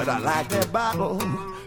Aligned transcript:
but 0.00 0.08
I 0.08 0.18
like 0.18 0.48
that 0.48 0.72
bottle 0.72 1.18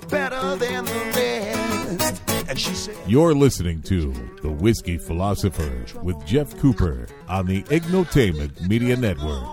better 0.09 0.55
than 0.55 0.85
the 0.85 1.13
rest. 1.15 2.23
And 2.49 2.59
she 2.59 2.73
said, 2.73 2.97
You're 3.05 3.35
listening 3.35 3.83
to 3.83 4.11
The 4.41 4.49
Whiskey 4.49 4.97
Philosopher 4.97 5.85
with 6.01 6.25
Jeff 6.25 6.57
Cooper 6.57 7.05
on 7.29 7.45
the 7.45 7.61
Ignotainment 7.63 8.67
Media 8.67 8.97
Network. 8.97 9.47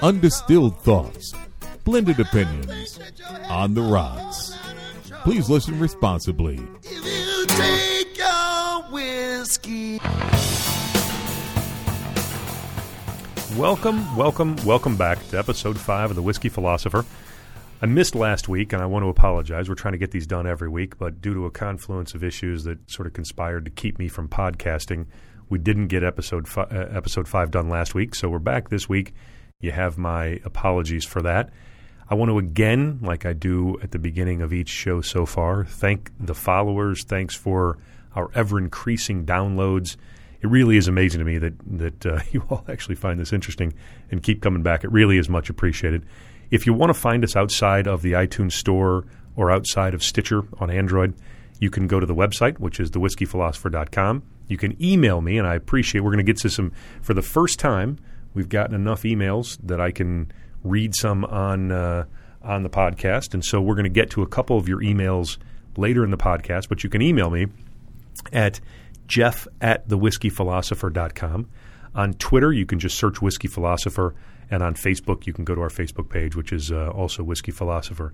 Undistilled 0.00 0.80
thoughts, 0.80 1.34
blended 1.84 2.18
opinions 2.18 2.98
on 3.50 3.74
the 3.74 3.82
rocks. 3.82 4.56
Please 5.22 5.50
listen 5.50 5.78
responsibly. 5.78 6.60
If 6.84 7.04
you 7.04 7.46
take 7.46 8.16
your 8.16 8.82
whiskey. 8.90 10.00
Welcome, 13.58 14.16
welcome, 14.16 14.56
welcome 14.64 14.96
back 14.96 15.28
to 15.28 15.38
episode 15.38 15.78
five 15.78 16.08
of 16.08 16.16
The 16.16 16.22
Whiskey 16.22 16.48
Philosopher. 16.48 17.04
I 17.82 17.86
missed 17.86 18.14
last 18.14 18.48
week, 18.48 18.72
and 18.72 18.80
I 18.80 18.86
want 18.86 19.02
to 19.02 19.08
apologize. 19.08 19.68
We're 19.68 19.74
trying 19.74 19.92
to 19.92 19.98
get 19.98 20.12
these 20.12 20.26
done 20.26 20.46
every 20.46 20.68
week, 20.68 20.98
but 20.98 21.20
due 21.20 21.34
to 21.34 21.46
a 21.46 21.50
confluence 21.50 22.14
of 22.14 22.22
issues 22.22 22.62
that 22.62 22.88
sort 22.88 23.08
of 23.08 23.12
conspired 23.12 23.64
to 23.64 23.72
keep 23.72 23.98
me 23.98 24.06
from 24.06 24.28
podcasting, 24.28 25.06
we 25.48 25.58
didn't 25.58 25.88
get 25.88 26.04
episode 26.04 26.46
fi- 26.46 26.62
uh, 26.62 26.88
episode 26.96 27.26
five 27.26 27.50
done 27.50 27.68
last 27.68 27.92
week. 27.92 28.14
So 28.14 28.28
we're 28.28 28.38
back 28.38 28.68
this 28.68 28.88
week. 28.88 29.14
You 29.58 29.72
have 29.72 29.98
my 29.98 30.40
apologies 30.44 31.04
for 31.04 31.22
that. 31.22 31.50
I 32.08 32.14
want 32.14 32.28
to 32.30 32.38
again, 32.38 33.00
like 33.02 33.26
I 33.26 33.32
do 33.32 33.80
at 33.82 33.90
the 33.90 33.98
beginning 33.98 34.42
of 34.42 34.52
each 34.52 34.68
show 34.68 35.00
so 35.00 35.26
far, 35.26 35.64
thank 35.64 36.12
the 36.20 36.36
followers. 36.36 37.02
Thanks 37.02 37.34
for 37.34 37.78
our 38.14 38.30
ever 38.32 38.58
increasing 38.58 39.26
downloads. 39.26 39.96
It 40.40 40.46
really 40.46 40.76
is 40.76 40.86
amazing 40.86 41.18
to 41.18 41.24
me 41.24 41.38
that 41.38 41.54
that 41.78 42.06
uh, 42.06 42.20
you 42.30 42.44
all 42.48 42.64
actually 42.68 42.94
find 42.94 43.18
this 43.18 43.32
interesting 43.32 43.74
and 44.12 44.22
keep 44.22 44.40
coming 44.40 44.62
back. 44.62 44.84
It 44.84 44.92
really 44.92 45.18
is 45.18 45.28
much 45.28 45.50
appreciated. 45.50 46.06
If 46.52 46.66
you 46.66 46.74
want 46.74 46.90
to 46.90 46.94
find 46.94 47.24
us 47.24 47.34
outside 47.34 47.88
of 47.88 48.02
the 48.02 48.12
iTunes 48.12 48.52
Store 48.52 49.06
or 49.36 49.50
outside 49.50 49.94
of 49.94 50.02
Stitcher 50.02 50.42
on 50.60 50.70
Android, 50.70 51.14
you 51.58 51.70
can 51.70 51.86
go 51.86 51.98
to 51.98 52.04
the 52.04 52.14
website, 52.14 52.58
which 52.58 52.78
is 52.78 52.90
thewhiskeyphilosopher.com. 52.90 54.22
You 54.48 54.58
can 54.58 54.76
email 54.82 55.22
me, 55.22 55.38
and 55.38 55.46
I 55.46 55.54
appreciate. 55.54 56.02
We're 56.02 56.10
going 56.10 56.24
to 56.24 56.30
get 56.30 56.36
to 56.42 56.50
some 56.50 56.72
for 57.00 57.14
the 57.14 57.22
first 57.22 57.58
time. 57.58 57.98
We've 58.34 58.50
gotten 58.50 58.74
enough 58.74 59.04
emails 59.04 59.56
that 59.62 59.80
I 59.80 59.92
can 59.92 60.30
read 60.62 60.94
some 60.94 61.24
on 61.24 61.72
uh, 61.72 62.04
on 62.42 62.64
the 62.64 62.68
podcast, 62.68 63.32
and 63.32 63.42
so 63.42 63.58
we're 63.62 63.74
going 63.74 63.84
to 63.84 63.90
get 63.90 64.10
to 64.10 64.22
a 64.22 64.26
couple 64.26 64.58
of 64.58 64.68
your 64.68 64.80
emails 64.82 65.38
later 65.78 66.04
in 66.04 66.10
the 66.10 66.18
podcast. 66.18 66.68
But 66.68 66.84
you 66.84 66.90
can 66.90 67.00
email 67.00 67.30
me 67.30 67.46
at 68.30 68.60
jeff 69.06 69.48
at 69.62 69.88
thewhiskeyphilosopher.com. 69.88 71.48
On 71.94 72.12
Twitter, 72.14 72.52
you 72.52 72.66
can 72.66 72.78
just 72.78 72.98
search 72.98 73.22
Whiskey 73.22 73.48
Philosopher, 73.48 74.14
and 74.52 74.62
on 74.62 74.74
Facebook, 74.74 75.26
you 75.26 75.32
can 75.32 75.44
go 75.44 75.54
to 75.54 75.62
our 75.62 75.70
Facebook 75.70 76.10
page, 76.10 76.36
which 76.36 76.52
is 76.52 76.70
uh, 76.70 76.90
also 76.90 77.22
Whiskey 77.22 77.50
Philosopher. 77.50 78.12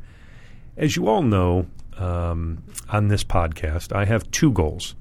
As 0.77 0.95
you 0.95 1.09
all 1.09 1.23
know, 1.23 1.67
um, 1.97 2.63
on 2.89 3.09
this 3.09 3.25
podcast, 3.25 3.93
I 3.93 4.05
have 4.05 4.31
two 4.31 4.53
goals. 4.53 4.95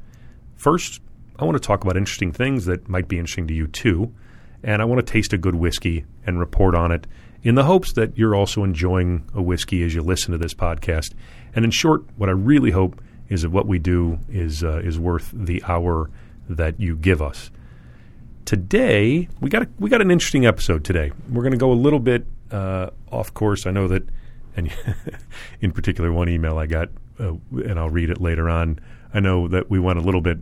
First, 0.56 1.00
I 1.38 1.46
want 1.46 1.56
to 1.56 1.66
talk 1.66 1.84
about 1.84 1.96
interesting 1.96 2.32
things 2.32 2.66
that 2.66 2.90
might 2.90 3.08
be 3.08 3.20
interesting 3.20 3.46
to 3.50 3.54
you 3.54 3.68
too, 3.68 4.12
and 4.64 4.82
I 4.82 4.86
want 4.86 5.06
to 5.06 5.14
taste 5.14 5.32
a 5.32 5.38
good 5.38 5.54
whiskey 5.54 6.06
and 6.26 6.40
report 6.40 6.74
on 6.74 6.92
it 6.92 7.06
in 7.44 7.54
the 7.54 7.66
hopes 7.66 7.94
that 7.94 8.18
you're 8.18 8.34
also 8.34 8.64
enjoying 8.64 9.30
a 9.36 9.42
whiskey 9.42 9.84
as 9.84 9.94
you 9.94 10.02
listen 10.02 10.32
to 10.32 10.40
this 10.40 10.56
podcast. 10.56 11.14
And 11.54 11.64
in 11.64 11.70
short, 11.70 12.04
what 12.18 12.30
I 12.30 12.34
really 12.34 12.72
hope 12.72 13.00
is 13.30 13.44
that 13.44 13.52
what 13.52 13.68
we 13.68 13.78
do 13.78 14.18
is 14.28 14.64
uh, 14.64 14.82
is 14.84 14.98
worth 14.98 15.30
the 15.32 15.64
hour 15.68 16.10
that 16.50 16.80
you 16.80 16.96
give 16.96 17.22
us. 17.22 17.52
Today, 18.48 19.28
we 19.42 19.50
got 19.50 19.64
a, 19.64 19.70
we 19.78 19.90
got 19.90 20.00
an 20.00 20.10
interesting 20.10 20.46
episode 20.46 20.86
today. 20.86 21.12
We're 21.30 21.42
going 21.42 21.52
to 21.52 21.58
go 21.58 21.70
a 21.70 21.76
little 21.76 22.00
bit 22.00 22.26
uh, 22.50 22.92
off 23.12 23.34
course. 23.34 23.66
I 23.66 23.72
know 23.72 23.90
that, 23.90 24.08
and 24.56 24.72
in 25.62 25.74
particular, 25.74 26.14
one 26.14 26.30
email 26.30 26.58
I 26.58 26.66
got, 26.66 26.88
uh, 27.20 27.34
and 27.52 27.78
I'll 27.78 27.90
read 27.90 28.10
it 28.10 28.22
later 28.22 28.50
on. 28.50 28.80
I 29.14 29.20
know 29.20 29.50
that 29.50 29.70
we 29.70 29.80
went 29.80 30.00
a 30.00 30.02
little 30.02 30.22
bit 30.22 30.38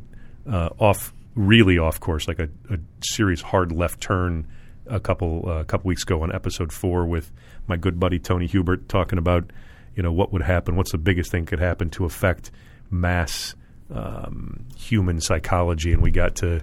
uh, 0.47 0.69
off, 0.77 1.15
really 1.33 1.79
off 1.79 1.99
course, 1.99 2.27
like 2.27 2.37
a, 2.37 2.47
a 2.69 2.77
serious 2.99 3.41
hard 3.41 3.71
left 3.71 4.01
turn 4.01 4.45
a 4.85 4.99
couple 4.99 5.49
uh, 5.49 5.63
couple 5.63 5.87
weeks 5.87 6.03
ago 6.03 6.21
on 6.21 6.31
episode 6.31 6.71
four 6.71 7.07
with 7.07 7.31
my 7.65 7.75
good 7.75 7.99
buddy 7.99 8.19
Tony 8.19 8.45
Hubert 8.45 8.87
talking 8.87 9.17
about 9.17 9.49
you 9.95 10.03
know 10.03 10.11
what 10.11 10.31
would 10.31 10.43
happen, 10.43 10.75
what's 10.75 10.91
the 10.91 10.99
biggest 10.99 11.31
thing 11.31 11.47
could 11.47 11.59
happen 11.59 11.89
to 11.89 12.05
affect 12.05 12.51
mass 12.91 13.55
um, 13.91 14.63
human 14.77 15.19
psychology, 15.21 15.91
and 15.91 16.03
we 16.03 16.11
got 16.11 16.35
to 16.35 16.61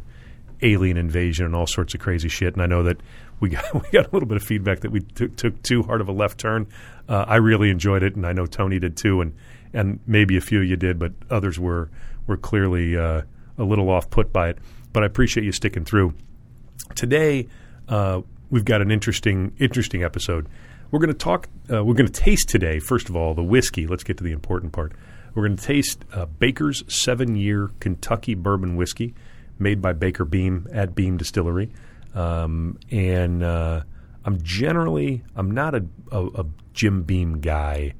alien 0.62 0.96
invasion 0.96 1.44
and 1.46 1.54
all 1.54 1.66
sorts 1.66 1.94
of 1.94 2.00
crazy 2.00 2.28
shit. 2.28 2.54
And 2.54 2.62
I 2.62 2.66
know 2.66 2.82
that 2.84 2.98
we 3.40 3.50
got 3.50 3.74
we 3.74 3.88
got 3.92 4.06
a 4.06 4.10
little 4.12 4.28
bit 4.28 4.36
of 4.36 4.42
feedback 4.42 4.80
that 4.80 4.90
we 4.90 5.00
t- 5.00 5.28
took 5.28 5.60
too 5.62 5.82
hard 5.82 6.00
of 6.00 6.08
a 6.08 6.12
left 6.12 6.38
turn. 6.38 6.66
Uh, 7.08 7.24
I 7.26 7.36
really 7.36 7.70
enjoyed 7.70 8.02
it, 8.02 8.16
and 8.16 8.26
I 8.26 8.32
know 8.32 8.46
Tony 8.46 8.78
did 8.78 8.96
too, 8.96 9.20
and 9.20 9.34
and 9.74 10.00
maybe 10.06 10.36
a 10.36 10.40
few 10.40 10.60
of 10.60 10.66
you 10.66 10.76
did, 10.76 10.98
but 10.98 11.12
others 11.30 11.58
were 11.58 11.90
were 12.26 12.36
clearly 12.36 12.96
uh, 12.96 13.22
a 13.58 13.64
little 13.64 13.90
off 13.90 14.08
put 14.10 14.32
by 14.32 14.48
it. 14.50 14.58
But 14.92 15.02
I 15.02 15.06
appreciate 15.06 15.44
you 15.44 15.52
sticking 15.52 15.84
through. 15.84 16.14
Today, 16.94 17.48
uh, 17.88 18.22
we've 18.50 18.64
got 18.64 18.80
an 18.82 18.90
interesting 18.90 19.54
interesting 19.58 20.04
episode. 20.04 20.48
We're 20.90 21.00
going 21.00 21.08
to 21.08 21.14
talk. 21.14 21.48
Uh, 21.72 21.82
we're 21.84 21.94
going 21.94 22.10
to 22.10 22.12
taste 22.12 22.48
today. 22.48 22.78
First 22.78 23.08
of 23.08 23.16
all, 23.16 23.34
the 23.34 23.42
whiskey. 23.42 23.86
Let's 23.86 24.04
get 24.04 24.18
to 24.18 24.24
the 24.24 24.32
important 24.32 24.72
part. 24.72 24.92
We're 25.34 25.46
going 25.46 25.56
to 25.56 25.64
taste 25.64 26.04
uh, 26.12 26.26
Baker's 26.26 26.84
seven 26.88 27.34
year 27.36 27.70
Kentucky 27.80 28.34
bourbon 28.34 28.76
whiskey 28.76 29.14
made 29.62 29.80
by 29.80 29.92
Baker 29.92 30.24
Beam 30.24 30.66
at 30.72 30.94
Beam 30.94 31.16
Distillery. 31.16 31.70
Um, 32.14 32.78
and 32.90 33.42
uh, 33.42 33.82
I'm 34.24 34.42
generally 34.42 35.22
I'm 35.34 35.50
not 35.50 35.74
a, 35.74 35.84
a, 36.10 36.26
a, 36.26 36.46
Jim 36.74 37.02
Beam 37.02 37.40
guy 37.40 37.94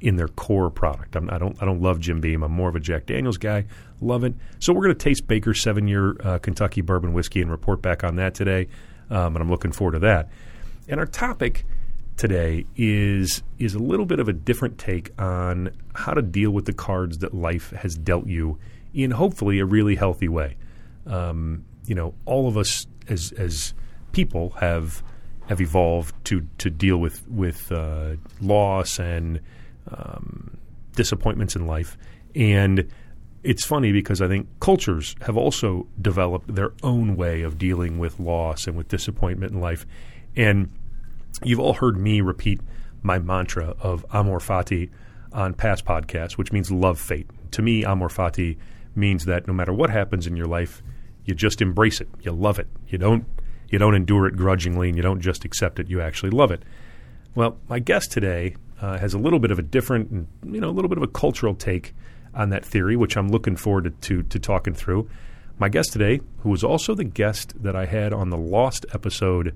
in 0.00 0.16
their 0.16 0.28
core 0.28 0.70
product. 0.70 1.16
I'm, 1.16 1.30
I 1.30 1.38
don't 1.38 1.60
I 1.60 1.64
don't 1.64 1.80
love 1.80 2.00
Jim 2.00 2.20
Beam. 2.20 2.42
I'm 2.42 2.52
more 2.52 2.68
of 2.68 2.76
a 2.76 2.80
Jack 2.80 3.06
Daniels 3.06 3.38
guy. 3.38 3.64
Love 4.00 4.24
it. 4.24 4.34
So 4.58 4.72
we're 4.72 4.82
going 4.82 4.96
to 4.96 5.04
taste 5.04 5.26
Baker's 5.26 5.62
seven 5.62 5.88
year 5.88 6.16
uh, 6.22 6.38
Kentucky 6.38 6.80
bourbon 6.80 7.12
whiskey 7.12 7.40
and 7.40 7.50
report 7.50 7.82
back 7.82 8.04
on 8.04 8.16
that 8.16 8.34
today. 8.34 8.68
Um, 9.10 9.36
and 9.36 9.38
I'm 9.38 9.50
looking 9.50 9.72
forward 9.72 9.92
to 9.92 9.98
that. 10.00 10.28
And 10.88 11.00
our 11.00 11.06
topic 11.06 11.64
today 12.16 12.64
is 12.76 13.42
is 13.58 13.74
a 13.74 13.78
little 13.78 14.06
bit 14.06 14.20
of 14.20 14.28
a 14.28 14.32
different 14.32 14.78
take 14.78 15.10
on 15.20 15.70
how 15.94 16.14
to 16.14 16.22
deal 16.22 16.50
with 16.50 16.64
the 16.64 16.72
cards 16.72 17.18
that 17.18 17.34
life 17.34 17.70
has 17.70 17.94
dealt 17.94 18.26
you 18.26 18.58
in 18.94 19.10
hopefully 19.12 19.58
a 19.58 19.64
really 19.64 19.96
healthy 19.96 20.28
way. 20.28 20.56
Um, 21.06 21.64
you 21.84 21.94
know, 21.94 22.14
all 22.24 22.48
of 22.48 22.56
us 22.56 22.86
as 23.08 23.32
as 23.32 23.74
people 24.12 24.50
have 24.60 25.02
have 25.48 25.60
evolved 25.60 26.14
to 26.26 26.46
to 26.58 26.70
deal 26.70 26.98
with 26.98 27.26
with 27.28 27.70
uh, 27.70 28.16
loss 28.40 28.98
and 28.98 29.40
um, 29.90 30.56
disappointments 30.94 31.54
in 31.54 31.66
life, 31.66 31.96
and 32.34 32.88
it's 33.42 33.64
funny 33.64 33.92
because 33.92 34.20
I 34.20 34.28
think 34.28 34.48
cultures 34.60 35.14
have 35.20 35.36
also 35.36 35.86
developed 36.00 36.52
their 36.52 36.72
own 36.82 37.14
way 37.14 37.42
of 37.42 37.58
dealing 37.58 37.98
with 37.98 38.18
loss 38.18 38.66
and 38.66 38.76
with 38.76 38.88
disappointment 38.88 39.52
in 39.52 39.60
life, 39.60 39.86
and 40.34 40.68
You've 41.42 41.60
all 41.60 41.74
heard 41.74 41.98
me 41.98 42.20
repeat 42.20 42.60
my 43.02 43.18
mantra 43.18 43.74
of 43.80 44.06
amor 44.12 44.38
fati 44.38 44.90
on 45.32 45.54
past 45.54 45.84
podcasts, 45.84 46.32
which 46.32 46.52
means 46.52 46.70
love 46.70 46.98
fate. 46.98 47.28
To 47.52 47.62
me, 47.62 47.84
amor 47.84 48.08
fati 48.08 48.56
means 48.94 49.26
that 49.26 49.46
no 49.46 49.52
matter 49.52 49.72
what 49.72 49.90
happens 49.90 50.26
in 50.26 50.36
your 50.36 50.46
life, 50.46 50.82
you 51.26 51.34
just 51.34 51.60
embrace 51.60 52.00
it. 52.00 52.08
You 52.22 52.32
love 52.32 52.58
it. 52.58 52.68
You 52.88 52.98
don't 52.98 53.26
you 53.68 53.78
don't 53.78 53.94
endure 53.94 54.26
it 54.26 54.36
grudgingly, 54.36 54.88
and 54.88 54.96
you 54.96 55.02
don't 55.02 55.20
just 55.20 55.44
accept 55.44 55.78
it. 55.78 55.88
You 55.90 56.00
actually 56.00 56.30
love 56.30 56.50
it. 56.50 56.62
Well, 57.34 57.58
my 57.68 57.80
guest 57.80 58.12
today 58.12 58.56
uh, 58.80 58.96
has 58.98 59.12
a 59.12 59.18
little 59.18 59.40
bit 59.40 59.50
of 59.50 59.58
a 59.58 59.62
different, 59.62 60.28
you 60.44 60.60
know, 60.60 60.70
a 60.70 60.72
little 60.72 60.88
bit 60.88 60.98
of 60.98 61.02
a 61.02 61.08
cultural 61.08 61.54
take 61.54 61.94
on 62.32 62.50
that 62.50 62.64
theory, 62.64 62.96
which 62.96 63.16
I'm 63.16 63.28
looking 63.28 63.56
forward 63.56 63.84
to, 63.84 63.90
to, 63.90 64.22
to 64.22 64.38
talking 64.38 64.72
through. 64.72 65.08
My 65.58 65.68
guest 65.68 65.92
today, 65.92 66.20
who 66.38 66.50
was 66.50 66.62
also 66.62 66.94
the 66.94 67.04
guest 67.04 67.60
that 67.62 67.74
I 67.74 67.86
had 67.86 68.12
on 68.12 68.30
the 68.30 68.36
Lost 68.36 68.86
episode 68.94 69.54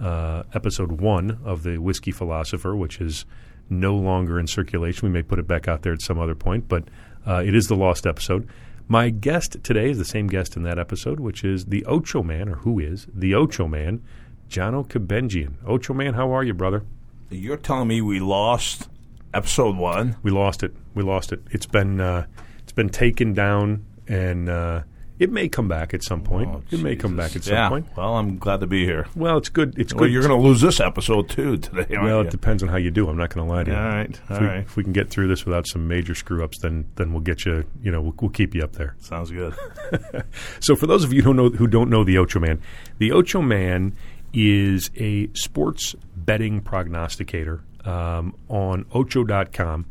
uh, 0.00 0.44
episode 0.54 0.92
one 0.92 1.38
of 1.44 1.62
the 1.62 1.78
Whiskey 1.78 2.10
Philosopher, 2.10 2.74
which 2.74 3.00
is 3.00 3.26
no 3.68 3.94
longer 3.94 4.40
in 4.40 4.46
circulation. 4.46 5.06
We 5.08 5.12
may 5.12 5.22
put 5.22 5.38
it 5.38 5.46
back 5.46 5.68
out 5.68 5.82
there 5.82 5.92
at 5.92 6.00
some 6.00 6.18
other 6.18 6.34
point, 6.34 6.68
but 6.68 6.84
uh, 7.26 7.42
it 7.44 7.54
is 7.54 7.66
the 7.66 7.76
lost 7.76 8.06
episode. 8.06 8.48
My 8.90 9.10
guest 9.10 9.58
today 9.62 9.88
is 9.88 9.98
the 9.98 10.04
same 10.04 10.26
guest 10.26 10.56
in 10.56 10.64
that 10.64 10.76
episode, 10.76 11.20
which 11.20 11.44
is 11.44 11.66
the 11.66 11.84
Ocho 11.84 12.24
Man, 12.24 12.48
or 12.48 12.56
who 12.56 12.80
is 12.80 13.06
the 13.14 13.36
Ocho 13.36 13.68
Man, 13.68 14.02
Jono 14.48 14.84
Kabenjian. 14.84 15.54
Ocho 15.64 15.94
Man, 15.94 16.14
how 16.14 16.34
are 16.34 16.42
you, 16.42 16.54
brother? 16.54 16.82
You're 17.30 17.56
telling 17.56 17.86
me 17.86 18.00
we 18.00 18.18
lost 18.18 18.88
episode 19.32 19.76
one? 19.76 20.16
We 20.24 20.32
lost 20.32 20.64
it. 20.64 20.74
We 20.92 21.04
lost 21.04 21.30
it. 21.30 21.40
It's 21.52 21.66
been 21.66 22.00
uh, 22.00 22.26
it's 22.58 22.72
been 22.72 22.88
taken 22.88 23.32
down, 23.32 23.84
and 24.08 24.48
uh, 24.48 24.82
it 25.20 25.30
may 25.30 25.48
come 25.48 25.68
back 25.68 25.92
at 25.92 26.02
some 26.02 26.22
point. 26.22 26.48
Oh, 26.48 26.62
it 26.70 26.80
may 26.80 26.96
come 26.96 27.14
back 27.14 27.36
at 27.36 27.44
some 27.44 27.54
yeah. 27.54 27.68
point. 27.68 27.86
Well, 27.94 28.16
I'm 28.16 28.38
glad 28.38 28.60
to 28.60 28.66
be 28.66 28.86
here. 28.86 29.06
Well, 29.14 29.36
it's 29.36 29.50
good. 29.50 29.78
It's 29.78 29.92
Well, 29.92 30.04
good. 30.04 30.12
you're 30.12 30.22
going 30.22 30.40
to 30.40 30.48
lose 30.48 30.62
this 30.62 30.80
episode 30.80 31.28
too 31.28 31.58
today. 31.58 31.94
Aren't 31.94 32.04
well, 32.04 32.20
you? 32.22 32.28
it 32.28 32.30
depends 32.30 32.62
on 32.62 32.70
how 32.70 32.78
you 32.78 32.90
do. 32.90 33.06
I'm 33.06 33.18
not 33.18 33.28
going 33.28 33.46
to 33.46 33.52
lie 33.52 33.64
to 33.64 33.70
you. 33.70 33.76
All 33.76 33.82
right, 33.82 34.10
If 34.10 34.40
we, 34.40 34.46
right. 34.46 34.60
if 34.60 34.76
we 34.76 34.82
can 34.82 34.94
get 34.94 35.10
through 35.10 35.28
this 35.28 35.44
without 35.44 35.66
some 35.66 35.86
major 35.86 36.14
screw 36.14 36.42
ups, 36.42 36.58
then 36.62 36.86
then 36.96 37.12
we'll 37.12 37.20
get 37.20 37.44
you. 37.44 37.64
You 37.82 37.92
know, 37.92 38.00
we'll, 38.00 38.14
we'll 38.18 38.30
keep 38.30 38.54
you 38.54 38.62
up 38.62 38.72
there. 38.72 38.96
Sounds 38.98 39.30
good. 39.30 39.54
So, 40.60 40.74
for 40.76 40.86
those 40.86 41.04
of 41.04 41.12
you 41.12 41.22
who 41.22 41.34
don't 41.34 41.36
know 41.36 41.50
who 41.50 41.66
don't 41.66 41.90
know 41.90 42.04
the 42.04 42.16
Ocho 42.18 42.40
Man, 42.40 42.60
the 42.98 43.12
Ocho 43.12 43.42
Man 43.42 43.94
is 44.32 44.90
a 44.96 45.28
sports 45.34 45.94
betting 46.16 46.60
prognosticator 46.60 47.62
um, 47.84 48.34
on 48.48 48.86
Ocho.com. 48.92 49.86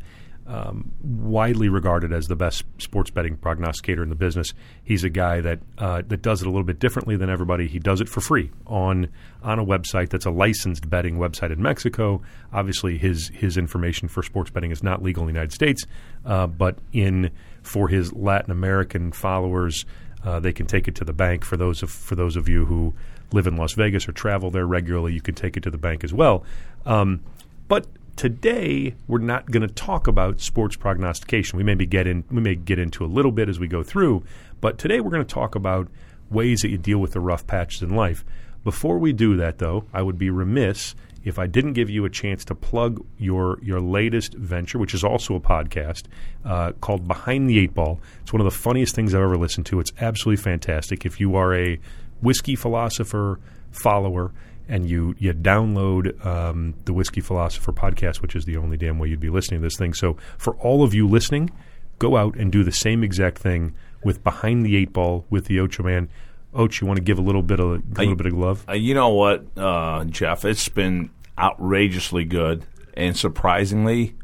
Um, 0.50 0.90
widely 1.00 1.68
regarded 1.68 2.12
as 2.12 2.26
the 2.26 2.34
best 2.34 2.64
sports 2.78 3.08
betting 3.08 3.36
prognosticator 3.36 4.02
in 4.02 4.08
the 4.08 4.16
business. 4.16 4.52
He's 4.82 5.04
a 5.04 5.08
guy 5.08 5.40
that 5.42 5.60
uh, 5.78 6.02
that 6.08 6.22
does 6.22 6.42
it 6.42 6.46
a 6.48 6.50
little 6.50 6.64
bit 6.64 6.80
differently 6.80 7.14
than 7.14 7.30
everybody. 7.30 7.68
He 7.68 7.78
does 7.78 8.00
it 8.00 8.08
for 8.08 8.20
free 8.20 8.50
on 8.66 9.10
on 9.44 9.60
a 9.60 9.64
website 9.64 10.08
that's 10.08 10.26
a 10.26 10.30
licensed 10.32 10.90
betting 10.90 11.18
website 11.18 11.52
in 11.52 11.62
Mexico. 11.62 12.20
Obviously, 12.52 12.98
his 12.98 13.28
his 13.28 13.56
information 13.56 14.08
for 14.08 14.24
sports 14.24 14.50
betting 14.50 14.72
is 14.72 14.82
not 14.82 15.04
legal 15.04 15.22
in 15.22 15.28
the 15.28 15.32
United 15.32 15.52
States, 15.52 15.86
uh, 16.24 16.48
but 16.48 16.78
in 16.92 17.30
for 17.62 17.86
his 17.86 18.12
Latin 18.12 18.50
American 18.50 19.12
followers, 19.12 19.86
uh, 20.24 20.40
they 20.40 20.52
can 20.52 20.66
take 20.66 20.88
it 20.88 20.96
to 20.96 21.04
the 21.04 21.12
bank. 21.12 21.44
For 21.44 21.56
those 21.56 21.80
of 21.84 21.92
for 21.92 22.16
those 22.16 22.34
of 22.34 22.48
you 22.48 22.64
who 22.64 22.92
live 23.30 23.46
in 23.46 23.56
Las 23.56 23.74
Vegas 23.74 24.08
or 24.08 24.12
travel 24.12 24.50
there 24.50 24.66
regularly, 24.66 25.12
you 25.12 25.20
can 25.20 25.36
take 25.36 25.56
it 25.56 25.62
to 25.62 25.70
the 25.70 25.78
bank 25.78 26.02
as 26.02 26.12
well. 26.12 26.42
Um, 26.86 27.20
but 27.68 27.86
today 28.20 28.94
we're 29.08 29.16
not 29.16 29.50
going 29.50 29.66
to 29.66 29.74
talk 29.74 30.06
about 30.06 30.42
sports 30.42 30.76
prognostication. 30.76 31.56
We 31.56 31.64
maybe 31.64 31.86
get 31.86 32.06
in 32.06 32.22
we 32.30 32.42
may 32.42 32.54
get 32.54 32.78
into 32.78 33.02
a 33.02 33.06
little 33.06 33.32
bit 33.32 33.48
as 33.48 33.58
we 33.58 33.66
go 33.66 33.82
through, 33.82 34.24
but 34.60 34.76
today 34.76 35.00
we're 35.00 35.10
going 35.10 35.24
to 35.24 35.34
talk 35.34 35.54
about 35.54 35.88
ways 36.30 36.60
that 36.60 36.68
you 36.68 36.76
deal 36.76 36.98
with 36.98 37.12
the 37.12 37.20
rough 37.20 37.46
patches 37.46 37.80
in 37.80 37.96
life. 37.96 38.22
Before 38.62 38.98
we 38.98 39.14
do 39.14 39.38
that 39.38 39.56
though, 39.56 39.86
I 39.94 40.02
would 40.02 40.18
be 40.18 40.28
remiss 40.28 40.94
if 41.24 41.38
I 41.38 41.46
didn't 41.46 41.72
give 41.72 41.88
you 41.88 42.04
a 42.04 42.10
chance 42.10 42.44
to 42.44 42.54
plug 42.54 43.02
your 43.16 43.58
your 43.62 43.80
latest 43.80 44.34
venture, 44.34 44.76
which 44.78 44.92
is 44.92 45.02
also 45.02 45.34
a 45.34 45.40
podcast 45.40 46.02
uh, 46.44 46.72
called 46.72 47.08
Behind 47.08 47.48
the 47.48 47.58
Eight 47.58 47.72
Ball. 47.72 48.00
It's 48.20 48.34
one 48.34 48.42
of 48.42 48.52
the 48.52 48.58
funniest 48.58 48.94
things 48.94 49.14
I've 49.14 49.22
ever 49.22 49.38
listened 49.38 49.64
to. 49.66 49.80
It's 49.80 49.92
absolutely 49.98 50.42
fantastic. 50.42 51.06
If 51.06 51.20
you 51.20 51.36
are 51.36 51.54
a 51.54 51.80
whiskey 52.20 52.54
philosopher 52.54 53.40
follower 53.70 54.32
and 54.70 54.88
you 54.88 55.14
you 55.18 55.34
download 55.34 56.24
um, 56.24 56.74
the 56.86 56.94
Whiskey 56.94 57.20
Philosopher 57.20 57.72
podcast, 57.72 58.22
which 58.22 58.34
is 58.34 58.44
the 58.46 58.56
only 58.56 58.76
damn 58.78 58.98
way 58.98 59.08
you'd 59.08 59.20
be 59.20 59.28
listening 59.28 59.60
to 59.60 59.66
this 59.66 59.76
thing. 59.76 59.92
So 59.92 60.16
for 60.38 60.54
all 60.56 60.82
of 60.82 60.94
you 60.94 61.06
listening, 61.06 61.50
go 61.98 62.16
out 62.16 62.36
and 62.36 62.50
do 62.50 62.64
the 62.64 62.72
same 62.72 63.02
exact 63.04 63.38
thing 63.38 63.74
with 64.02 64.24
Behind 64.24 64.64
the 64.64 64.76
Eight 64.76 64.92
Ball 64.92 65.26
with 65.28 65.44
the 65.46 65.60
Ocho 65.60 65.82
Man. 65.82 66.08
Ocho, 66.54 66.84
you 66.84 66.86
want 66.88 66.96
to 66.96 67.02
give 67.04 67.18
a 67.18 67.22
little 67.22 67.42
bit 67.42 67.60
of 67.60 67.66
a 67.66 67.82
little 67.98 68.12
I- 68.12 68.14
bit 68.14 68.26
of 68.26 68.32
love? 68.32 68.64
Uh, 68.68 68.72
you 68.72 68.94
know 68.94 69.10
what, 69.10 69.44
uh, 69.56 70.04
Jeff? 70.04 70.44
It's 70.44 70.68
been 70.68 71.10
outrageously 71.38 72.24
good 72.24 72.64
and 72.94 73.16
surprisingly 73.16 74.14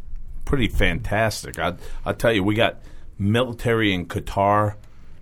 pretty 0.44 0.68
fantastic. 0.68 1.58
I 1.58 1.74
I 2.04 2.12
tell 2.12 2.32
you, 2.32 2.42
we 2.44 2.54
got 2.54 2.78
military 3.18 3.92
in 3.92 4.06
Qatar 4.06 4.76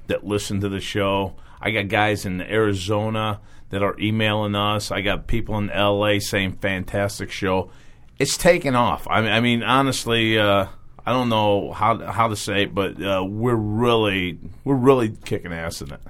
that 0.06 0.24
listen 0.26 0.60
to 0.60 0.68
the 0.68 0.80
show. 0.80 1.34
I 1.60 1.70
got 1.70 1.88
guys 1.88 2.26
in 2.26 2.40
Arizona 2.42 3.40
that 3.74 3.82
are 3.82 3.98
emailing 4.00 4.54
us. 4.54 4.90
I 4.90 5.02
got 5.02 5.26
people 5.26 5.58
in 5.58 5.68
L.A. 5.70 6.20
saying 6.20 6.52
fantastic 6.52 7.30
show. 7.30 7.70
It's 8.18 8.36
taken 8.36 8.74
off. 8.74 9.06
I 9.10 9.20
mean, 9.20 9.30
I 9.30 9.40
mean 9.40 9.62
honestly, 9.62 10.38
uh, 10.38 10.66
I 11.04 11.12
don't 11.12 11.28
know 11.28 11.72
how 11.72 11.98
how 11.98 12.28
to 12.28 12.36
say 12.36 12.62
it, 12.62 12.74
but 12.74 13.02
uh, 13.02 13.24
we're 13.28 13.54
really 13.54 14.38
we're 14.64 14.74
really 14.74 15.10
kicking 15.24 15.52
ass 15.52 15.82
in 15.82 15.92
it. 15.92 16.00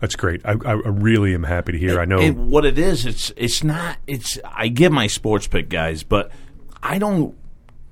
That's 0.00 0.14
great. 0.14 0.42
I, 0.44 0.52
I 0.52 0.72
really 0.72 1.34
am 1.34 1.42
happy 1.42 1.72
to 1.72 1.78
hear. 1.78 1.98
I 1.98 2.04
know. 2.04 2.20
And 2.20 2.50
what 2.50 2.64
it 2.64 2.78
is, 2.78 3.06
it's 3.06 3.32
it's 3.36 3.64
not. 3.64 3.96
It's 4.06 4.38
I 4.44 4.68
give 4.68 4.92
my 4.92 5.06
sports 5.06 5.46
pick 5.46 5.68
guys, 5.68 6.02
but 6.02 6.30
I 6.82 6.98
don't. 6.98 7.36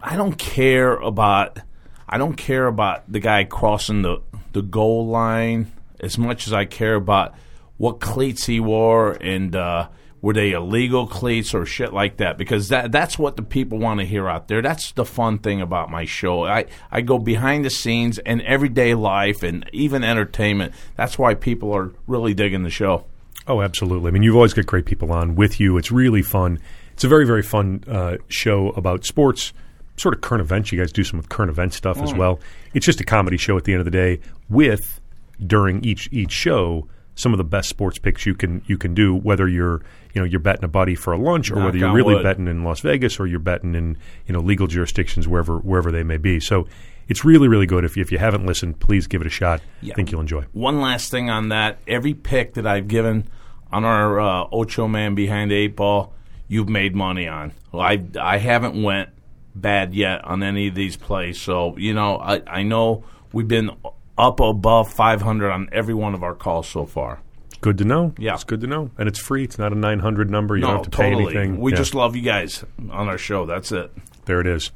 I 0.00 0.16
don't 0.16 0.36
care 0.36 0.94
about. 0.94 1.58
I 2.06 2.18
don't 2.18 2.36
care 2.36 2.66
about 2.66 3.10
the 3.10 3.20
guy 3.20 3.44
crossing 3.44 4.02
the 4.02 4.20
the 4.52 4.62
goal 4.62 5.06
line 5.08 5.72
as 5.98 6.18
much 6.18 6.46
as 6.46 6.52
I 6.52 6.66
care 6.66 6.94
about 6.94 7.34
what 7.76 8.00
cleats 8.00 8.46
he 8.46 8.60
wore 8.60 9.12
and 9.12 9.54
uh, 9.56 9.88
were 10.24 10.32
they 10.32 10.52
illegal 10.52 11.06
cleats 11.06 11.52
or 11.52 11.66
shit 11.66 11.92
like 11.92 12.16
that 12.16 12.38
because 12.38 12.68
that 12.68 12.90
that's 12.90 13.18
what 13.18 13.36
the 13.36 13.42
people 13.42 13.78
want 13.78 14.00
to 14.00 14.06
hear 14.06 14.26
out 14.28 14.48
there. 14.48 14.62
That's 14.62 14.92
the 14.92 15.04
fun 15.04 15.38
thing 15.38 15.60
about 15.60 15.90
my 15.90 16.06
show. 16.06 16.44
I 16.44 16.64
I 16.90 17.02
go 17.02 17.18
behind 17.18 17.64
the 17.64 17.70
scenes 17.70 18.18
and 18.20 18.40
everyday 18.42 18.94
life 18.94 19.42
and 19.42 19.68
even 19.72 20.02
entertainment. 20.02 20.72
That's 20.96 21.18
why 21.18 21.34
people 21.34 21.74
are 21.76 21.92
really 22.06 22.32
digging 22.32 22.62
the 22.62 22.70
show. 22.70 23.04
Oh, 23.46 23.60
absolutely. 23.60 24.08
I 24.08 24.10
mean, 24.12 24.22
you've 24.22 24.36
always 24.36 24.54
got 24.54 24.64
great 24.64 24.86
people 24.86 25.12
on 25.12 25.34
with 25.34 25.60
you. 25.60 25.76
It's 25.76 25.92
really 25.92 26.22
fun. 26.22 26.58
It's 26.94 27.04
a 27.04 27.08
very, 27.08 27.26
very 27.26 27.42
fun 27.42 27.84
uh, 27.86 28.16
show 28.28 28.70
about 28.70 29.04
sports, 29.04 29.52
sort 29.98 30.14
of 30.14 30.22
current 30.22 30.40
events. 30.40 30.72
You 30.72 30.78
guys 30.78 30.92
do 30.92 31.04
some 31.04 31.22
current 31.24 31.50
event 31.50 31.74
stuff 31.74 32.00
as 32.00 32.14
well. 32.14 32.40
It's 32.72 32.86
just 32.86 33.00
a 33.00 33.04
comedy 33.04 33.36
show 33.36 33.58
at 33.58 33.64
the 33.64 33.72
end 33.72 33.80
of 33.80 33.84
the 33.84 33.90
day 33.90 34.20
with 34.48 35.00
during 35.46 35.84
each 35.84 36.08
each 36.12 36.32
show 36.32 36.88
some 37.14 37.32
of 37.32 37.38
the 37.38 37.44
best 37.44 37.68
sports 37.68 37.98
picks 37.98 38.26
you 38.26 38.34
can 38.34 38.62
you 38.66 38.76
can 38.76 38.94
do. 38.94 39.14
Whether 39.14 39.48
you're 39.48 39.82
you 40.14 40.20
know 40.20 40.24
you're 40.24 40.40
betting 40.40 40.64
a 40.64 40.68
buddy 40.68 40.94
for 40.94 41.12
a 41.12 41.18
lunch 41.18 41.50
or 41.50 41.56
Knock 41.56 41.64
whether 41.66 41.78
you're 41.78 41.92
really 41.92 42.14
wood. 42.14 42.22
betting 42.22 42.48
in 42.48 42.64
Las 42.64 42.80
Vegas 42.80 43.20
or 43.20 43.26
you're 43.26 43.38
betting 43.38 43.74
in 43.74 43.96
you 44.26 44.32
know 44.32 44.40
legal 44.40 44.66
jurisdictions 44.66 45.28
wherever 45.28 45.58
wherever 45.58 45.90
they 45.90 46.02
may 46.02 46.16
be. 46.16 46.40
So 46.40 46.66
it's 47.08 47.24
really 47.24 47.48
really 47.48 47.66
good. 47.66 47.84
If 47.84 47.96
you, 47.96 48.02
if 48.02 48.10
you 48.10 48.18
haven't 48.18 48.46
listened, 48.46 48.80
please 48.80 49.06
give 49.06 49.20
it 49.20 49.26
a 49.26 49.30
shot. 49.30 49.60
I 49.84 49.90
think 49.90 50.10
you'll 50.10 50.20
enjoy. 50.20 50.44
One 50.52 50.80
last 50.80 51.10
thing 51.10 51.30
on 51.30 51.48
that: 51.50 51.78
every 51.86 52.14
pick 52.14 52.54
that 52.54 52.66
I've 52.66 52.88
given 52.88 53.28
on 53.70 53.84
our 53.84 54.20
uh, 54.20 54.48
Ocho 54.52 54.88
Man 54.88 55.14
behind 55.14 55.50
the 55.50 55.56
eight 55.56 55.76
ball, 55.76 56.14
you've 56.48 56.68
made 56.68 56.94
money 56.94 57.28
on. 57.28 57.52
Well, 57.72 57.82
I 57.82 58.02
I 58.20 58.38
haven't 58.38 58.80
went 58.82 59.10
bad 59.54 59.94
yet 59.94 60.24
on 60.24 60.42
any 60.42 60.68
of 60.68 60.74
these 60.74 60.96
plays, 60.96 61.40
so 61.40 61.76
you 61.76 61.94
know 61.94 62.18
I 62.18 62.42
I 62.46 62.62
know 62.62 63.04
we've 63.32 63.48
been 63.48 63.70
up 64.16 64.40
above 64.40 64.92
500 64.92 65.50
on 65.50 65.68
every 65.72 65.94
one 65.94 66.14
of 66.14 66.22
our 66.22 66.34
calls 66.34 66.68
so 66.68 66.86
far. 66.86 67.20
Good 67.60 67.78
to 67.78 67.84
know. 67.84 68.12
Yeah. 68.18 68.34
it's 68.34 68.44
good 68.44 68.60
to 68.60 68.66
know, 68.66 68.90
and 68.98 69.08
it's 69.08 69.18
free. 69.18 69.44
It's 69.44 69.58
not 69.58 69.72
a 69.72 69.74
nine 69.74 69.98
hundred 70.00 70.28
number. 70.30 70.54
You 70.54 70.62
no, 70.62 70.66
don't 70.68 70.76
have 70.84 70.90
to 70.90 70.96
pay 70.96 71.10
totally. 71.12 71.34
anything. 71.36 71.58
We 71.60 71.72
Yeah. 71.72 71.78
just 71.78 71.94
love 71.94 72.14
you 72.14 72.20
guys 72.22 72.62
on 72.90 73.08
our 73.08 73.16
show. 73.16 73.46
That's 73.46 73.72
it. 73.72 73.90
There 74.26 74.38
it 74.40 74.46
is. 74.46 74.70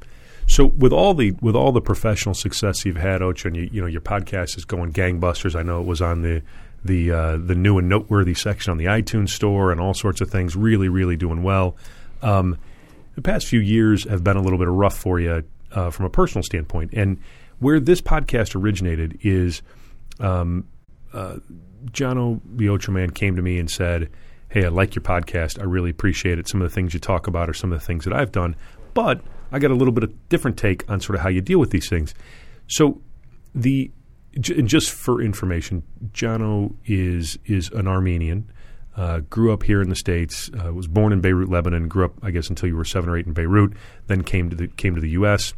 So 0.46 0.64
with 0.64 0.92
all 0.94 1.12
the 1.12 1.32
with 1.42 1.54
all 1.54 1.70
the 1.72 1.82
professional 1.82 2.34
success 2.34 2.86
you've 2.86 2.96
had, 2.96 3.20
Ocho, 3.20 3.48
and 3.48 3.56
you, 3.58 3.68
you 3.70 3.80
know 3.82 3.86
your 3.86 4.00
podcast 4.00 4.56
is 4.56 4.64
going 4.64 4.94
gangbusters. 4.94 5.54
I 5.54 5.62
know 5.62 5.80
it 5.82 5.86
was 5.86 6.00
on 6.00 6.22
the 6.22 6.40
the 6.82 7.10
uh, 7.10 7.36
the 7.36 7.54
new 7.54 7.76
and 7.76 7.90
noteworthy 7.90 8.32
section 8.32 8.70
on 8.70 8.78
the 8.78 8.86
iTunes 8.86 9.28
store 9.30 9.70
and 9.70 9.78
all 9.82 9.92
sorts 9.92 10.22
of 10.22 10.30
things. 10.30 10.56
Really, 10.56 10.88
really 10.88 11.16
doing 11.16 11.42
well. 11.42 11.76
Um, 12.22 12.56
the 13.16 13.22
past 13.22 13.46
few 13.46 13.60
years 13.60 14.04
have 14.08 14.24
been 14.24 14.38
a 14.38 14.42
little 14.42 14.58
bit 14.58 14.68
rough 14.68 14.96
for 14.96 15.20
you 15.20 15.44
uh, 15.72 15.90
from 15.90 16.06
a 16.06 16.10
personal 16.10 16.42
standpoint, 16.42 16.94
and 16.94 17.18
where 17.58 17.80
this 17.80 18.00
podcast 18.00 18.54
originated 18.54 19.18
is 19.22 19.62
um, 20.20 20.66
uh, 21.12 21.36
the 21.94 22.68
Ocho 22.68 22.92
Man 22.92 23.10
came 23.10 23.36
to 23.36 23.42
me 23.42 23.58
and 23.58 23.70
said, 23.70 24.10
"Hey, 24.48 24.64
I 24.64 24.68
like 24.68 24.94
your 24.94 25.02
podcast. 25.02 25.60
I 25.60 25.64
really 25.64 25.90
appreciate 25.90 26.38
it. 26.38 26.48
Some 26.48 26.60
of 26.60 26.68
the 26.68 26.74
things 26.74 26.94
you 26.94 27.00
talk 27.00 27.26
about 27.26 27.48
are 27.48 27.54
some 27.54 27.72
of 27.72 27.80
the 27.80 27.84
things 27.84 28.04
that 28.04 28.12
I've 28.12 28.32
done, 28.32 28.56
but 28.94 29.20
I 29.52 29.58
got 29.58 29.70
a 29.70 29.74
little 29.74 29.92
bit 29.92 30.04
of 30.04 30.28
different 30.28 30.56
take 30.56 30.88
on 30.90 31.00
sort 31.00 31.16
of 31.16 31.22
how 31.22 31.28
you 31.28 31.40
deal 31.40 31.58
with 31.58 31.70
these 31.70 31.88
things." 31.88 32.14
So 32.66 33.00
the 33.54 33.90
and 34.34 34.68
just 34.68 34.90
for 34.90 35.22
information, 35.22 35.82
Jono 36.12 36.74
is 36.84 37.38
is 37.44 37.70
an 37.70 37.88
Armenian. 37.88 38.50
Uh, 38.96 39.20
grew 39.20 39.52
up 39.52 39.62
here 39.62 39.80
in 39.80 39.88
the 39.90 39.96
states. 39.96 40.50
Uh, 40.52 40.72
was 40.72 40.88
born 40.88 41.12
in 41.12 41.20
Beirut, 41.20 41.48
Lebanon. 41.48 41.86
Grew 41.86 42.04
up, 42.04 42.14
I 42.20 42.32
guess, 42.32 42.48
until 42.48 42.68
you 42.68 42.76
were 42.76 42.84
seven 42.84 43.08
or 43.08 43.16
eight 43.16 43.26
in 43.26 43.32
Beirut. 43.32 43.74
Then 44.08 44.22
came 44.22 44.50
to 44.50 44.56
the 44.56 44.66
came 44.68 44.94
to 44.96 45.00
the 45.00 45.10
U.S. 45.10 45.54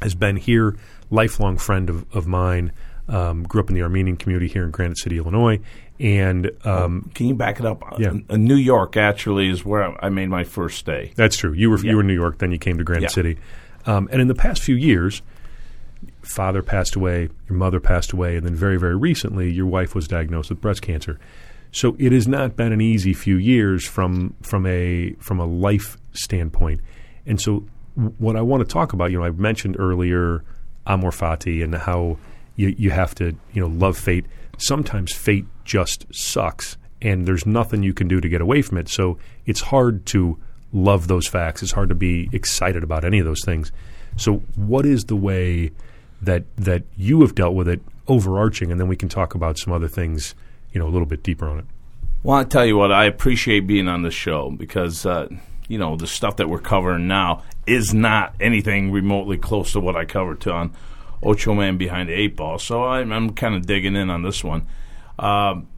Has 0.00 0.14
been 0.14 0.36
here, 0.36 0.76
lifelong 1.12 1.56
friend 1.58 1.88
of, 1.88 2.04
of 2.14 2.26
mine. 2.26 2.72
Um, 3.08 3.42
grew 3.42 3.60
up 3.60 3.68
in 3.68 3.74
the 3.74 3.82
Armenian 3.82 4.16
community 4.16 4.46
here 4.46 4.64
in 4.64 4.70
Granite 4.70 4.96
City, 4.96 5.18
Illinois, 5.18 5.58
and 5.98 6.50
um, 6.64 7.10
Can 7.14 7.26
you 7.26 7.34
back 7.34 7.58
it 7.58 7.66
up? 7.66 7.82
Yeah. 7.98 8.12
Uh, 8.30 8.36
New 8.36 8.54
York 8.54 8.96
actually 8.96 9.50
is 9.50 9.64
where 9.64 9.82
I 9.82 10.06
I 10.06 10.08
made 10.08 10.28
my 10.28 10.44
first 10.44 10.78
stay. 10.78 11.12
That's 11.16 11.36
true. 11.36 11.52
You 11.52 11.68
were 11.70 11.78
Yeah. 11.78 11.90
you 11.90 11.96
were 11.96 12.02
in 12.02 12.06
New 12.06 12.14
York, 12.14 12.38
then 12.38 12.52
you 12.52 12.58
came 12.58 12.78
to 12.78 12.84
Granite 12.84 13.02
Yeah. 13.02 13.08
City, 13.08 13.38
um, 13.86 14.08
and 14.12 14.22
in 14.22 14.28
the 14.28 14.36
past 14.36 14.62
few 14.62 14.76
years, 14.76 15.20
father 16.22 16.62
passed 16.62 16.94
away, 16.94 17.28
your 17.48 17.58
mother 17.58 17.80
passed 17.80 18.12
away, 18.12 18.36
and 18.36 18.46
then 18.46 18.54
very 18.54 18.78
very 18.78 18.96
recently, 18.96 19.50
your 19.52 19.66
wife 19.66 19.94
was 19.96 20.06
diagnosed 20.06 20.48
with 20.50 20.60
breast 20.60 20.80
cancer. 20.80 21.18
So 21.72 21.96
it 21.98 22.12
has 22.12 22.28
not 22.28 22.54
been 22.56 22.72
an 22.72 22.80
easy 22.80 23.12
few 23.14 23.36
years 23.36 23.84
from 23.86 24.34
from 24.42 24.64
a 24.64 25.14
from 25.18 25.40
a 25.40 25.44
life 25.46 25.96
standpoint, 26.12 26.80
and 27.26 27.40
so 27.40 27.64
what 28.18 28.36
I 28.36 28.40
want 28.42 28.66
to 28.66 28.72
talk 28.72 28.92
about, 28.92 29.10
you 29.10 29.18
know, 29.18 29.24
I 29.24 29.30
mentioned 29.30 29.76
earlier 29.78 30.44
amor 30.86 31.10
fati 31.10 31.62
and 31.62 31.74
how 31.74 32.18
you 32.56 32.74
you 32.78 32.90
have 32.90 33.14
to 33.16 33.34
you 33.52 33.60
know 33.60 33.68
love 33.68 33.96
fate. 33.96 34.26
Sometimes 34.58 35.12
fate 35.12 35.46
just 35.64 36.06
sucks, 36.12 36.76
and 37.00 37.26
there's 37.26 37.46
nothing 37.46 37.82
you 37.82 37.94
can 37.94 38.08
do 38.08 38.20
to 38.20 38.28
get 38.28 38.40
away 38.40 38.62
from 38.62 38.78
it. 38.78 38.88
So 38.88 39.18
it's 39.46 39.60
hard 39.60 40.06
to 40.06 40.38
love 40.72 41.08
those 41.08 41.26
facts. 41.26 41.62
It's 41.62 41.72
hard 41.72 41.88
to 41.88 41.94
be 41.94 42.28
excited 42.32 42.82
about 42.82 43.04
any 43.04 43.18
of 43.18 43.24
those 43.24 43.44
things. 43.44 43.72
So 44.16 44.42
what 44.56 44.86
is 44.86 45.04
the 45.06 45.16
way 45.16 45.70
that 46.20 46.44
that 46.56 46.84
you 46.96 47.20
have 47.22 47.34
dealt 47.34 47.54
with 47.54 47.68
it 47.68 47.80
overarching, 48.08 48.70
and 48.70 48.80
then 48.80 48.88
we 48.88 48.96
can 48.96 49.08
talk 49.08 49.34
about 49.34 49.58
some 49.58 49.72
other 49.72 49.88
things, 49.88 50.34
you 50.72 50.80
know, 50.80 50.86
a 50.86 50.90
little 50.90 51.06
bit 51.06 51.22
deeper 51.22 51.48
on 51.48 51.58
it. 51.58 51.64
Well, 52.22 52.38
I 52.38 52.44
tell 52.44 52.64
you 52.64 52.76
what, 52.76 52.92
I 52.92 53.04
appreciate 53.06 53.66
being 53.66 53.88
on 53.88 54.02
the 54.02 54.10
show 54.10 54.50
because 54.50 55.04
uh, 55.04 55.28
you 55.72 55.78
know 55.78 55.96
the 55.96 56.06
stuff 56.06 56.36
that 56.36 56.50
we're 56.50 56.58
covering 56.58 57.08
now 57.08 57.42
is 57.66 57.94
not 57.94 58.34
anything 58.38 58.92
remotely 58.92 59.38
close 59.38 59.72
to 59.72 59.80
what 59.80 59.96
I 59.96 60.04
covered 60.04 60.46
on 60.46 60.74
Ocho 61.22 61.54
Man 61.54 61.78
Behind 61.78 62.10
the 62.10 62.12
Eight 62.12 62.36
Ball. 62.36 62.58
So 62.58 62.84
I'm, 62.84 63.10
I'm 63.10 63.32
kind 63.32 63.54
of 63.54 63.64
digging 63.64 63.96
in 63.96 64.10
on 64.10 64.22
this 64.22 64.44
one. 64.44 64.66
Um, 65.18 65.68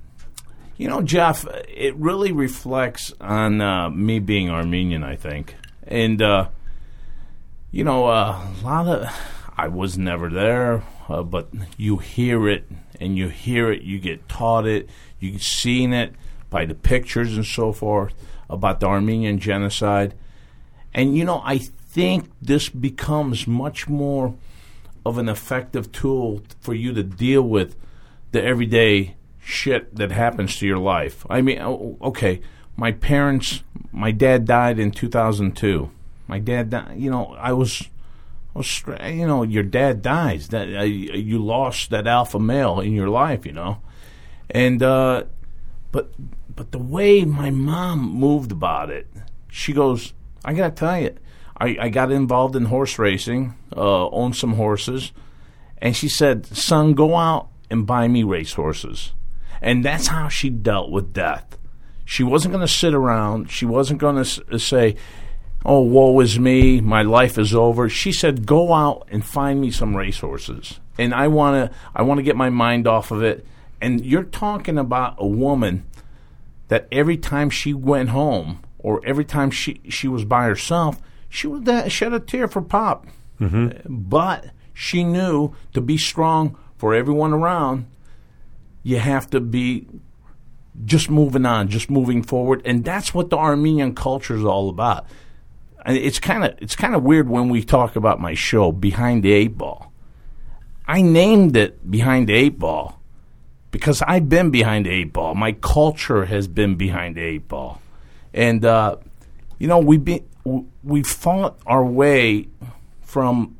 you 0.77 0.89
know, 0.89 1.01
Jeff, 1.01 1.47
it 1.69 1.95
really 1.95 2.33
reflects 2.33 3.13
on 3.21 3.61
uh, 3.61 3.89
me 3.89 4.19
being 4.19 4.51
Armenian, 4.51 5.05
I 5.05 5.15
think, 5.15 5.55
and 5.87 6.21
uh, 6.21 6.49
you 7.71 7.85
know, 7.85 8.07
uh, 8.07 8.45
a 8.63 8.65
lot 8.65 8.89
of. 8.89 9.09
I 9.57 9.69
was 9.69 9.97
never 9.97 10.29
there, 10.29 10.83
uh, 11.09 11.23
but 11.23 11.51
you 11.77 11.99
hear 11.99 12.49
it 12.49 12.69
and 12.99 13.17
you 13.17 13.29
hear 13.29 13.71
it. 13.71 13.83
You 13.83 14.01
get 14.01 14.29
taught 14.29 14.67
it. 14.67 14.91
You've 15.21 15.45
seen 15.45 15.93
it 15.93 16.15
by 16.51 16.65
the 16.65 16.75
pictures 16.75 17.37
and 17.37 17.47
so 17.47 17.71
forth 17.71 18.13
about 18.49 18.81
the 18.81 18.87
Armenian 18.87 19.39
genocide. 19.39 20.15
And, 20.93 21.17
you 21.17 21.25
know, 21.25 21.43
I 21.45 21.59
think 21.59 22.31
this 22.41 22.69
becomes 22.69 23.47
much 23.47 23.89
more 23.89 24.35
of 25.05 25.19
an 25.19 25.29
effective 25.29 25.93
tool 25.93 26.43
for 26.61 26.75
you 26.75 26.93
to 26.95 27.03
deal 27.03 27.43
with 27.43 27.77
the 28.33 28.43
everyday 28.43 29.17
shit 29.41 29.95
that 29.95 30.11
happens 30.11 30.57
to 30.57 30.67
your 30.67 30.79
life. 30.79 31.27
I 31.29 31.43
mean, 31.43 31.61
okay, 31.61 32.41
my 32.77 32.93
parents, 32.93 33.63
my 33.93 34.11
dad 34.11 34.47
died 34.47 34.79
in 34.79 34.91
2002. 34.91 35.91
My 36.27 36.39
dad 36.39 36.95
you 36.97 37.11
know, 37.11 37.37
I 37.39 37.53
was 37.53 37.89
you 38.57 39.27
know, 39.27 39.43
your 39.43 39.63
dad 39.63 40.01
dies. 40.01 40.49
That 40.49 40.75
uh, 40.75 40.83
you 40.83 41.45
lost 41.45 41.91
that 41.91 42.07
alpha 42.07 42.39
male 42.39 42.81
in 42.81 42.93
your 42.93 43.09
life, 43.09 43.45
you 43.45 43.53
know, 43.53 43.79
and 44.51 44.83
uh, 44.83 45.25
but 45.91 46.13
but 46.57 46.73
the 46.73 46.79
way 46.79 47.25
my 47.25 47.51
mom 47.51 48.01
moved 48.01 48.53
about 48.53 48.91
it, 48.91 49.07
she 49.51 49.73
goes, 49.73 50.13
I 50.45 50.55
gotta 50.55 50.75
tell 50.75 51.01
you, 51.01 51.17
I, 51.59 51.77
I 51.81 51.89
got 51.89 52.11
involved 52.11 52.57
in 52.57 52.67
horse 52.67 52.99
racing, 52.99 53.55
uh, 53.77 54.09
owned 54.09 54.37
some 54.37 54.55
horses, 54.55 55.13
and 55.79 55.97
she 55.97 56.09
said, 56.09 56.47
son, 56.47 56.95
go 56.95 57.17
out 57.17 57.49
and 57.71 57.87
buy 57.87 58.09
me 58.09 58.23
race 58.23 58.55
horses, 58.55 59.13
and 59.61 59.85
that's 59.85 60.09
how 60.09 60.29
she 60.29 60.51
dealt 60.51 60.91
with 60.91 61.13
death. 61.13 61.59
She 62.05 62.23
wasn't 62.23 62.53
going 62.53 62.67
to 62.67 62.73
sit 62.73 62.93
around. 62.93 63.51
She 63.51 63.65
wasn't 63.65 64.01
going 64.01 64.17
to 64.17 64.21
s- 64.21 64.63
say, 64.63 64.97
oh, 65.65 65.81
woe 65.81 66.21
is 66.21 66.39
me, 66.39 66.81
my 66.81 67.01
life 67.03 67.39
is 67.39 67.55
over. 67.55 67.89
She 67.89 68.13
said, 68.13 68.45
go 68.45 68.75
out 68.75 69.09
and 69.11 69.25
find 69.25 69.61
me 69.61 69.71
some 69.71 69.97
racehorses. 69.97 70.81
And 70.99 71.15
I 71.15 71.29
want 71.29 71.73
to 71.73 71.77
I 71.95 72.03
want 72.03 72.19
to 72.19 72.23
get 72.23 72.37
my 72.37 72.51
mind 72.51 72.87
off 72.87 73.11
of 73.11 73.23
it. 73.23 73.47
And 73.81 74.05
you're 74.05 74.23
talking 74.25 74.79
about 74.79 75.17
a 75.19 75.27
woman 75.27 75.85
that 76.75 76.89
every 76.91 77.17
time 77.17 77.51
she 77.51 77.73
went 77.73 78.09
home 78.09 78.59
or 78.79 79.01
every 79.07 79.25
time 79.25 79.49
she, 79.53 79.81
she 79.89 80.09
was 80.09 80.25
by 80.25 80.43
herself, 80.45 81.01
she 81.29 81.47
would 81.47 81.69
uh, 81.69 81.89
shed 81.89 82.13
a 82.13 82.19
tear 82.19 82.49
for 82.49 82.61
Pop. 82.61 83.07
But 83.87 84.47
she 84.73 85.05
knew 85.05 85.55
to 85.73 85.81
be 85.81 85.97
strong 85.97 86.59
for 86.77 86.93
everyone 86.93 87.33
around, 87.33 87.87
you 88.83 88.99
have 88.99 89.31
to 89.31 89.41
be 89.41 89.87
just 90.85 91.09
moving 91.09 91.47
on, 91.47 91.69
just 91.69 91.89
moving 91.89 92.25
forward. 92.25 92.61
And 92.65 92.85
that's 92.85 93.15
what 93.15 93.31
the 93.31 93.37
Armenian 93.37 93.95
culture 93.95 94.35
is 94.35 94.45
all 94.45 94.69
about 94.69 95.07
and 95.87 95.97
it's 95.99 96.19
kind 96.19 96.45
of 96.45 96.55
it's 96.63 96.75
kind 96.75 96.95
of 96.95 97.03
weird 97.03 97.29
when 97.29 97.51
we 97.51 97.63
talk 97.63 97.95
about 97.95 98.19
my 98.19 98.33
show 98.33 98.73
behind 98.73 99.23
the 99.23 99.33
eight 99.33 99.59
ball. 99.59 99.93
I 100.89 101.03
named 101.03 101.57
it 101.57 101.89
behind 101.89 102.29
the 102.29 102.33
eight 102.33 102.59
ball 102.59 102.99
because 103.75 104.03
I've 104.03 104.29
been 104.29 104.53
behind 104.53 104.87
the 104.87 104.91
eight 104.91 105.13
ball. 105.13 105.35
My 105.35 105.51
culture 105.51 106.27
has 106.27 106.47
been 106.47 106.77
behind 106.77 107.17
the 107.17 107.23
eight 107.23 107.49
ball, 107.49 107.83
and 108.33 108.65
uh, 108.65 108.99
you 109.59 109.67
know 109.67 109.81
we 109.81 109.97
be 109.97 110.23
we 110.85 111.03
fought 111.03 111.59
our 111.67 111.85
way 111.85 112.47
from 113.01 113.57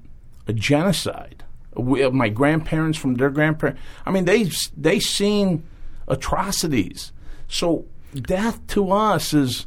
a 0.47 0.53
genocide. 0.53 1.43
We, 1.75 2.09
my 2.11 2.29
grandparents 2.29 2.97
from 2.97 3.17
their 3.17 3.29
grandparents. 3.29 3.81
I 4.07 4.13
mean, 4.13 4.25
they 4.25 4.53
they 4.77 5.01
seen 5.01 5.65
atrocities. 6.07 7.11
So 7.49 7.87
death 8.15 8.65
to 8.69 8.93
us 8.93 9.35
is, 9.35 9.67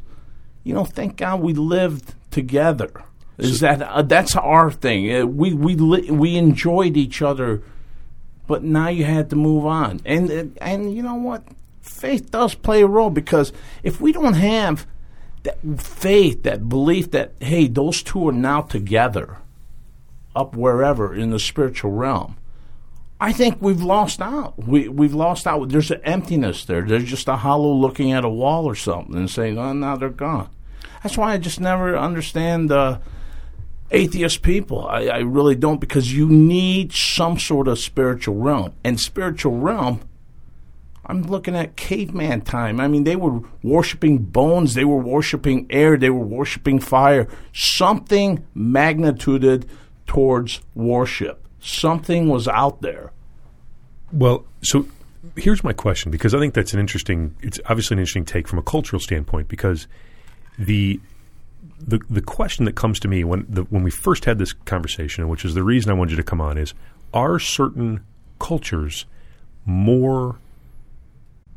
you 0.64 0.72
know, 0.72 0.86
thank 0.86 1.18
God 1.18 1.42
we 1.42 1.52
lived 1.52 2.14
together. 2.30 3.04
Is 3.36 3.60
that 3.60 3.82
uh, 3.82 4.00
that's 4.00 4.34
our 4.34 4.70
thing? 4.70 5.14
Uh, 5.14 5.26
we 5.26 5.52
we 5.52 5.74
li- 5.74 6.10
we 6.10 6.36
enjoyed 6.36 6.96
each 6.96 7.20
other, 7.20 7.62
but 8.48 8.64
now 8.64 8.88
you 8.88 9.04
had 9.04 9.30
to 9.30 9.36
move 9.36 9.64
on. 9.64 10.00
And 10.04 10.58
and 10.60 10.92
you 10.92 11.04
know 11.04 11.14
what? 11.14 11.44
Faith 11.80 12.32
does 12.32 12.56
play 12.56 12.82
a 12.82 12.86
role 12.86 13.10
because 13.10 13.52
if 13.84 14.00
we 14.00 14.10
don't 14.10 14.34
have 14.34 14.86
that 15.44 15.58
faith, 15.80 16.42
that 16.42 16.68
belief 16.68 17.12
that 17.12 17.34
hey, 17.38 17.68
those 17.68 18.02
two 18.02 18.28
are 18.28 18.32
now 18.32 18.62
together, 18.62 19.36
up 20.34 20.56
wherever 20.56 21.14
in 21.14 21.30
the 21.30 21.38
spiritual 21.38 21.92
realm, 21.92 22.36
I 23.20 23.32
think 23.32 23.58
we've 23.60 23.82
lost 23.82 24.20
out. 24.20 24.58
We 24.58 24.88
we've 24.88 25.14
lost 25.14 25.46
out. 25.46 25.68
There's 25.68 25.90
an 25.90 26.00
emptiness 26.04 26.64
there. 26.64 26.82
There's 26.82 27.04
just 27.04 27.28
a 27.28 27.36
hollow 27.36 27.72
looking 27.72 28.12
at 28.12 28.24
a 28.24 28.28
wall 28.28 28.64
or 28.64 28.74
something 28.74 29.14
and 29.14 29.30
saying, 29.30 29.58
"Oh, 29.58 29.72
now 29.74 29.96
they're 29.96 30.08
gone." 30.08 30.48
That's 31.02 31.18
why 31.18 31.34
I 31.34 31.38
just 31.38 31.60
never 31.60 31.96
understand 31.96 32.72
uh, 32.72 32.98
atheist 33.90 34.42
people. 34.42 34.86
I, 34.86 35.06
I 35.06 35.18
really 35.18 35.54
don't 35.54 35.80
because 35.80 36.12
you 36.12 36.28
need 36.28 36.92
some 36.92 37.38
sort 37.38 37.68
of 37.68 37.78
spiritual 37.78 38.36
realm. 38.36 38.74
And 38.84 39.00
spiritual 39.00 39.58
realm, 39.58 40.00
I'm 41.06 41.22
looking 41.22 41.56
at 41.56 41.76
caveman 41.76 42.42
time. 42.42 42.80
I 42.80 42.88
mean, 42.88 43.04
they 43.04 43.16
were 43.16 43.40
worshiping 43.62 44.18
bones, 44.18 44.74
they 44.74 44.84
were 44.84 44.98
worshiping 44.98 45.66
air, 45.70 45.96
they 45.96 46.10
were 46.10 46.24
worshiping 46.24 46.78
fire. 46.78 47.28
Something 47.52 48.46
magnituded 48.54 49.66
towards 50.06 50.60
worship. 50.74 51.46
Something 51.60 52.28
was 52.28 52.46
out 52.46 52.82
there. 52.82 53.12
Well, 54.12 54.44
so 54.62 54.86
here's 55.36 55.64
my 55.64 55.72
question 55.72 56.10
because 56.10 56.34
I 56.34 56.38
think 56.38 56.54
that's 56.54 56.72
an 56.72 56.80
interesting. 56.80 57.34
It's 57.40 57.58
obviously 57.66 57.94
an 57.94 58.00
interesting 58.00 58.24
take 58.24 58.48
from 58.48 58.58
a 58.58 58.62
cultural 58.62 59.00
standpoint 59.00 59.48
because 59.48 59.86
the 60.58 61.00
the 61.80 62.00
the 62.10 62.22
question 62.22 62.64
that 62.64 62.74
comes 62.74 62.98
to 63.00 63.08
me 63.08 63.24
when 63.24 63.46
the, 63.48 63.62
when 63.64 63.82
we 63.82 63.90
first 63.90 64.24
had 64.24 64.38
this 64.38 64.52
conversation, 64.52 65.28
which 65.28 65.44
is 65.44 65.54
the 65.54 65.62
reason 65.62 65.90
I 65.90 65.94
wanted 65.94 66.12
you 66.12 66.16
to 66.16 66.22
come 66.22 66.40
on, 66.40 66.58
is 66.58 66.74
are 67.14 67.38
certain 67.38 68.04
cultures 68.38 69.06
more 69.64 70.38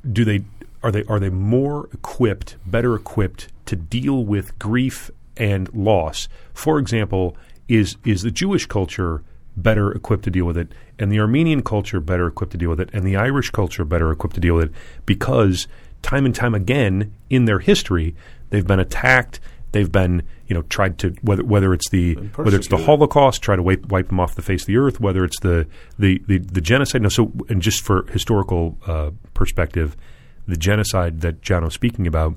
do 0.10 0.25
they 0.25 0.44
are 0.84 0.92
they 0.92 1.04
are 1.06 1.20
they 1.20 1.30
more 1.30 1.90
equipped, 1.94 2.58
better 2.66 2.96
equipped 2.96 3.48
to 3.66 3.75
deal 3.75 4.24
with 4.24 4.58
grief 4.60 5.12
and 5.38 5.72
loss? 5.74 6.28
For 6.54 6.80
example, 6.80 7.36
is 7.68 7.98
is 8.04 8.22
the 8.22 8.32
Jewish 8.32 8.66
culture 8.66 9.24
better 9.58 9.92
equipped 9.92 10.24
to 10.24 10.32
deal 10.32 10.46
with 10.46 10.58
it, 10.58 10.72
and 10.98 11.12
the 11.12 11.20
Armenian 11.20 11.62
culture 11.62 12.00
better 12.00 12.28
equipped 12.28 12.51
to 12.54 12.58
deal 12.58 12.70
with 12.70 12.80
it, 12.80 12.90
and 12.94 13.06
the 13.06 13.16
Irish 13.16 13.50
culture 13.50 13.86
better 13.86 14.12
equipped 14.12 14.36
to 14.36 14.42
deal 14.42 14.56
with 14.56 14.70
it 14.70 14.75
because 15.06 15.68
time 16.01 16.25
and 16.25 16.34
time 16.34 16.56
again 16.56 17.13
in 17.30 17.46
their 17.46 17.60
history 17.60 18.16
they've 18.50 18.68
been 18.68 18.80
attacked, 18.80 19.40
they've 19.72 19.92
been 19.92 20.24
you 20.48 20.56
know 20.56 20.62
tried 20.63 20.98
to 21.00 21.13
whether 21.22 21.44
whether 21.44 21.74
it's 21.74 21.90
the 21.90 22.16
whether 22.36 22.58
it's 22.58 22.68
the. 22.68 22.78
Holocaust, 22.78 23.42
try 23.42 23.56
to 23.56 23.63
wipe 23.63 23.86
wipe 23.88 24.08
them 24.08 24.20
off 24.20 24.36
the 24.36 24.42
face 24.42 24.63
of 24.63 24.68
the 24.68 24.78
earth, 24.78 25.00
whether 25.00 25.24
it's 25.24 25.40
the 25.42 25.68
the 25.98 26.22
the, 26.28 26.40
the 26.40 26.62
genocide. 26.62 27.01
No, 27.01 27.10
so 27.10 27.32
and 27.50 27.62
just 27.62 27.84
for 27.84 28.06
historical 28.12 28.78
uh, 28.86 29.12
perspective, 29.34 29.96
the 30.48 30.58
genocide 30.58 31.22
that 31.22 31.42
John 31.42 31.63
was 31.63 31.74
speaking 31.74 32.08
about 32.08 32.36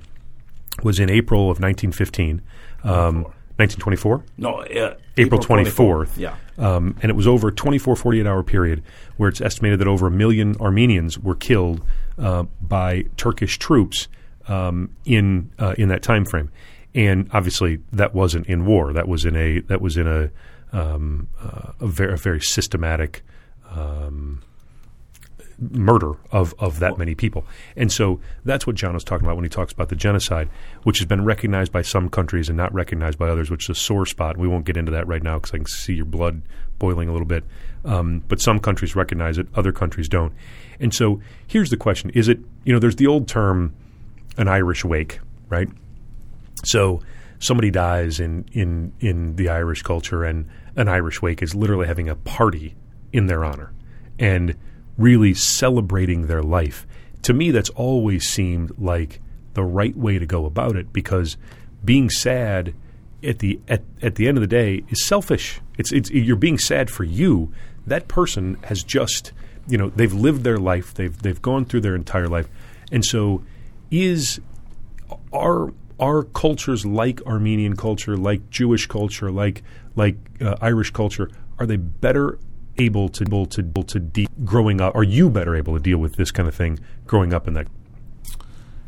was 0.82 0.98
in 0.98 1.08
April 1.08 1.42
of 1.42 1.60
1915, 1.60 2.42
um, 2.82 3.22
1924. 3.56 4.24
No, 4.38 4.60
uh, 4.62 4.96
April 5.16 5.40
24th. 5.40 6.16
Yeah. 6.16 6.34
Um, 6.58 6.96
and 7.02 7.10
it 7.10 7.14
was 7.14 7.26
over 7.26 7.48
a 7.48 7.52
24, 7.52 7.96
48 7.96 8.26
hour 8.26 8.42
period 8.42 8.82
where 9.16 9.28
it's 9.28 9.40
estimated 9.40 9.80
that 9.80 9.88
over 9.88 10.06
a 10.06 10.10
million 10.10 10.56
Armenians 10.60 11.18
were 11.18 11.34
killed 11.34 11.84
uh, 12.18 12.44
by 12.60 13.04
Turkish 13.16 13.58
troops 13.58 14.08
um, 14.48 14.90
in 15.04 15.50
uh, 15.58 15.74
in 15.78 15.88
that 15.88 16.02
time 16.02 16.24
frame. 16.24 16.50
And 16.94 17.28
obviously, 17.32 17.80
that 17.92 18.14
wasn't 18.14 18.46
in 18.46 18.66
war. 18.66 18.92
That 18.92 19.08
was 19.08 19.24
in 19.24 19.36
a 19.36 19.60
that 19.62 19.80
was 19.80 19.96
in 19.96 20.06
a 20.06 20.30
um, 20.72 21.28
uh, 21.40 21.72
a, 21.80 21.86
very, 21.86 22.12
a 22.12 22.16
very 22.16 22.40
systematic 22.40 23.22
um, 23.70 24.42
murder 25.58 26.12
of, 26.32 26.54
of 26.58 26.80
that 26.80 26.98
many 26.98 27.14
people. 27.14 27.46
And 27.76 27.90
so 27.90 28.20
that's 28.44 28.66
what 28.66 28.76
John 28.76 28.94
was 28.94 29.04
talking 29.04 29.24
about 29.24 29.36
when 29.36 29.44
he 29.44 29.48
talks 29.48 29.72
about 29.72 29.88
the 29.88 29.96
genocide, 29.96 30.48
which 30.82 30.98
has 30.98 31.06
been 31.06 31.24
recognized 31.24 31.72
by 31.72 31.82
some 31.82 32.08
countries 32.08 32.48
and 32.48 32.56
not 32.56 32.74
recognized 32.74 33.18
by 33.18 33.28
others, 33.28 33.50
which 33.50 33.64
is 33.64 33.76
a 33.76 33.80
sore 33.80 34.06
spot. 34.06 34.36
We 34.36 34.48
won't 34.48 34.64
get 34.64 34.76
into 34.76 34.92
that 34.92 35.06
right 35.06 35.22
now 35.22 35.38
because 35.38 35.52
I 35.52 35.58
can 35.58 35.66
see 35.66 35.94
your 35.94 36.04
blood 36.04 36.42
boiling 36.78 37.08
a 37.08 37.12
little 37.12 37.26
bit. 37.26 37.44
Um, 37.84 38.22
but 38.28 38.40
some 38.40 38.58
countries 38.58 38.96
recognize 38.96 39.38
it, 39.38 39.46
other 39.54 39.72
countries 39.72 40.08
don't. 40.08 40.32
And 40.80 40.92
so 40.92 41.20
here's 41.46 41.70
the 41.70 41.76
question 41.76 42.10
Is 42.10 42.28
it, 42.28 42.40
you 42.64 42.72
know, 42.72 42.78
there's 42.78 42.96
the 42.96 43.06
old 43.06 43.28
term, 43.28 43.74
an 44.36 44.48
Irish 44.48 44.84
wake, 44.84 45.20
right? 45.48 45.68
So 46.64 47.00
somebody 47.38 47.70
dies 47.70 48.20
in, 48.20 48.46
in, 48.52 48.92
in 49.00 49.36
the 49.36 49.48
Irish 49.48 49.82
culture, 49.82 50.24
and 50.24 50.48
an 50.76 50.88
Irish 50.88 51.22
wake 51.22 51.42
is 51.42 51.54
literally 51.54 51.86
having 51.86 52.08
a 52.08 52.14
party 52.14 52.74
in 53.12 53.26
their 53.26 53.44
honor 53.44 53.72
and 54.18 54.56
really 54.96 55.34
celebrating 55.34 56.26
their 56.26 56.42
life. 56.42 56.86
To 57.22 57.32
me, 57.32 57.50
that's 57.50 57.70
always 57.70 58.28
seemed 58.28 58.72
like 58.78 59.20
the 59.54 59.64
right 59.64 59.96
way 59.96 60.18
to 60.18 60.26
go 60.26 60.46
about 60.46 60.76
it 60.76 60.92
because 60.92 61.36
being 61.84 62.10
sad 62.10 62.74
at 63.22 63.38
the 63.38 63.60
at, 63.68 63.82
at 64.02 64.16
the 64.16 64.28
end 64.28 64.36
of 64.36 64.42
the 64.42 64.48
day 64.48 64.84
is 64.88 65.04
selfish. 65.04 65.60
It's 65.78 65.92
it's 65.92 66.10
you're 66.10 66.36
being 66.36 66.58
sad 66.58 66.90
for 66.90 67.04
you. 67.04 67.52
That 67.86 68.08
person 68.08 68.58
has 68.64 68.82
just 68.82 69.32
you 69.66 69.78
know 69.78 69.90
they've 69.90 70.12
lived 70.12 70.44
their 70.44 70.58
life. 70.58 70.92
They've 70.94 71.16
they've 71.22 71.40
gone 71.40 71.64
through 71.64 71.80
their 71.80 71.94
entire 71.94 72.28
life, 72.28 72.48
and 72.92 73.04
so 73.04 73.42
is 73.90 74.40
are 75.32 75.72
are 75.98 76.24
cultures 76.24 76.84
like 76.84 77.22
Armenian 77.26 77.76
culture, 77.76 78.16
like 78.16 78.50
Jewish 78.50 78.86
culture, 78.86 79.30
like 79.30 79.62
like 79.96 80.16
uh, 80.40 80.56
Irish 80.60 80.90
culture, 80.90 81.30
are 81.58 81.66
they 81.66 81.76
better 81.76 82.38
able 82.78 83.08
to 83.08 83.24
able 83.24 83.46
to 83.46 83.60
able 83.60 83.84
to 83.84 84.00
de- 84.00 84.28
growing 84.44 84.80
up? 84.80 84.94
Are 84.94 85.04
you 85.04 85.30
better 85.30 85.54
able 85.54 85.74
to 85.74 85.80
deal 85.80 85.98
with 85.98 86.16
this 86.16 86.30
kind 86.30 86.48
of 86.48 86.54
thing 86.54 86.80
growing 87.06 87.32
up 87.32 87.46
in 87.46 87.54
that? 87.54 87.66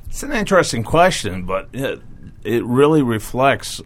It's 0.09 0.23
an 0.23 0.33
interesting 0.33 0.83
question, 0.83 1.45
but 1.45 1.69
it, 1.73 2.01
it 2.43 2.65
really 2.65 3.03
reflects 3.03 3.81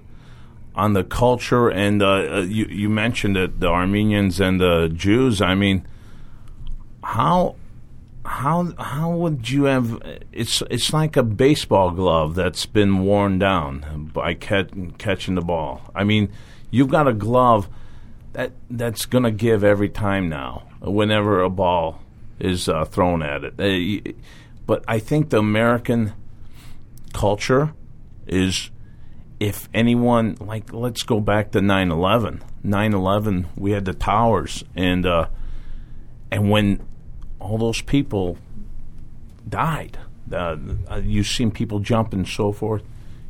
on 0.74 0.92
the 0.92 1.02
culture. 1.02 1.68
And 1.68 2.02
uh, 2.02 2.06
uh, 2.06 2.40
you, 2.42 2.66
you 2.66 2.88
mentioned 2.88 3.36
it, 3.36 3.60
the 3.60 3.68
Armenians 3.68 4.40
and 4.40 4.60
the 4.60 4.88
Jews. 4.94 5.42
I 5.42 5.54
mean, 5.54 5.86
how 7.02 7.56
how 8.24 8.72
how 8.78 9.10
would 9.12 9.48
you 9.48 9.64
have? 9.64 10.00
It's 10.32 10.62
it's 10.70 10.92
like 10.92 11.16
a 11.16 11.22
baseball 11.22 11.90
glove 11.90 12.34
that's 12.34 12.66
been 12.66 13.04
worn 13.04 13.38
down 13.38 14.10
by 14.12 14.34
catch, 14.34 14.70
catching 14.98 15.34
the 15.34 15.42
ball. 15.42 15.90
I 15.94 16.04
mean, 16.04 16.30
you've 16.70 16.88
got 16.88 17.08
a 17.08 17.14
glove 17.14 17.68
that 18.32 18.52
that's 18.68 19.06
going 19.06 19.24
to 19.24 19.30
give 19.30 19.64
every 19.64 19.88
time 19.88 20.28
now. 20.28 20.66
Whenever 20.80 21.42
a 21.42 21.50
ball 21.50 22.02
is 22.38 22.68
uh, 22.68 22.84
thrown 22.84 23.22
at 23.22 23.44
it, 23.44 23.54
uh, 23.58 24.12
but 24.66 24.84
I 24.86 24.98
think 24.98 25.30
the 25.30 25.38
American 25.38 26.12
culture 27.12 27.74
is 28.26 28.70
if 29.40 29.68
anyone 29.72 30.36
like 30.40 30.72
let's 30.72 31.02
go 31.02 31.18
back 31.18 31.50
to 31.52 31.60
9/11 31.60 32.40
9/11 32.64 33.46
we 33.56 33.72
had 33.72 33.84
the 33.84 33.94
towers 33.94 34.62
and 34.76 35.04
uh, 35.06 35.26
and 36.30 36.50
when 36.50 36.80
all 37.40 37.58
those 37.58 37.80
people 37.82 38.38
died 39.48 39.98
uh, 40.32 40.56
you've 41.02 41.26
seen 41.26 41.50
people 41.50 41.80
jump 41.80 42.12
and 42.12 42.28
so 42.28 42.52
forth 42.52 42.82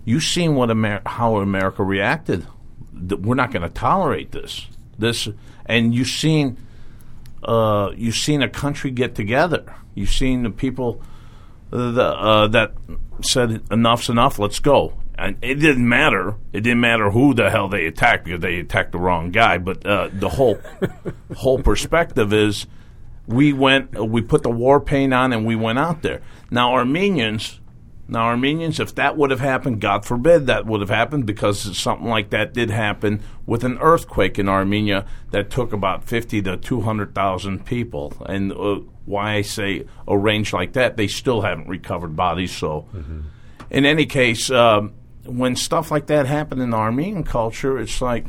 you've 0.05 0.23
seen 0.23 0.55
what 0.55 0.71
Amer- 0.71 1.03
how 1.07 1.37
America 1.37 1.83
reacted 1.83 2.47
we're 2.93 3.35
not 3.35 3.51
going 3.51 3.63
to 3.63 3.71
tolerate 3.71 4.33
this 4.33 4.67
this 4.99 5.29
and 5.67 5.95
you've 5.95 6.09
seen 6.09 6.57
uh, 7.43 7.91
you've 7.97 8.17
seen 8.17 8.43
a 8.43 8.49
country 8.49 8.91
get 8.91 9.15
together 9.15 9.75
you've 9.95 10.11
seen 10.11 10.43
the 10.43 10.51
people 10.51 11.01
the, 11.71 12.05
uh, 12.05 12.49
that 12.49 12.73
said 13.23 13.63
enough's 13.71 14.09
enough. 14.09 14.39
Let's 14.39 14.59
go. 14.59 14.95
And 15.17 15.37
it 15.43 15.57
didn't 15.57 15.89
matter. 15.89 16.37
It 16.53 16.63
didn't 16.63 16.81
matter 16.81 17.11
who 17.11 17.35
the 17.35 17.51
hell 17.51 17.69
they 17.69 17.87
attacked 17.87 18.25
because 18.25 18.41
they 18.41 18.59
attacked 18.59 18.93
the 18.93 18.99
wrong 18.99 19.31
guy. 19.31 19.59
But 19.59 19.85
uh, 19.85 20.09
the 20.13 20.31
whole 20.31 20.59
whole 21.37 21.63
perspective 21.63 22.33
is 22.33 22.67
we 23.27 23.53
went, 23.53 23.95
we 23.99 24.23
put 24.23 24.43
the 24.43 24.51
war 24.51 24.81
paint 24.81 25.15
on, 25.15 25.33
and 25.33 25.47
we 25.47 25.57
went 25.57 25.79
out 25.79 26.03
there. 26.03 26.23
Now 26.51 26.73
Armenians. 26.75 27.59
Now, 28.13 28.25
Armenians, 28.25 28.81
if 28.81 28.97
that 28.97 29.17
would 29.17 29.31
have 29.31 29.39
happened, 29.39 29.81
God 29.81 30.05
forbid 30.05 30.49
that 30.49 30.67
would 30.67 30.81
have 30.81 30.91
happened, 30.91 31.27
because 31.27 31.79
something 31.79 32.09
like 32.09 32.31
that 32.31 32.53
did 32.53 32.69
happen 32.69 33.23
with 33.47 33.63
an 33.63 33.79
earthquake 33.79 34.37
in 34.37 34.49
Armenia 34.49 35.07
that 35.31 35.49
took 35.49 35.73
about 35.73 36.03
fifty 36.03 36.43
to 36.43 36.57
two 36.57 36.81
hundred 36.81 37.15
thousand 37.15 37.65
people, 37.65 38.13
and 38.27 38.51
uh, 38.51 38.81
why 39.05 39.35
I 39.35 39.43
say 39.43 39.87
a 40.09 40.19
range 40.19 40.53
like 40.53 40.73
that, 40.73 40.97
they 40.97 41.07
still 41.07 41.43
haven't 41.43 41.69
recovered 41.69 42.17
bodies. 42.17 42.51
So, 42.51 42.89
mm-hmm. 42.93 43.21
in 43.71 43.87
any 43.87 44.07
case, 44.07 44.51
um, 44.51 44.95
when 45.25 45.55
stuff 45.55 45.93
like 45.93 46.09
that 46.09 46.27
happened 46.27 46.63
in 46.63 46.75
Armenian 46.75 47.23
culture, 47.23 47.79
it's 47.79 48.03
like, 48.03 48.27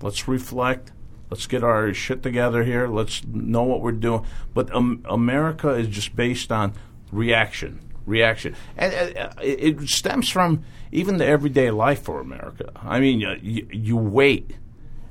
let's 0.00 0.28
reflect. 0.28 0.92
Let's 1.30 1.46
get 1.46 1.62
our 1.62 1.94
shit 1.94 2.22
together 2.22 2.64
here. 2.64 2.88
Let's 2.88 3.24
know 3.24 3.62
what 3.62 3.80
we're 3.80 3.92
doing. 3.92 4.24
But 4.52 4.74
um, 4.74 5.04
America 5.08 5.70
is 5.70 5.88
just 5.88 6.16
based 6.16 6.50
on 6.50 6.74
reaction, 7.12 7.80
reaction, 8.04 8.56
and 8.76 9.16
uh, 9.16 9.30
it, 9.40 9.80
stems 9.88 10.28
from 10.28 10.64
even 10.90 11.18
the 11.18 11.26
everyday 11.26 11.70
life 11.70 12.02
for 12.02 12.20
America. 12.20 12.72
I 12.76 12.98
mean, 13.00 13.20
you, 13.20 13.68
you 13.70 13.96
wait 13.96 14.56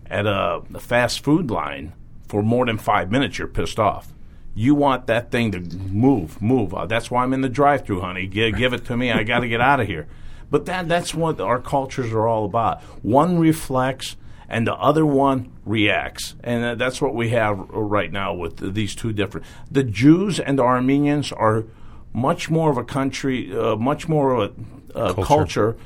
at 0.08 0.26
a, 0.26 0.62
a 0.74 0.80
fast 0.80 1.24
food 1.24 1.50
line 1.50 1.94
for 2.28 2.44
more 2.44 2.66
than 2.66 2.78
five 2.78 3.12
minutes, 3.12 3.38
you're 3.38 3.48
pissed 3.48 3.80
off 3.80 4.14
you 4.60 4.76
want 4.76 5.08
that 5.08 5.32
thing 5.32 5.54
to 5.54 5.60
move, 5.60 6.42
move. 6.42 6.74
Uh, 6.74 6.86
that's 6.86 7.10
why 7.10 7.24
I'm 7.24 7.32
in 7.32 7.40
the 7.40 7.48
drive-through, 7.48 8.02
honey. 8.02 8.28
Give, 8.28 8.54
give 8.58 8.74
it 8.74 8.84
to 8.86 8.98
me. 8.98 9.10
I 9.10 9.24
got 9.24 9.40
to 9.40 9.48
get 9.48 9.62
out 9.62 9.80
of 9.80 9.88
here. 9.88 10.06
But 10.52 10.66
that 10.66 10.90
that's 10.90 11.14
what 11.14 11.40
our 11.40 11.62
cultures 11.62 12.12
are 12.12 12.28
all 12.28 12.44
about. 12.44 12.82
One 13.04 13.40
reflects 13.40 14.18
and 14.50 14.66
the 14.66 14.74
other 14.74 15.06
one 15.06 15.52
reacts. 15.64 16.36
And 16.44 16.66
uh, 16.66 16.76
that's 16.76 17.02
what 17.02 17.14
we 17.14 17.30
have 17.30 17.58
right 17.70 18.12
now 18.12 18.34
with 18.34 18.74
these 18.74 18.96
two 18.96 19.14
different. 19.14 19.46
The 19.72 19.84
Jews 19.84 20.40
and 20.40 20.58
the 20.58 20.64
Armenians 20.64 21.32
are 21.32 21.66
much 22.12 22.50
more 22.50 22.72
of 22.72 22.78
a 22.78 22.84
country, 22.84 23.56
uh, 23.56 23.76
much 23.76 24.10
more 24.10 24.34
of 24.34 24.56
a 24.96 24.98
uh, 24.98 25.14
culture. 25.14 25.74
culture. 25.76 25.78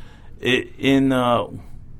In 0.41 1.11
uh, 1.11 1.47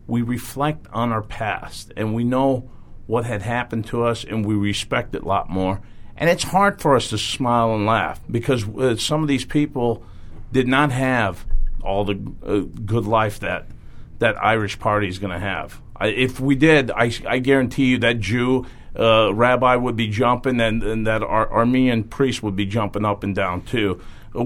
we 0.08 0.22
reflect 0.22 0.88
on 0.92 1.12
our 1.12 1.22
past 1.22 1.92
and 1.96 2.14
we 2.14 2.24
know 2.24 2.70
what 3.08 3.26
had 3.26 3.42
happened 3.42 3.86
to 3.88 4.04
us 4.04 4.24
and 4.24 4.46
we 4.46 4.56
respect 4.56 5.14
it 5.14 5.24
a 5.24 5.28
lot 5.28 5.50
more. 5.50 5.82
And 6.16 6.30
it's 6.30 6.44
hard 6.44 6.82
for 6.82 6.96
us 6.96 7.10
to 7.10 7.18
smile 7.18 7.74
and 7.76 7.86
laugh 7.86 8.22
because 8.30 8.68
uh, 8.68 8.96
some 8.96 9.22
of 9.22 9.28
these 9.28 9.46
people 9.46 10.04
did 10.52 10.68
not 10.68 10.92
have 10.92 11.46
all 11.84 12.06
the 12.06 12.34
uh, 12.46 12.60
good 12.86 13.06
life 13.06 13.40
that 13.40 13.68
that 14.20 14.42
Irish 14.42 14.80
party 14.80 15.10
is 15.10 15.20
going 15.20 15.34
to 15.34 15.40
have. 15.40 15.82
If 16.08 16.40
we 16.40 16.56
did, 16.56 16.92
I, 16.92 17.12
I, 17.28 17.40
guarantee 17.40 17.86
you 17.86 17.98
that 18.00 18.20
Jew 18.20 18.66
uh, 18.98 19.34
rabbi 19.34 19.76
would 19.76 19.96
be 19.96 20.08
jumping, 20.08 20.60
and, 20.60 20.84
and 20.84 21.08
that 21.08 21.24
Ar- 21.24 21.52
Armenian 21.52 22.04
priest 22.04 22.44
would 22.44 22.56
be 22.56 22.66
jumping 22.66 23.06
up 23.06 23.24
and 23.24 23.36
down 23.36 23.64
too. 23.64 24.02
Uh, 24.36 24.44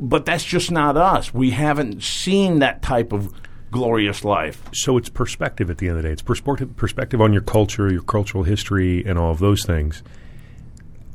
but 0.00 0.26
that's 0.26 0.44
just 0.44 0.70
not 0.70 0.96
us. 0.96 1.32
We 1.32 1.50
haven't 1.50 2.02
seen 2.02 2.58
that 2.60 2.82
type 2.82 3.12
of 3.12 3.32
glorious 3.70 4.24
life. 4.24 4.62
So 4.72 4.96
it's 4.96 5.08
perspective 5.08 5.70
at 5.70 5.78
the 5.78 5.88
end 5.88 5.98
of 5.98 6.02
the 6.02 6.08
day. 6.08 6.12
It's 6.12 6.22
perspective, 6.22 6.76
perspective 6.76 7.20
on 7.20 7.32
your 7.32 7.42
culture, 7.42 7.90
your 7.92 8.02
cultural 8.02 8.44
history, 8.44 9.04
and 9.04 9.18
all 9.18 9.30
of 9.30 9.38
those 9.38 9.64
things 9.64 10.02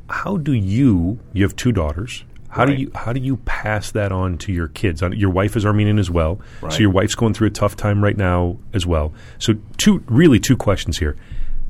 how 0.08 0.36
do 0.36 0.52
you? 0.52 1.18
You 1.32 1.42
have 1.42 1.56
two 1.56 1.72
daughters. 1.72 2.24
How 2.54 2.66
right. 2.66 2.76
do 2.76 2.82
you 2.82 2.90
how 2.94 3.12
do 3.12 3.18
you 3.18 3.38
pass 3.38 3.90
that 3.90 4.12
on 4.12 4.38
to 4.38 4.52
your 4.52 4.68
kids? 4.68 5.02
Uh, 5.02 5.10
your 5.10 5.30
wife 5.30 5.56
is 5.56 5.66
Armenian 5.66 5.98
as 5.98 6.08
well, 6.08 6.40
right. 6.60 6.72
so 6.72 6.78
your 6.78 6.90
wife's 6.90 7.16
going 7.16 7.34
through 7.34 7.48
a 7.48 7.50
tough 7.50 7.74
time 7.74 8.02
right 8.02 8.16
now 8.16 8.58
as 8.72 8.86
well. 8.86 9.12
So 9.40 9.54
two 9.76 10.04
really 10.06 10.38
two 10.38 10.56
questions 10.56 10.98
here. 10.98 11.16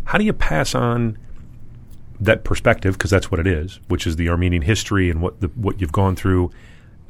How 0.04 0.18
do 0.18 0.24
you 0.24 0.34
pass 0.34 0.74
on 0.74 1.16
that 2.20 2.44
perspective 2.44 2.98
because 2.98 3.10
that's 3.10 3.30
what 3.30 3.40
it 3.40 3.46
is, 3.46 3.80
which 3.88 4.06
is 4.06 4.16
the 4.16 4.28
Armenian 4.28 4.60
history 4.60 5.08
and 5.08 5.22
what 5.22 5.40
the, 5.40 5.48
what 5.48 5.80
you've 5.80 5.90
gone 5.90 6.16
through? 6.16 6.50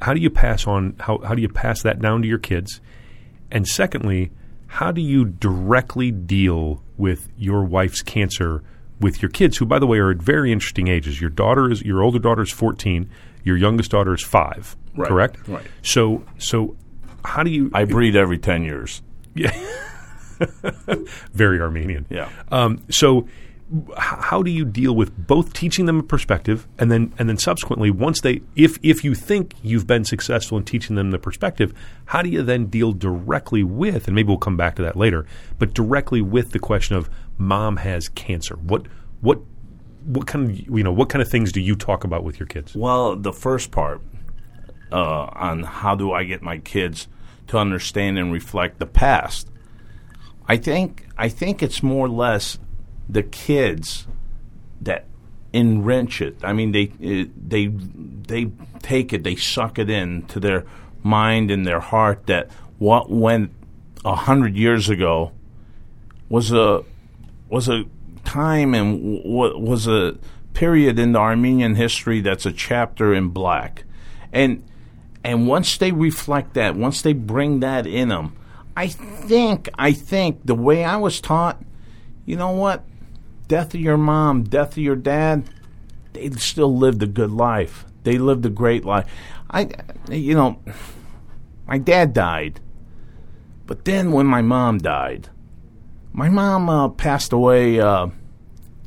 How 0.01 0.13
do 0.13 0.21
you 0.21 0.29
pass 0.29 0.65
on 0.65 0.95
how 1.01 1.17
how 1.17 1.35
do 1.35 1.41
you 1.41 1.49
pass 1.49 1.81
that 1.81 1.99
down 1.99 2.21
to 2.21 2.29
your 2.29 2.39
kids? 2.39 2.79
And 3.51 3.67
secondly, 3.67 4.31
how 4.67 4.93
do 4.93 5.01
you 5.01 5.25
directly 5.25 6.11
deal 6.11 6.81
with 6.95 7.27
your 7.37 7.65
wife's 7.65 8.01
cancer? 8.01 8.63
with 8.97 9.21
your 9.21 9.29
kids, 9.29 9.57
who, 9.57 9.65
by 9.65 9.77
the 9.77 9.85
way, 9.85 9.97
are 9.97 10.11
at 10.11 10.17
very 10.17 10.53
interesting 10.53 10.87
ages. 10.87 11.19
Your 11.19 11.29
daughter 11.29 11.69
is 11.69 11.81
your 11.81 12.01
older 12.01 12.17
daughter 12.17 12.43
is 12.43 12.51
fourteen. 12.51 13.09
Your 13.45 13.55
youngest 13.55 13.91
daughter 13.91 14.13
is 14.13 14.21
five. 14.21 14.75
Right. 14.97 15.07
Correct. 15.07 15.47
Right. 15.47 15.65
So 15.81 16.23
so 16.37 16.75
how 17.23 17.43
do 17.43 17.49
you? 17.49 17.71
I 17.73 17.85
breed 17.85 18.17
every 18.17 18.37
ten 18.37 18.63
years. 18.63 19.01
Yeah. 19.33 19.53
very 21.33 21.61
Armenian. 21.61 22.05
Yeah. 22.09 22.29
Um, 22.51 22.83
so 22.89 23.27
how 23.97 24.43
do 24.43 24.51
you 24.51 24.63
deal 24.63 24.95
with 24.95 25.27
both 25.27 25.53
teaching 25.53 25.87
them 25.87 25.99
a 25.99 26.03
perspective 26.03 26.67
and 26.77 26.91
then 26.91 27.11
and 27.17 27.27
then 27.27 27.37
subsequently 27.37 27.89
once 27.89 28.21
they 28.21 28.41
if 28.55 28.77
if 28.83 29.03
you 29.03 29.15
think 29.15 29.55
you've 29.63 29.87
been 29.87 30.05
successful 30.05 30.55
in 30.57 30.63
teaching 30.63 30.95
them 30.95 31.09
the 31.09 31.17
perspective 31.17 31.73
how 32.05 32.21
do 32.21 32.29
you 32.29 32.43
then 32.43 32.67
deal 32.67 32.91
directly 32.91 33.63
with 33.63 34.05
and 34.05 34.13
maybe 34.13 34.27
we'll 34.27 34.37
come 34.37 34.55
back 34.55 34.75
to 34.75 34.83
that 34.83 34.95
later 34.95 35.25
but 35.57 35.73
directly 35.73 36.21
with 36.21 36.51
the 36.51 36.59
question 36.59 36.95
of 36.95 37.09
mom 37.39 37.77
has 37.77 38.07
cancer 38.09 38.55
what 38.57 38.85
what 39.21 39.39
what 40.05 40.27
kind 40.27 40.49
of 40.49 40.59
you 40.77 40.83
know 40.83 40.93
what 40.93 41.09
kind 41.09 41.21
of 41.21 41.27
things 41.27 41.51
do 41.51 41.59
you 41.59 41.75
talk 41.75 42.03
about 42.03 42.23
with 42.23 42.39
your 42.39 42.47
kids 42.47 42.75
well 42.75 43.15
the 43.15 43.33
first 43.33 43.71
part 43.71 44.01
uh, 44.91 45.25
on 45.33 45.63
how 45.63 45.95
do 45.95 46.11
I 46.11 46.23
get 46.23 46.41
my 46.41 46.59
kids 46.59 47.07
to 47.47 47.57
understand 47.57 48.17
and 48.17 48.31
reflect 48.31 48.79
the 48.79 48.85
past 48.85 49.49
I 50.47 50.57
think 50.57 51.07
I 51.17 51.29
think 51.29 51.63
it's 51.63 51.81
more 51.81 52.05
or 52.05 52.09
less 52.09 52.59
the 53.09 53.23
kids 53.23 54.07
that 54.81 55.05
enrich 55.53 56.21
it. 56.21 56.37
I 56.43 56.53
mean, 56.53 56.71
they 56.71 56.87
they 56.87 57.67
they 57.67 58.51
take 58.81 59.13
it, 59.13 59.23
they 59.23 59.35
suck 59.35 59.79
it 59.79 59.89
in 59.89 60.23
to 60.27 60.39
their 60.39 60.65
mind 61.03 61.49
and 61.49 61.65
their 61.65 61.79
heart 61.79 62.27
that 62.27 62.49
what 62.77 63.09
went 63.09 63.51
a 64.03 64.15
hundred 64.15 64.55
years 64.55 64.89
ago 64.89 65.31
was 66.29 66.51
a 66.51 66.83
was 67.49 67.69
a 67.69 67.85
time 68.25 68.73
and 68.73 69.23
w- 69.23 69.57
was 69.57 69.87
a 69.87 70.17
period 70.53 70.99
in 70.99 71.13
the 71.13 71.19
Armenian 71.19 71.75
history 71.75 72.21
that's 72.21 72.45
a 72.45 72.51
chapter 72.51 73.13
in 73.13 73.29
black, 73.29 73.83
and 74.33 74.63
and 75.23 75.47
once 75.47 75.77
they 75.77 75.91
reflect 75.91 76.53
that, 76.55 76.75
once 76.75 77.01
they 77.01 77.13
bring 77.13 77.61
that 77.61 77.87
in 77.87 78.09
them, 78.09 78.35
I 78.75 78.87
think 78.87 79.69
I 79.77 79.93
think 79.93 80.45
the 80.45 80.55
way 80.55 80.83
I 80.83 80.97
was 80.97 81.21
taught, 81.21 81.63
you 82.25 82.35
know 82.35 82.51
what 82.51 82.83
death 83.47 83.73
of 83.73 83.79
your 83.79 83.97
mom, 83.97 84.43
death 84.43 84.71
of 84.71 84.77
your 84.79 84.95
dad, 84.95 85.49
they 86.13 86.29
still 86.31 86.75
lived 86.75 87.03
a 87.03 87.07
good 87.07 87.31
life. 87.31 87.85
They 88.03 88.17
lived 88.17 88.45
a 88.45 88.49
great 88.49 88.85
life. 88.85 89.05
I, 89.49 89.69
you 90.09 90.35
know, 90.35 90.59
my 91.67 91.77
dad 91.77 92.13
died, 92.13 92.59
But 93.65 93.85
then 93.85 94.11
when 94.11 94.25
my 94.25 94.41
mom 94.41 94.79
died, 94.79 95.29
my 96.15 96.29
mom 96.29 96.69
uh, 96.69 96.87
passed 96.87 97.33
away 97.33 97.77
uh, 97.77 98.07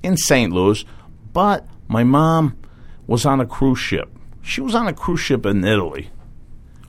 in 0.02 0.16
St. 0.16 0.50
Louis, 0.50 0.82
but 1.34 1.66
my 1.86 2.02
mom 2.02 2.56
was 3.06 3.26
on 3.26 3.38
a 3.38 3.44
cruise 3.44 3.78
ship. 3.78 4.08
She 4.40 4.62
was 4.62 4.74
on 4.74 4.88
a 4.88 4.94
cruise 4.94 5.20
ship 5.20 5.44
in 5.44 5.62
Italy. 5.62 6.08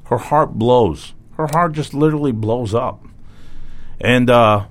Her 0.06 0.18
heart 0.18 0.54
blows. 0.54 1.14
Her 1.34 1.48
heart 1.52 1.74
just 1.74 1.94
literally 1.94 2.32
blows 2.32 2.74
up. 2.74 3.06
And 4.00 4.30
uh, 4.30 4.68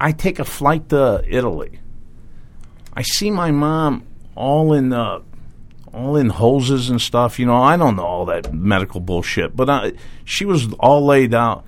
I 0.00 0.10
take 0.10 0.40
a 0.40 0.44
flight 0.44 0.88
to 0.88 1.22
Italy. 1.28 1.78
I 2.92 3.02
see 3.02 3.30
my 3.30 3.52
mom 3.52 4.04
all 4.34 4.72
in 4.72 4.92
uh, 4.92 5.20
all 5.92 6.16
in 6.16 6.28
hoses 6.28 6.90
and 6.90 7.00
stuff. 7.00 7.38
You 7.38 7.46
know, 7.46 7.62
I 7.62 7.76
don't 7.76 7.94
know 7.94 8.04
all 8.04 8.26
that 8.26 8.52
medical 8.52 8.98
bullshit, 8.98 9.54
but 9.54 9.70
uh, 9.70 9.92
she 10.24 10.44
was 10.44 10.72
all 10.80 11.06
laid 11.06 11.34
out. 11.34 11.64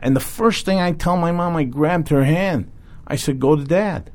And 0.00 0.16
the 0.16 0.20
first 0.20 0.64
thing 0.64 0.80
I 0.80 0.92
tell 0.92 1.16
my 1.16 1.30
mom, 1.30 1.56
I 1.56 1.64
grabbed 1.64 2.08
her 2.08 2.24
hand. 2.24 2.70
I 3.06 3.16
said, 3.16 3.38
"Go 3.38 3.54
to 3.54 3.64
dad, 3.64 4.10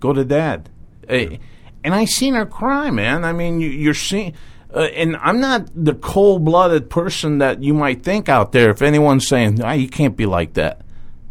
go 0.00 0.12
to 0.12 0.24
dad." 0.24 0.70
Uh, 1.08 1.36
and 1.84 1.94
I 1.94 2.04
seen 2.04 2.34
her 2.34 2.46
cry, 2.46 2.90
man. 2.90 3.24
I 3.24 3.32
mean, 3.32 3.60
you, 3.60 3.68
you're 3.68 3.94
seeing. 3.94 4.34
Uh, 4.72 4.88
and 4.94 5.16
I'm 5.16 5.40
not 5.40 5.68
the 5.74 5.94
cold-blooded 5.94 6.90
person 6.90 7.38
that 7.38 7.62
you 7.62 7.74
might 7.74 8.02
think 8.02 8.28
out 8.28 8.52
there. 8.52 8.70
If 8.70 8.82
anyone's 8.82 9.26
saying, 9.26 9.62
ah, 9.62 9.72
"You 9.72 9.88
can't 9.88 10.16
be 10.16 10.26
like 10.26 10.54
that," 10.54 10.82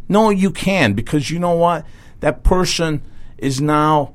no, 0.08 0.30
you 0.30 0.50
can 0.50 0.92
because 0.92 1.30
you 1.30 1.38
know 1.38 1.54
what? 1.54 1.86
That 2.20 2.42
person 2.42 3.02
is 3.38 3.60
now 3.60 4.14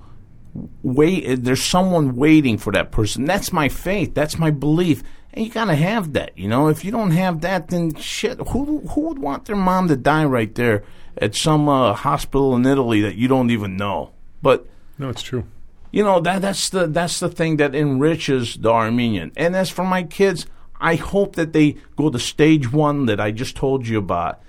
wait. 0.84 1.44
There's 1.44 1.64
someone 1.64 2.16
waiting 2.16 2.58
for 2.58 2.72
that 2.74 2.92
person. 2.92 3.26
That's 3.26 3.54
my 3.54 3.70
faith. 3.70 4.14
That's 4.14 4.38
my 4.38 4.52
belief. 4.52 5.04
And 5.34 5.46
you 5.46 5.52
gotta 5.52 5.76
have 5.76 6.14
that. 6.14 6.38
You 6.38 6.48
know, 6.50 6.68
if 6.68 6.84
you 6.84 6.92
don't 6.92 7.12
have 7.12 7.42
that, 7.42 7.70
then 7.70 7.96
shit. 7.96 8.40
Who 8.50 8.80
who 8.90 9.02
would 9.08 9.20
want 9.20 9.46
their 9.46 9.56
mom 9.56 9.88
to 9.88 9.96
die 9.96 10.26
right 10.26 10.54
there 10.56 10.84
at 11.18 11.36
some 11.36 11.70
uh, 11.70 11.94
hospital 11.94 12.56
in 12.56 12.66
Italy 12.66 13.02
that 13.02 13.16
you 13.16 13.28
don't 13.28 13.50
even 13.50 13.78
know? 13.78 14.12
But 14.42 14.68
No, 14.98 15.10
it's 15.10 15.22
true. 15.22 15.46
you 15.92 16.04
know 16.04 16.20
that 16.22 16.42
that's 16.42 16.70
the 16.70 16.88
that's 16.88 17.20
the 17.20 17.30
thing 17.30 17.58
that 17.58 17.74
enriches 17.76 18.58
the 18.58 18.72
Armenian. 18.72 19.32
And 19.38 19.56
as 19.56 19.70
for 19.70 19.86
my 19.86 20.04
kids, 20.04 20.46
I 20.82 20.96
hope 20.96 21.36
that 21.36 21.54
they 21.54 21.78
go 21.96 22.10
to 22.10 22.20
stage 22.20 22.72
one 22.74 23.06
that 23.06 23.20
I 23.22 23.32
just 23.32 23.56
told 23.56 23.88
you 23.88 24.00
about. 24.00 24.42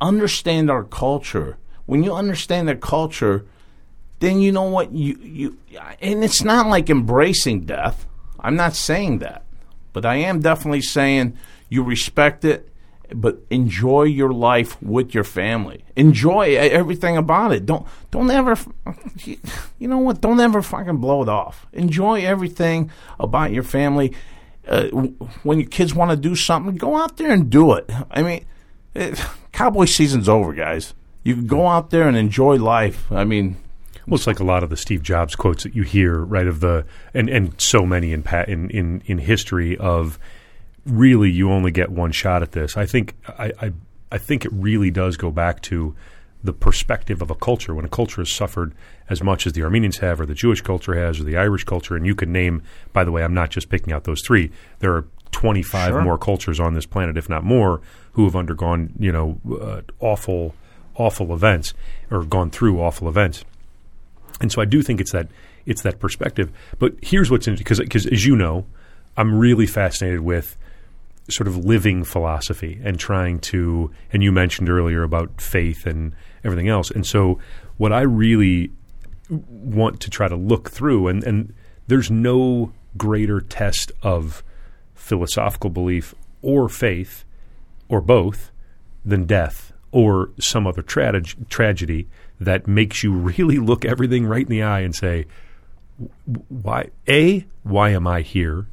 Understand 0.00 0.70
our 0.70 0.84
culture. 0.84 1.56
When 1.86 2.02
you 2.02 2.12
understand 2.14 2.66
their 2.68 2.76
culture, 2.76 3.46
then 4.18 4.40
you 4.40 4.50
know 4.50 4.64
what 4.64 4.92
you 4.92 5.16
you 5.22 5.58
and 6.00 6.24
it's 6.24 6.42
not 6.42 6.66
like 6.66 6.90
embracing 6.90 7.60
death. 7.66 8.04
I'm 8.40 8.56
not 8.56 8.74
saying 8.74 9.20
that. 9.20 9.44
But 9.98 10.06
I 10.06 10.16
am 10.18 10.38
definitely 10.38 10.82
saying 10.82 11.36
you 11.68 11.82
respect 11.82 12.44
it 12.44 12.68
but 13.12 13.40
enjoy 13.50 14.04
your 14.04 14.32
life 14.32 14.80
with 14.80 15.12
your 15.12 15.24
family. 15.24 15.84
Enjoy 15.96 16.54
everything 16.54 17.16
about 17.16 17.52
it. 17.52 17.66
Don't 17.66 17.84
don't 18.12 18.30
ever 18.30 18.56
you 19.24 19.88
know 19.88 19.98
what? 19.98 20.20
Don't 20.20 20.38
ever 20.38 20.62
fucking 20.62 20.98
blow 20.98 21.22
it 21.22 21.28
off. 21.28 21.66
Enjoy 21.72 22.20
everything 22.20 22.92
about 23.18 23.50
your 23.50 23.64
family. 23.64 24.14
Uh, 24.68 24.86
when 25.42 25.58
your 25.58 25.68
kids 25.68 25.96
want 25.96 26.12
to 26.12 26.16
do 26.16 26.36
something, 26.36 26.76
go 26.76 26.96
out 26.96 27.16
there 27.16 27.32
and 27.32 27.50
do 27.50 27.72
it. 27.72 27.90
I 28.08 28.22
mean, 28.22 28.44
it, 28.94 29.20
cowboy 29.50 29.86
season's 29.86 30.28
over, 30.28 30.52
guys. 30.52 30.94
You 31.24 31.34
can 31.34 31.48
go 31.48 31.66
out 31.66 31.90
there 31.90 32.06
and 32.06 32.16
enjoy 32.16 32.56
life. 32.56 33.10
I 33.10 33.24
mean, 33.24 33.56
Well, 34.08 34.16
it's 34.16 34.26
like 34.26 34.40
a 34.40 34.44
lot 34.44 34.62
of 34.62 34.70
the 34.70 34.76
Steve 34.76 35.02
Jobs 35.02 35.34
quotes 35.36 35.64
that 35.64 35.74
you 35.74 35.82
hear, 35.82 36.18
right? 36.18 36.46
Of 36.46 36.60
the 36.60 36.86
and 37.12 37.28
and 37.28 37.60
so 37.60 37.84
many 37.84 38.12
in 38.12 38.24
in 38.46 38.70
in, 38.70 39.02
in 39.06 39.18
history 39.18 39.76
of 39.76 40.18
really 40.86 41.30
you 41.30 41.50
only 41.50 41.70
get 41.70 41.90
one 41.90 42.12
shot 42.12 42.42
at 42.42 42.52
this. 42.52 42.76
I 42.76 42.86
think 42.86 43.14
I, 43.26 43.52
I 43.60 43.72
I 44.10 44.18
think 44.18 44.44
it 44.44 44.52
really 44.52 44.90
does 44.90 45.16
go 45.16 45.30
back 45.30 45.60
to 45.62 45.94
the 46.42 46.52
perspective 46.52 47.20
of 47.20 47.30
a 47.30 47.34
culture. 47.34 47.74
When 47.74 47.84
a 47.84 47.88
culture 47.88 48.20
has 48.22 48.32
suffered 48.32 48.74
as 49.10 49.22
much 49.22 49.46
as 49.46 49.52
the 49.52 49.62
Armenians 49.62 49.98
have, 49.98 50.20
or 50.20 50.26
the 50.26 50.34
Jewish 50.34 50.62
culture 50.62 50.94
has, 50.94 51.20
or 51.20 51.24
the 51.24 51.36
Irish 51.36 51.64
culture, 51.64 51.94
and 51.94 52.06
you 52.06 52.14
can 52.14 52.32
name. 52.32 52.62
By 52.92 53.04
the 53.04 53.12
way, 53.12 53.22
I'm 53.22 53.34
not 53.34 53.50
just 53.50 53.68
picking 53.68 53.92
out 53.92 54.04
those 54.04 54.22
three. 54.26 54.50
There 54.78 54.94
are 54.94 55.04
25 55.32 55.90
Sure. 55.90 56.02
more 56.02 56.16
cultures 56.16 56.58
on 56.58 56.72
this 56.72 56.86
planet, 56.86 57.18
if 57.18 57.28
not 57.28 57.44
more, 57.44 57.82
who 58.12 58.24
have 58.24 58.34
undergone 58.36 58.94
you 58.98 59.12
know 59.12 59.38
uh, 59.60 59.82
awful 60.00 60.54
awful 60.94 61.34
events 61.34 61.74
or 62.10 62.24
gone 62.24 62.50
through 62.50 62.80
awful 62.80 63.08
events. 63.08 63.44
And 64.40 64.52
so 64.52 64.62
I 64.62 64.64
do 64.64 64.82
think 64.82 65.00
it's 65.00 65.12
that 65.12 65.28
it's 65.66 65.82
that 65.82 65.98
perspective. 65.98 66.50
But 66.78 66.94
here's 67.02 67.30
what's 67.30 67.46
interesting 67.46 67.86
because 67.88 68.06
as 68.06 68.24
you 68.24 68.36
know, 68.36 68.66
I'm 69.16 69.38
really 69.38 69.66
fascinated 69.66 70.20
with 70.20 70.56
sort 71.30 71.46
of 71.46 71.64
living 71.64 72.04
philosophy 72.04 72.80
and 72.84 72.98
trying 72.98 73.40
to. 73.40 73.90
And 74.12 74.22
you 74.22 74.32
mentioned 74.32 74.70
earlier 74.70 75.02
about 75.02 75.40
faith 75.40 75.86
and 75.86 76.14
everything 76.44 76.68
else. 76.68 76.90
And 76.90 77.06
so 77.06 77.38
what 77.76 77.92
I 77.92 78.02
really 78.02 78.70
want 79.28 80.00
to 80.00 80.10
try 80.10 80.28
to 80.28 80.36
look 80.36 80.70
through 80.70 81.08
and 81.08 81.22
and 81.22 81.54
there's 81.86 82.10
no 82.10 82.72
greater 82.96 83.40
test 83.40 83.92
of 84.02 84.42
philosophical 84.94 85.70
belief 85.70 86.14
or 86.42 86.68
faith 86.68 87.24
or 87.88 88.00
both 88.00 88.50
than 89.04 89.24
death 89.24 89.72
or 89.90 90.30
some 90.38 90.66
other 90.66 90.82
trage- 90.82 91.48
tragedy 91.48 92.06
that 92.40 92.66
makes 92.66 93.02
you 93.02 93.12
really 93.12 93.58
look 93.58 93.84
everything 93.84 94.26
right 94.26 94.42
in 94.42 94.50
the 94.50 94.62
eye 94.62 94.80
and 94.80 94.94
say, 94.94 95.26
why? 96.48 96.90
A, 97.08 97.46
why 97.62 97.90
am 97.90 98.06
I 98.06 98.22
here? 98.22 98.66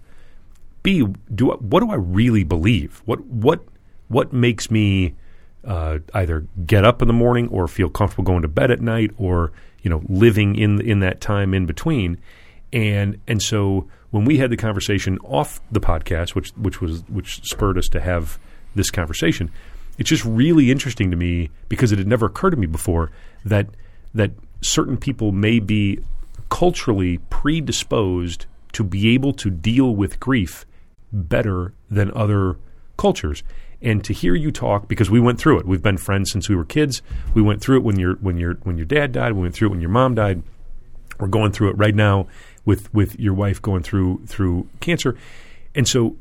B, 0.83 1.05
do 1.33 1.51
I, 1.51 1.55
what 1.55 1.79
do 1.79 1.89
I 1.89 1.95
really 1.95 2.43
believe? 2.43 3.01
What 3.05 3.25
what 3.25 3.63
what 4.07 4.31
makes 4.31 4.69
me 4.69 5.15
uh, 5.63 5.99
either 6.13 6.45
get 6.65 6.85
up 6.85 7.01
in 7.01 7.07
the 7.07 7.13
morning 7.13 7.47
or 7.47 7.67
feel 7.67 7.89
comfortable 7.89 8.23
going 8.23 8.43
to 8.43 8.47
bed 8.47 8.69
at 8.69 8.81
night 8.81 9.11
or 9.17 9.51
you 9.81 9.89
know 9.89 10.03
living 10.07 10.55
in 10.55 10.79
in 10.81 10.99
that 10.99 11.21
time 11.21 11.55
in 11.55 11.65
between? 11.65 12.19
And 12.71 13.19
and 13.27 13.41
so 13.41 13.87
when 14.11 14.25
we 14.25 14.37
had 14.37 14.51
the 14.51 14.57
conversation 14.57 15.17
off 15.23 15.59
the 15.71 15.81
podcast, 15.81 16.35
which 16.35 16.49
which 16.51 16.81
was 16.81 17.03
which 17.09 17.41
spurred 17.43 17.79
us 17.79 17.87
to 17.87 17.99
have 17.99 18.37
this 18.75 18.91
conversation, 18.91 19.49
it's 19.97 20.09
just 20.09 20.25
really 20.25 20.71
interesting 20.71 21.11
to 21.11 21.17
me 21.17 21.49
because 21.69 21.91
it 21.91 21.97
had 21.97 22.07
never 22.07 22.25
occurred 22.25 22.51
to 22.51 22.57
me 22.57 22.67
before 22.67 23.11
that 23.43 23.67
that 24.13 24.31
certain 24.61 24.97
people 24.97 25.31
may 25.31 25.59
be 25.59 25.99
culturally 26.49 27.17
predisposed 27.29 28.45
to 28.73 28.83
be 28.83 29.13
able 29.13 29.33
to 29.33 29.49
deal 29.49 29.95
with 29.95 30.19
grief 30.19 30.65
better 31.11 31.73
than 31.89 32.11
other 32.11 32.57
cultures. 32.97 33.43
And 33.81 34.03
to 34.05 34.13
hear 34.13 34.35
you 34.35 34.51
talk, 34.51 34.87
because 34.87 35.09
we 35.09 35.19
went 35.19 35.39
through 35.39 35.59
it. 35.59 35.65
We've 35.65 35.81
been 35.81 35.97
friends 35.97 36.31
since 36.31 36.49
we 36.49 36.55
were 36.55 36.65
kids. 36.65 37.01
We 37.33 37.41
went 37.41 37.61
through 37.61 37.77
it 37.77 37.83
when 37.83 37.99
your 37.99 38.15
when 38.15 38.37
your 38.37 38.55
when 38.63 38.77
your 38.77 38.85
dad 38.85 39.11
died. 39.11 39.33
We 39.33 39.41
went 39.41 39.53
through 39.53 39.67
it 39.67 39.71
when 39.71 39.81
your 39.81 39.89
mom 39.89 40.15
died. 40.15 40.41
We're 41.19 41.27
going 41.27 41.51
through 41.51 41.69
it 41.69 41.77
right 41.77 41.93
now 41.93 42.27
with 42.63 42.91
with 42.93 43.19
your 43.19 43.33
wife 43.33 43.61
going 43.61 43.83
through 43.83 44.25
through 44.25 44.67
cancer. 44.79 45.15
And 45.75 45.87
so 45.87 46.15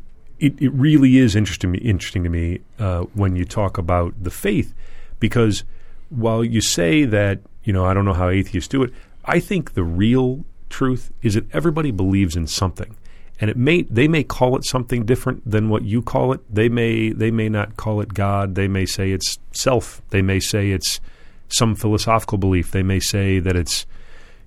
it, 0.45 0.61
it 0.61 0.71
really 0.71 1.17
is 1.17 1.35
interesting 1.35 1.75
interesting 1.77 2.23
to 2.25 2.29
me 2.29 2.61
uh, 2.79 3.03
when 3.15 3.35
you 3.35 3.45
talk 3.45 3.79
about 3.79 4.15
the 4.23 4.31
faith, 4.31 4.75
because 5.19 5.65
while 6.11 6.45
you 6.45 6.61
say 6.61 7.05
that 7.05 7.41
you 7.65 7.73
know 7.73 7.85
I 7.85 7.95
don't 7.95 8.05
know 8.05 8.13
how 8.13 8.29
atheists 8.29 8.69
do 8.69 8.83
it, 8.83 8.93
I 9.25 9.41
think 9.41 9.73
the 9.73 9.85
real 9.85 10.45
truth 10.69 11.13
is 11.23 11.35
that 11.35 11.47
everybody 11.55 11.91
believes 11.91 12.37
in 12.37 12.47
something, 12.47 12.95
and 13.41 13.49
it 13.49 13.57
may 13.57 13.83
they 13.83 14.07
may 14.07 14.23
call 14.23 14.55
it 14.57 14.65
something 14.65 15.07
different 15.07 15.51
than 15.51 15.71
what 15.71 15.85
you 15.85 16.03
call 16.03 16.33
it. 16.33 16.41
They 16.55 16.69
may 16.69 17.11
they 17.11 17.31
may 17.31 17.49
not 17.49 17.79
call 17.79 18.03
it 18.03 18.13
God. 18.13 18.55
They 18.55 18.69
may 18.69 18.85
say 18.85 19.13
it's 19.13 19.39
self. 19.53 20.03
They 20.11 20.21
may 20.21 20.41
say 20.41 20.73
it's 20.73 21.01
some 21.49 21.75
philosophical 21.75 22.37
belief. 22.37 22.71
They 22.71 22.83
may 22.83 23.01
say 23.01 23.39
that 23.39 23.57
it's 23.57 23.87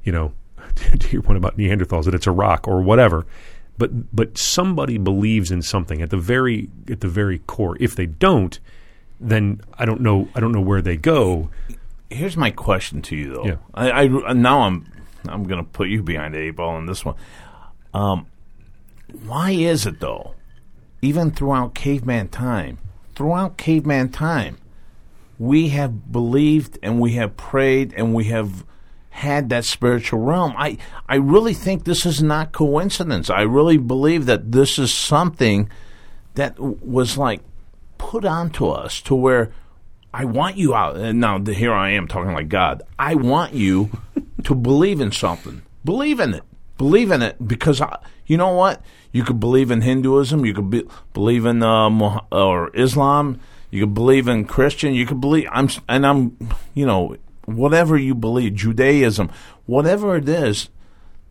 you 0.03 0.11
know 0.11 0.33
to 0.99 1.09
your 1.09 1.23
point 1.23 1.37
about 1.37 1.57
Neanderthals 1.57 2.05
that 2.05 2.13
it's 2.13 2.27
a 2.27 2.31
rock 2.31 2.67
or 2.67 2.81
whatever. 2.81 3.25
But 3.77 4.15
but 4.15 4.37
somebody 4.37 4.97
believes 4.97 5.51
in 5.51 5.61
something 5.61 6.01
at 6.01 6.09
the 6.09 6.17
very 6.17 6.69
at 6.89 7.01
the 7.01 7.07
very 7.07 7.39
core. 7.39 7.77
If 7.79 7.95
they 7.95 8.05
don't, 8.07 8.59
then 9.19 9.61
I 9.77 9.85
don't 9.85 10.01
know 10.01 10.29
I 10.35 10.39
don't 10.39 10.51
know 10.51 10.61
where 10.61 10.81
they 10.81 10.97
go. 10.97 11.49
here's 12.09 12.37
my 12.37 12.51
question 12.51 13.01
to 13.03 13.15
you 13.15 13.33
though. 13.33 13.45
Yeah. 13.45 13.57
I, 13.73 13.91
I 13.91 14.33
now 14.33 14.61
I'm 14.61 14.91
I'm 15.27 15.43
gonna 15.43 15.63
put 15.63 15.89
you 15.89 16.01
behind 16.03 16.33
the 16.33 16.39
eight 16.39 16.51
ball 16.55 16.75
on 16.75 16.85
this 16.85 17.05
one. 17.05 17.15
Um, 17.93 18.27
why 19.25 19.51
is 19.51 19.85
it 19.85 19.99
though? 19.99 20.33
Even 21.01 21.31
throughout 21.31 21.75
caveman 21.75 22.29
time, 22.29 22.79
throughout 23.15 23.57
caveman 23.57 24.09
time, 24.09 24.57
we 25.37 25.69
have 25.69 26.11
believed 26.11 26.79
and 26.81 26.99
we 26.99 27.13
have 27.13 27.37
prayed 27.37 27.93
and 27.95 28.13
we 28.13 28.25
have 28.25 28.65
had 29.17 29.49
that 29.49 29.65
spiritual 29.65 30.19
realm. 30.19 30.53
I 30.55 30.77
I 31.09 31.15
really 31.15 31.55
think 31.55 31.83
this 31.83 32.05
is 32.05 32.21
not 32.21 32.51
coincidence. 32.51 33.31
I 33.31 33.41
really 33.41 33.77
believe 33.77 34.27
that 34.27 34.51
this 34.51 34.77
is 34.77 34.93
something 34.93 35.69
that 36.35 36.59
was 36.59 37.17
like 37.17 37.41
put 37.97 38.25
onto 38.25 38.67
us 38.67 39.01
to 39.01 39.15
where 39.15 39.51
I 40.13 40.25
want 40.25 40.57
you 40.57 40.75
out. 40.75 40.97
And 40.97 41.19
now 41.19 41.43
here 41.43 41.73
I 41.73 41.91
am 41.91 42.07
talking 42.07 42.33
like 42.33 42.47
God. 42.47 42.83
I 42.99 43.15
want 43.15 43.53
you 43.53 43.89
to 44.43 44.53
believe 44.53 45.01
in 45.01 45.11
something. 45.11 45.63
Believe 45.83 46.19
in 46.19 46.35
it. 46.35 46.43
Believe 46.77 47.09
in 47.09 47.23
it 47.23 47.47
because 47.47 47.81
I, 47.81 47.97
you 48.27 48.37
know 48.37 48.53
what? 48.53 48.83
You 49.11 49.23
could 49.23 49.39
believe 49.39 49.71
in 49.71 49.81
Hinduism. 49.81 50.45
You 50.45 50.53
could 50.53 50.69
be, 50.69 50.83
believe 51.13 51.47
in 51.47 51.63
uh, 51.63 52.19
or 52.31 52.69
Islam. 52.75 53.39
You 53.71 53.81
could 53.81 53.95
believe 53.95 54.27
in 54.27 54.45
Christian. 54.45 54.93
You 54.93 55.07
could 55.07 55.19
believe 55.19 55.49
I'm 55.51 55.69
and 55.89 56.05
I'm 56.05 56.37
you 56.75 56.85
know 56.85 57.17
whatever 57.47 57.97
you 57.97 58.13
believe 58.13 58.53
Judaism, 58.55 59.31
whatever 59.65 60.15
it 60.15 60.29
is. 60.29 60.69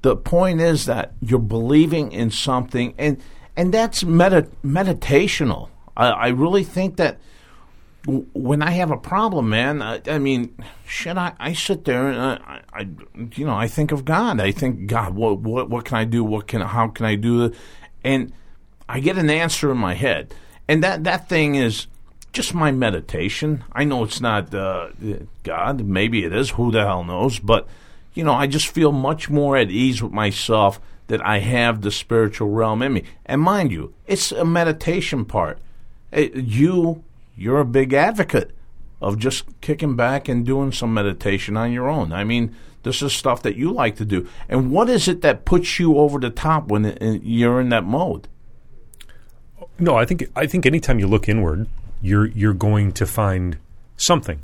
The 0.02 0.16
point 0.16 0.61
is 0.61 0.87
that 0.87 1.12
you're 1.20 1.38
believing 1.38 2.11
in 2.12 2.31
something, 2.31 2.94
and 2.98 3.20
and 3.57 3.72
that's 3.72 4.05
meta, 4.05 4.48
meditational. 4.64 5.68
I, 5.96 6.09
I 6.09 6.29
really 6.29 6.64
think 6.64 6.96
that 6.96 7.18
w- 8.05 8.26
when 8.35 8.62
I 8.62 8.70
have 8.72 8.90
a 8.90 8.96
problem, 8.96 9.48
man, 9.48 9.83
I, 9.83 10.00
I 10.07 10.18
mean, 10.18 10.55
shit, 10.87 11.16
I, 11.16 11.33
I 11.38 11.55
sit 11.55 11.85
there 11.85 12.09
and 12.09 12.18
I, 12.20 12.61
I, 12.72 12.88
you 13.35 13.46
know, 13.46 13.57
I 13.57 13.66
think 13.66 13.92
of 13.92 14.05
God. 14.05 14.40
I 14.40 14.52
think, 14.52 14.87
God, 14.87 15.14
what, 15.14 15.40
what, 15.40 15.70
what 15.70 15.85
can 15.87 15.96
I 15.96 16.05
do? 16.05 16.22
What 16.22 16.46
can, 16.46 16.61
how 16.61 16.88
can 16.88 17.07
I 17.07 17.16
do? 17.16 17.52
And 18.05 18.33
I 18.88 19.00
get 19.00 19.16
an 19.18 19.31
answer 19.31 19.72
in 19.72 19.79
my 19.79 19.94
head, 19.94 20.35
and 20.68 20.85
that 20.85 21.05
that 21.05 21.29
thing 21.29 21.57
is 21.57 21.88
just 22.37 22.55
my 22.55 22.70
meditation. 22.70 23.64
I 23.72 23.85
know 23.85 24.05
it's 24.05 24.20
not 24.20 24.55
uh, 24.55 24.88
God. 25.42 25.81
Maybe 25.85 26.25
it 26.25 26.33
is. 26.33 26.51
Who 26.51 26.70
the 26.70 26.85
hell 26.85 27.03
knows? 27.03 27.38
But 27.38 27.66
you 28.14 28.22
know, 28.22 28.35
I 28.35 28.46
just 28.46 28.68
feel 28.68 28.92
much 28.92 29.29
more 29.29 29.57
at 29.57 29.70
ease 29.70 30.03
with 30.03 30.12
myself 30.12 30.79
that 31.09 31.25
I 31.25 31.38
have 31.38 31.81
the 31.81 31.90
spiritual 31.90 32.51
realm 32.51 32.83
in 32.83 32.92
me. 32.92 33.05
And 33.25 33.40
mind 33.40 33.72
you, 33.72 33.94
it's 34.07 34.33
a 34.33 34.44
meditation 34.44 35.25
part. 35.25 35.59
Eh, 36.12 36.29
You, 36.35 37.03
you're 37.37 37.61
a 37.61 37.64
big 37.64 37.92
advocate 37.92 38.51
of 39.01 39.18
just 39.18 39.44
kicking 39.61 39.96
back 39.96 40.29
and 40.29 40.44
doing 40.44 40.72
some 40.72 40.92
meditation 40.92 41.57
on 41.57 41.72
your 41.72 41.88
own. 41.88 42.12
I 42.12 42.25
mean, 42.25 42.55
this 42.83 43.03
is 43.03 43.12
stuff 43.12 43.42
that 43.42 43.57
you 43.57 43.70
like 43.72 43.96
to 43.96 44.05
do. 44.05 44.29
And 44.49 44.70
what 44.70 44.88
is 44.88 45.09
it 45.09 45.22
that 45.22 45.44
puts 45.44 45.79
you 45.79 45.96
over 45.96 46.18
the 46.18 46.31
top 46.31 46.68
when 46.68 46.85
it, 46.85 47.22
you're 47.22 47.61
in 47.61 47.68
that 47.70 47.85
mode? 47.85 48.29
No, 49.79 49.94
I 49.96 50.05
think 50.05 50.29
I 50.35 50.46
think 50.46 50.64
anytime 50.64 50.99
you 50.99 51.07
look 51.07 51.29
inward, 51.29 51.66
you're 52.07 52.27
you're 52.27 52.55
going 52.55 52.92
to 52.92 53.07
find 53.07 53.59
something. 53.97 54.40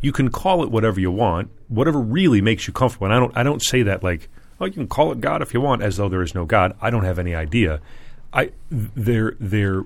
You 0.00 0.12
can 0.12 0.30
call 0.30 0.64
it 0.64 0.70
whatever 0.70 0.98
you 0.98 1.12
want, 1.12 1.50
whatever 1.68 2.00
really 2.00 2.40
makes 2.40 2.66
you 2.66 2.72
comfortable. 2.72 3.06
And 3.06 3.14
I 3.14 3.20
don't 3.20 3.36
I 3.36 3.42
don't 3.42 3.62
say 3.62 3.82
that 3.84 4.02
like, 4.02 4.28
oh, 4.60 4.64
you 4.66 4.72
can 4.72 4.88
call 4.88 5.12
it 5.12 5.20
God 5.20 5.42
if 5.42 5.54
you 5.54 5.60
want, 5.60 5.82
as 5.82 5.96
though 5.96 6.08
there 6.08 6.22
is 6.22 6.34
no 6.34 6.44
God. 6.44 6.76
I 6.80 6.90
don't 6.90 7.04
have 7.04 7.18
any 7.18 7.34
idea. 7.34 7.80
I 8.32 8.50
there 8.70 9.36
there 9.38 9.84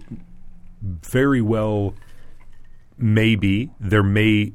very 0.82 1.42
well 1.42 1.94
maybe 2.98 3.70
there 3.78 4.02
may 4.02 4.52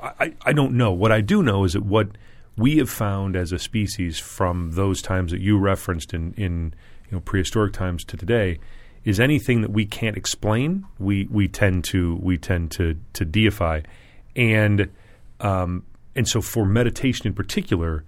I, 0.00 0.32
I 0.44 0.52
don't 0.52 0.74
know 0.74 0.92
what 0.92 1.10
i 1.10 1.20
do 1.20 1.42
know 1.42 1.64
is 1.64 1.72
that 1.72 1.84
what 1.84 2.08
we 2.56 2.76
have 2.78 2.90
found 2.90 3.34
as 3.34 3.50
a 3.50 3.58
species 3.58 4.18
from 4.18 4.72
those 4.72 5.02
times 5.02 5.32
that 5.32 5.40
you 5.40 5.58
referenced 5.58 6.14
in, 6.14 6.34
in 6.34 6.74
you 7.06 7.12
know 7.12 7.20
prehistoric 7.20 7.72
times 7.72 8.04
to 8.04 8.16
today 8.16 8.58
is 9.04 9.20
anything 9.20 9.60
that 9.60 9.70
we 9.70 9.84
can't 9.84 10.16
explain 10.16 10.86
we, 10.98 11.26
we 11.30 11.48
tend 11.48 11.84
to 11.84 12.18
we 12.22 12.38
tend 12.38 12.70
to 12.72 12.96
to 13.12 13.24
deify. 13.24 13.80
And 14.34 14.90
um, 15.40 15.84
and 16.14 16.26
so 16.26 16.40
for 16.40 16.64
meditation 16.64 17.26
in 17.26 17.34
particular 17.34 18.04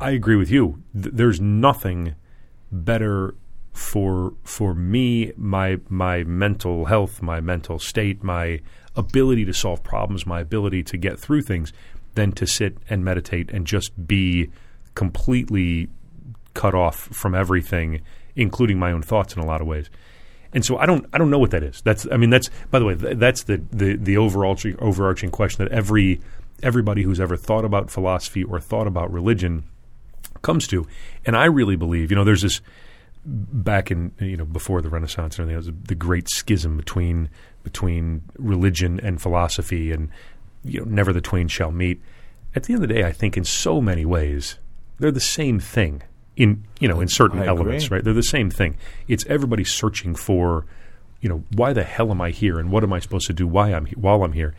I 0.00 0.10
agree 0.10 0.36
with 0.36 0.50
you. 0.50 0.82
Th- 0.92 1.14
there's 1.14 1.40
nothing 1.40 2.16
better 2.70 3.34
for 3.72 4.34
for 4.44 4.74
me 4.74 5.32
my 5.36 5.80
my 5.88 6.22
mental 6.22 6.84
health 6.84 7.20
my 7.20 7.40
mental 7.40 7.78
state 7.78 8.22
my 8.22 8.60
ability 8.94 9.44
to 9.44 9.52
solve 9.52 9.82
problems 9.82 10.24
my 10.24 10.40
ability 10.40 10.80
to 10.80 10.96
get 10.96 11.18
through 11.18 11.42
things 11.42 11.72
than 12.14 12.30
to 12.30 12.46
sit 12.46 12.78
and 12.88 13.04
meditate 13.04 13.50
and 13.50 13.66
just 13.66 14.06
be 14.06 14.48
completely 14.94 15.88
cut 16.54 16.72
off 16.72 16.96
from 17.10 17.34
everything 17.34 18.00
including 18.36 18.78
my 18.78 18.92
own 18.92 19.02
thoughts 19.02 19.34
in 19.34 19.42
a 19.42 19.46
lot 19.46 19.60
of 19.60 19.66
ways 19.66 19.90
and 20.52 20.64
so 20.64 20.78
I 20.78 20.86
don't 20.86 21.06
I 21.12 21.18
don't 21.18 21.30
know 21.30 21.38
what 21.38 21.50
that 21.50 21.62
is 21.62 21.80
that's 21.82 22.06
I 22.10 22.16
mean 22.16 22.30
that's 22.30 22.50
by 22.70 22.78
the 22.78 22.84
way 22.84 22.94
th- 22.94 23.18
that's 23.18 23.44
the 23.44 23.62
the 23.70 23.96
the 23.96 24.16
overarching 24.16 24.76
overarching 24.78 25.30
question 25.30 25.64
that 25.64 25.72
every 25.72 26.20
everybody 26.62 27.02
who's 27.02 27.20
ever 27.20 27.36
thought 27.36 27.64
about 27.64 27.90
philosophy 27.90 28.42
or 28.42 28.60
thought 28.60 28.86
about 28.86 29.12
religion 29.12 29.64
comes 30.42 30.66
to. 30.68 30.86
And 31.24 31.36
I 31.36 31.46
really 31.46 31.76
believe, 31.76 32.10
you 32.10 32.16
know, 32.16 32.24
there's 32.24 32.42
this 32.42 32.60
back 33.26 33.90
in 33.90 34.12
you 34.18 34.36
know 34.36 34.44
before 34.44 34.82
the 34.82 34.90
Renaissance 34.90 35.38
and 35.38 35.50
everything, 35.50 35.74
was 35.74 35.86
the 35.88 35.94
great 35.94 36.28
schism 36.28 36.76
between 36.76 37.30
between 37.62 38.22
religion 38.38 39.00
and 39.00 39.20
philosophy, 39.20 39.90
and 39.90 40.10
you 40.62 40.80
know, 40.80 40.86
never 40.86 41.12
the 41.12 41.20
twain 41.20 41.48
shall 41.48 41.72
meet. 41.72 42.00
At 42.54 42.64
the 42.64 42.74
end 42.74 42.82
of 42.82 42.88
the 42.88 42.94
day, 42.94 43.04
I 43.04 43.12
think 43.12 43.36
in 43.36 43.44
so 43.44 43.80
many 43.80 44.04
ways 44.04 44.58
they're 44.98 45.10
the 45.10 45.20
same 45.20 45.58
thing. 45.58 46.02
In 46.36 46.64
you 46.80 46.88
know, 46.88 47.00
in 47.00 47.06
certain 47.08 47.38
I 47.40 47.46
elements, 47.46 47.84
agree. 47.86 47.96
right? 47.98 48.04
They're 48.04 48.12
the 48.12 48.22
same 48.22 48.50
thing. 48.50 48.76
It's 49.06 49.24
everybody 49.26 49.62
searching 49.62 50.14
for, 50.16 50.66
you 51.20 51.28
know, 51.28 51.44
why 51.54 51.72
the 51.72 51.84
hell 51.84 52.10
am 52.10 52.20
I 52.20 52.30
here, 52.30 52.58
and 52.58 52.72
what 52.72 52.82
am 52.82 52.92
I 52.92 52.98
supposed 52.98 53.26
to 53.28 53.32
do? 53.32 53.46
Why 53.46 53.72
I'm 53.72 53.86
he- 53.86 53.94
while 53.94 54.24
I'm 54.24 54.32
here, 54.32 54.52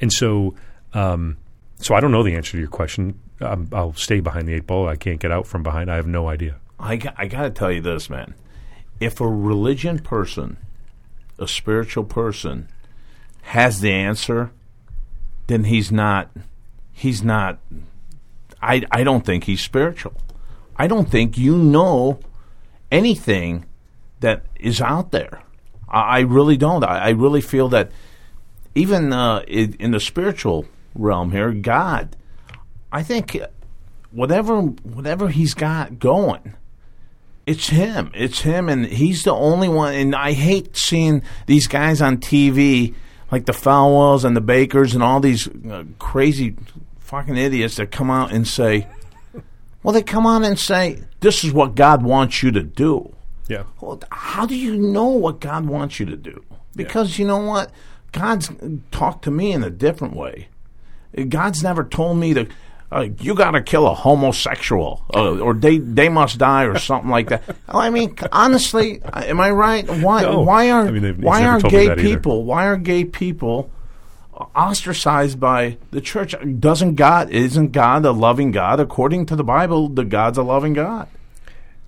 and 0.00 0.12
so, 0.12 0.54
um, 0.92 1.36
so 1.76 1.94
I 1.94 2.00
don't 2.00 2.10
know 2.10 2.24
the 2.24 2.34
answer 2.34 2.52
to 2.52 2.58
your 2.58 2.66
question. 2.68 3.18
Um, 3.40 3.68
I'll 3.72 3.94
stay 3.94 4.18
behind 4.20 4.48
the 4.48 4.54
eight 4.54 4.66
ball. 4.66 4.88
I 4.88 4.96
can't 4.96 5.20
get 5.20 5.30
out 5.30 5.46
from 5.46 5.62
behind. 5.62 5.88
I 5.90 5.96
have 5.96 6.06
no 6.08 6.28
idea. 6.28 6.56
I, 6.80 6.96
got- 6.96 7.14
I 7.16 7.26
got 7.28 7.42
to 7.42 7.50
tell 7.50 7.70
you 7.70 7.80
this, 7.80 8.10
man. 8.10 8.34
If 8.98 9.20
a 9.20 9.28
religion 9.28 10.00
person, 10.00 10.56
a 11.38 11.46
spiritual 11.46 12.04
person, 12.04 12.68
has 13.42 13.80
the 13.80 13.92
answer, 13.92 14.50
then 15.46 15.64
he's 15.64 15.90
not. 15.92 16.28
He's 16.92 17.22
not. 17.22 17.60
I 18.60 18.82
I 18.90 19.04
don't 19.04 19.24
think 19.24 19.44
he's 19.44 19.60
spiritual. 19.62 20.12
I 20.76 20.86
don't 20.86 21.10
think 21.10 21.36
you 21.36 21.56
know 21.56 22.20
anything 22.90 23.66
that 24.20 24.44
is 24.58 24.80
out 24.80 25.10
there. 25.10 25.42
I, 25.88 26.00
I 26.00 26.20
really 26.20 26.56
don't. 26.56 26.84
I, 26.84 26.98
I 26.98 27.10
really 27.10 27.40
feel 27.40 27.68
that 27.70 27.90
even 28.74 29.12
uh, 29.12 29.42
in, 29.48 29.74
in 29.74 29.90
the 29.90 30.00
spiritual 30.00 30.66
realm 30.94 31.32
here, 31.32 31.52
God, 31.52 32.16
I 32.92 33.02
think 33.02 33.38
whatever 34.10 34.60
whatever 34.60 35.28
he's 35.28 35.54
got 35.54 35.98
going, 35.98 36.54
it's 37.46 37.68
him. 37.68 38.10
It's 38.14 38.40
him, 38.42 38.68
and 38.68 38.86
he's 38.86 39.24
the 39.24 39.34
only 39.34 39.68
one. 39.68 39.94
And 39.94 40.14
I 40.14 40.32
hate 40.32 40.76
seeing 40.76 41.22
these 41.46 41.66
guys 41.66 42.00
on 42.00 42.18
TV, 42.18 42.94
like 43.30 43.46
the 43.46 43.52
Falwells 43.52 44.24
and 44.24 44.36
the 44.36 44.42
Bakkers 44.42 44.94
and 44.94 45.02
all 45.02 45.20
these 45.20 45.48
uh, 45.48 45.84
crazy 45.98 46.54
fucking 46.98 47.36
idiots 47.36 47.76
that 47.76 47.90
come 47.90 48.10
out 48.10 48.32
and 48.32 48.46
say, 48.46 48.86
well, 49.82 49.92
they 49.92 50.02
come 50.02 50.26
on 50.26 50.44
and 50.44 50.58
say, 50.58 51.02
this 51.20 51.44
is 51.44 51.52
what 51.52 51.74
God 51.74 52.02
wants 52.02 52.42
you 52.42 52.50
to 52.52 52.62
do. 52.62 53.14
Yeah. 53.48 53.64
Well, 53.80 54.00
how 54.12 54.46
do 54.46 54.56
you 54.56 54.76
know 54.76 55.08
what 55.08 55.40
God 55.40 55.66
wants 55.66 55.98
you 55.98 56.06
to 56.06 56.16
do? 56.16 56.44
Because 56.76 57.18
you 57.18 57.26
know 57.26 57.38
what? 57.38 57.72
God's 58.12 58.50
talked 58.90 59.24
to 59.24 59.30
me 59.30 59.52
in 59.52 59.64
a 59.64 59.70
different 59.70 60.14
way. 60.14 60.48
God's 61.28 61.62
never 61.62 61.84
told 61.84 62.18
me 62.18 62.34
to. 62.34 62.46
Uh, 62.92 63.08
you 63.20 63.34
got 63.36 63.52
to 63.52 63.62
kill 63.62 63.86
a 63.86 63.94
homosexual, 63.94 65.04
uh, 65.14 65.38
or 65.38 65.54
they 65.54 65.78
they 65.78 66.08
must 66.08 66.38
die, 66.38 66.64
or 66.64 66.76
something 66.78 67.10
like 67.10 67.28
that. 67.28 67.42
I 67.68 67.88
mean, 67.90 68.16
honestly, 68.32 69.00
am 69.04 69.40
I 69.40 69.50
right? 69.50 69.88
Why 69.88 70.22
No. 70.22 70.40
why 70.40 70.70
are 70.70 70.86
I 70.86 70.90
mean, 70.90 71.20
why 71.20 71.44
are 71.44 71.60
gay 71.60 71.86
that 71.86 71.98
either. 72.00 72.16
people 72.16 72.44
why 72.44 72.66
are 72.66 72.76
gay 72.76 73.04
people 73.04 73.70
ostracized 74.54 75.38
by 75.38 75.76
the 75.90 76.00
church? 76.00 76.34
Doesn't 76.58 76.94
God 76.94 77.30
isn't 77.30 77.72
God 77.72 78.04
a 78.04 78.12
loving 78.12 78.50
God? 78.50 78.80
According 78.80 79.26
to 79.26 79.36
the 79.36 79.44
Bible, 79.44 79.88
the 79.88 80.04
God's 80.04 80.38
a 80.38 80.42
loving 80.42 80.74
God. 80.74 81.08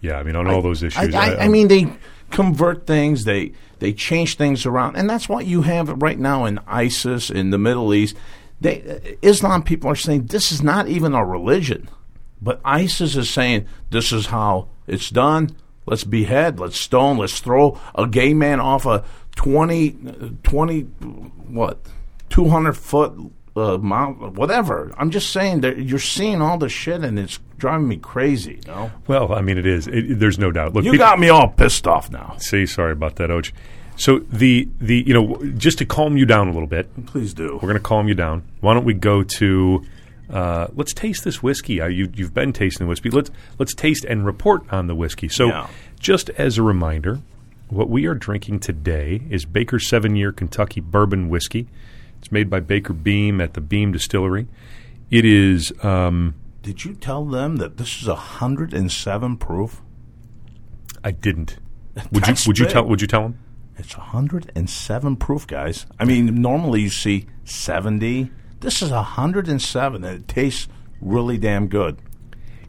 Yeah, 0.00 0.18
I 0.18 0.24
mean, 0.24 0.36
on 0.36 0.48
all 0.48 0.62
those 0.62 0.82
issues. 0.82 1.14
I, 1.14 1.34
I, 1.34 1.44
I 1.44 1.48
mean, 1.48 1.68
they 1.68 1.92
convert 2.30 2.86
things, 2.86 3.24
they 3.24 3.52
they 3.78 3.92
change 3.92 4.36
things 4.36 4.66
around, 4.66 4.96
and 4.96 5.08
that's 5.08 5.28
what 5.28 5.46
you 5.46 5.62
have 5.62 5.88
right 6.02 6.18
now 6.18 6.44
in 6.44 6.58
ISIS 6.66 7.30
in 7.30 7.50
the 7.50 7.58
Middle 7.58 7.94
East. 7.94 8.16
They, 8.60 8.82
uh, 8.82 9.16
Islam 9.22 9.62
people 9.62 9.90
are 9.90 9.96
saying 9.96 10.26
this 10.26 10.52
is 10.52 10.62
not 10.62 10.88
even 10.88 11.14
a 11.14 11.24
religion, 11.24 11.88
but 12.40 12.60
ISIS 12.64 13.16
is 13.16 13.30
saying 13.30 13.66
this 13.90 14.12
is 14.12 14.26
how 14.26 14.68
it's 14.86 15.10
done. 15.10 15.56
Let's 15.86 16.04
behead, 16.04 16.60
let's 16.60 16.78
stone, 16.78 17.18
let's 17.18 17.40
throw 17.40 17.80
a 17.94 18.06
gay 18.06 18.34
man 18.34 18.60
off 18.60 18.86
a 18.86 19.04
20, 19.36 19.96
uh, 20.06 20.28
20 20.44 20.80
what, 20.80 21.78
200 22.32 22.72
foot 22.72 23.12
uh, 23.54 23.78
mount, 23.78 24.32
whatever. 24.34 24.92
I'm 24.98 25.10
just 25.10 25.30
saying 25.30 25.60
that 25.60 25.78
you're 25.78 25.98
seeing 25.98 26.40
all 26.42 26.58
the 26.58 26.68
shit 26.68 27.02
and 27.04 27.18
it's 27.18 27.38
driving 27.58 27.86
me 27.88 27.96
crazy, 27.98 28.60
you 28.66 28.72
know? 28.72 28.90
well, 29.06 29.32
I 29.34 29.40
mean, 29.42 29.58
it 29.58 29.66
is. 29.66 29.86
It, 29.86 30.18
there's 30.18 30.38
no 30.38 30.50
doubt. 30.50 30.72
Look, 30.74 30.84
You 30.84 30.92
people- 30.92 31.06
got 31.06 31.18
me 31.20 31.28
all 31.28 31.48
pissed 31.48 31.86
off 31.86 32.10
now. 32.10 32.34
See, 32.38 32.66
sorry 32.66 32.92
about 32.92 33.16
that, 33.16 33.30
Och. 33.30 33.52
So 33.96 34.20
the 34.20 34.68
the 34.80 35.04
you 35.06 35.12
know 35.12 35.36
just 35.58 35.76
to 35.78 35.84
calm 35.84 36.16
you 36.16 36.24
down 36.24 36.48
a 36.48 36.52
little 36.52 36.66
bit, 36.66 36.88
Please 37.06 37.34
do. 37.34 37.52
we're 37.54 37.68
going 37.68 37.74
to 37.74 37.78
calm 37.80 38.08
you 38.08 38.14
down. 38.14 38.42
Why 38.60 38.72
don't 38.72 38.84
we 38.86 38.94
go 38.94 39.22
to 39.22 39.84
uh, 40.30 40.68
let's 40.74 40.94
taste 40.94 41.24
this 41.24 41.42
whiskey. 41.42 41.78
Uh, 41.82 41.88
you, 41.88 42.10
you've 42.14 42.32
been 42.32 42.54
tasting 42.54 42.86
the 42.86 42.88
whiskey. 42.88 43.10
Let's 43.10 43.30
let's 43.58 43.74
taste 43.74 44.06
and 44.06 44.24
report 44.24 44.62
on 44.72 44.86
the 44.86 44.94
whiskey. 44.94 45.28
So, 45.28 45.48
Yeah. 45.48 45.66
just 46.00 46.30
as 46.30 46.56
a 46.56 46.62
reminder, 46.62 47.20
what 47.68 47.90
we 47.90 48.06
are 48.06 48.14
drinking 48.14 48.60
today 48.60 49.20
is 49.28 49.44
Baker 49.44 49.78
Seven 49.78 50.16
Year 50.16 50.32
Kentucky 50.32 50.80
Bourbon 50.80 51.28
Whiskey. 51.28 51.68
It's 52.22 52.30
made 52.30 52.48
by 52.48 52.60
Baker 52.60 52.92
Beam 52.92 53.40
at 53.40 53.54
the 53.54 53.60
Beam 53.60 53.90
Distillery. 53.90 54.46
It 55.10 55.24
is. 55.24 55.72
Um, 55.84 56.36
Did 56.62 56.84
you 56.84 56.94
tell 56.94 57.24
them 57.24 57.56
that 57.56 57.78
this 57.78 58.00
is 58.00 58.06
a 58.06 58.14
hundred 58.14 58.72
and 58.72 58.92
seven 58.92 59.36
proof? 59.36 59.82
I 61.02 61.10
didn't. 61.10 61.58
Would 62.12 62.28
you? 62.28 62.34
Would 62.46 62.58
you 62.60 62.66
big. 62.66 62.72
tell? 62.72 62.86
Would 62.86 63.00
you 63.00 63.08
tell 63.08 63.24
him? 63.26 63.38
It's 63.76 63.96
107 63.96 65.16
proof, 65.16 65.46
guys. 65.48 65.86
I 65.98 66.04
mean, 66.04 66.40
normally 66.40 66.82
you 66.82 66.90
see 66.90 67.26
70. 67.44 68.30
This 68.60 68.82
is 68.82 68.92
107, 68.92 70.04
and 70.04 70.20
it 70.20 70.28
tastes 70.28 70.68
really 71.00 71.38
damn 71.38 71.66
good. 71.66 71.98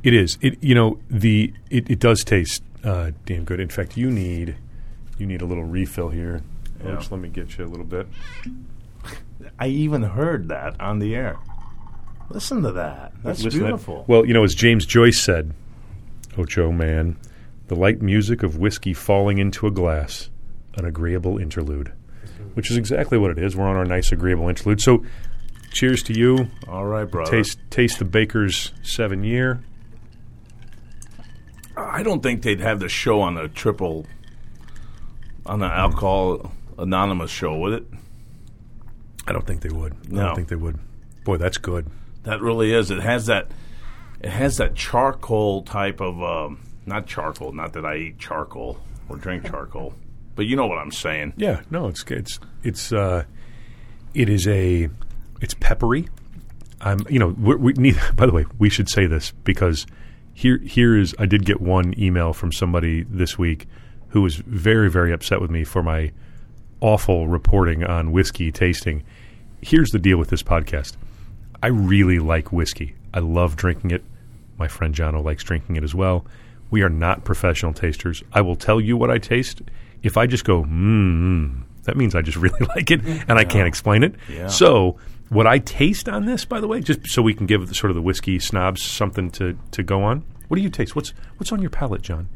It 0.01 0.15
is. 0.15 0.39
It 0.41 0.63
you 0.63 0.73
know 0.73 0.99
the 1.11 1.53
it, 1.69 1.91
it 1.91 1.99
does 1.99 2.23
taste 2.23 2.63
uh, 2.83 3.11
damn 3.27 3.43
good. 3.43 3.59
In 3.59 3.69
fact, 3.69 3.97
you 3.97 4.09
need 4.09 4.57
you 5.19 5.27
need 5.27 5.43
a 5.43 5.45
little 5.45 5.63
refill 5.63 6.09
here. 6.09 6.41
Yeah. 6.79 6.95
Folks, 6.95 7.11
let 7.11 7.21
me 7.21 7.29
get 7.29 7.55
you 7.59 7.65
a 7.65 7.67
little 7.67 7.85
bit. 7.85 8.07
I 9.59 9.67
even 9.67 10.03
heard 10.03 10.49
that 10.49 10.79
on 10.81 10.99
the 10.99 11.15
air. 11.15 11.37
Listen 12.29 12.63
to 12.63 12.71
that. 12.73 13.11
That's 13.23 13.43
Listen 13.43 13.51
to 13.51 13.57
that. 13.59 13.63
beautiful. 13.65 14.05
Well, 14.07 14.25
you 14.25 14.33
know, 14.33 14.43
as 14.43 14.55
James 14.55 14.85
Joyce 14.85 15.21
said, 15.21 15.53
Ocho 16.37 16.71
man, 16.71 17.17
the 17.67 17.75
light 17.75 18.01
music 18.01 18.43
of 18.43 18.57
whiskey 18.57 18.93
falling 18.93 19.37
into 19.37 19.67
a 19.67 19.71
glass, 19.71 20.29
an 20.75 20.85
agreeable 20.85 21.37
interlude, 21.37 21.91
which 22.55 22.71
is 22.71 22.77
exactly 22.77 23.17
what 23.17 23.31
it 23.31 23.37
is. 23.37 23.55
We're 23.55 23.67
on 23.67 23.75
our 23.75 23.85
nice 23.85 24.11
agreeable 24.11 24.49
interlude. 24.49 24.81
So, 24.81 25.05
cheers 25.71 26.01
to 26.03 26.17
you. 26.17 26.47
All 26.67 26.85
right, 26.85 27.05
brother. 27.09 27.29
Taste 27.29 27.59
taste 27.69 27.99
the 27.99 28.05
Baker's 28.05 28.71
seven 28.81 29.23
year. 29.23 29.63
I 31.77 32.03
don't 32.03 32.21
think 32.21 32.41
they'd 32.43 32.59
have 32.59 32.79
the 32.79 32.89
show 32.89 33.21
on 33.21 33.37
a 33.37 33.47
triple, 33.47 34.05
on 35.45 35.61
an 35.61 35.71
alcohol 35.71 36.51
anonymous 36.77 37.31
show, 37.31 37.57
would 37.57 37.73
it? 37.73 37.85
I 39.27 39.31
don't 39.31 39.45
think 39.45 39.61
they 39.61 39.69
would. 39.69 39.93
I 40.11 40.15
don't 40.15 40.35
think 40.35 40.49
they 40.49 40.55
would. 40.55 40.79
Boy, 41.23 41.37
that's 41.37 41.57
good. 41.57 41.87
That 42.23 42.41
really 42.41 42.73
is. 42.73 42.91
It 42.91 42.99
has 42.99 43.27
that. 43.27 43.47
It 44.19 44.29
has 44.29 44.57
that 44.57 44.75
charcoal 44.75 45.63
type 45.63 46.01
of 46.01 46.21
um, 46.21 46.59
not 46.85 47.07
charcoal. 47.07 47.51
Not 47.51 47.73
that 47.73 47.85
I 47.85 47.95
eat 47.97 48.19
charcoal 48.19 48.79
or 49.09 49.17
drink 49.17 49.49
charcoal, 49.49 49.93
but 50.35 50.45
you 50.45 50.55
know 50.55 50.67
what 50.67 50.77
I'm 50.77 50.91
saying. 50.91 51.33
Yeah, 51.37 51.61
no, 51.69 51.87
it's 51.87 52.03
it's 52.07 52.39
it's 52.63 52.91
uh, 52.91 53.23
it 54.13 54.29
is 54.29 54.47
a 54.47 54.89
it's 55.41 55.53
peppery. 55.53 56.07
I'm 56.81 57.05
you 57.09 57.19
know 57.19 57.27
we, 57.27 57.55
we 57.55 57.73
need. 57.73 57.99
By 58.15 58.25
the 58.25 58.33
way, 58.33 58.45
we 58.59 58.69
should 58.69 58.89
say 58.89 59.05
this 59.05 59.31
because 59.43 59.85
here 60.33 60.57
here 60.59 60.97
is 60.97 61.15
I 61.19 61.25
did 61.25 61.45
get 61.45 61.61
one 61.61 61.97
email 61.97 62.33
from 62.33 62.51
somebody 62.51 63.03
this 63.03 63.37
week 63.37 63.67
who 64.09 64.21
was 64.21 64.35
very 64.35 64.89
very 64.89 65.11
upset 65.11 65.41
with 65.41 65.49
me 65.49 65.63
for 65.63 65.81
my 65.81 66.11
awful 66.83 67.29
reporting 67.29 67.83
on 67.83 68.11
whiskey 68.11 68.51
tasting. 68.51 69.03
Here's 69.61 69.91
the 69.91 69.99
deal 69.99 70.17
with 70.17 70.29
this 70.29 70.43
podcast. 70.43 70.97
I 71.63 71.67
really 71.67 72.19
like 72.19 72.51
whiskey. 72.51 72.93
I 73.13 73.19
love 73.19 73.55
drinking 73.55 73.91
it. 73.91 74.03
My 74.57 74.67
friend 74.67 74.93
Jono 74.93 75.23
likes 75.23 75.43
drinking 75.43 75.77
it 75.77 75.83
as 75.83 75.95
well. 75.95 76.25
We 76.69 76.81
are 76.83 76.89
not 76.89 77.23
professional 77.23 77.73
tasters. 77.73 78.21
I 78.33 78.41
will 78.41 78.57
tell 78.57 78.81
you 78.81 78.97
what 78.97 79.09
I 79.09 79.17
taste. 79.17 79.61
If 80.03 80.17
I 80.17 80.27
just 80.27 80.43
go, 80.43 80.63
mmm, 80.63 81.63
that 81.83 81.95
means 81.95 82.15
I 82.15 82.21
just 82.21 82.37
really 82.45 82.65
like 82.75 82.91
it 82.91 82.99
and 83.05 83.39
I 83.39 83.45
can't 83.45 83.67
explain 83.67 84.03
it. 84.03 84.15
Yeah. 84.29 84.47
So, 84.47 84.97
what 85.29 85.47
I 85.47 85.59
taste 85.59 86.09
on 86.09 86.25
this, 86.25 86.43
by 86.43 86.59
the 86.59 86.67
way, 86.67 86.81
just 86.81 87.07
so 87.07 87.21
we 87.21 87.33
can 87.33 87.45
give 87.45 87.65
the, 87.67 87.73
sort 87.73 87.91
of 87.91 87.95
the 87.95 88.01
whiskey 88.01 88.39
snobs 88.39 88.83
something 88.83 89.31
to, 89.31 89.57
to 89.71 89.83
go 89.83 90.03
on. 90.03 90.25
What 90.49 90.57
do 90.57 90.61
you 90.61 90.69
taste? 90.69 90.95
What's 90.95 91.13
what's 91.37 91.51
on 91.53 91.61
your 91.61 91.71
palate, 91.71 92.01
John? 92.01 92.27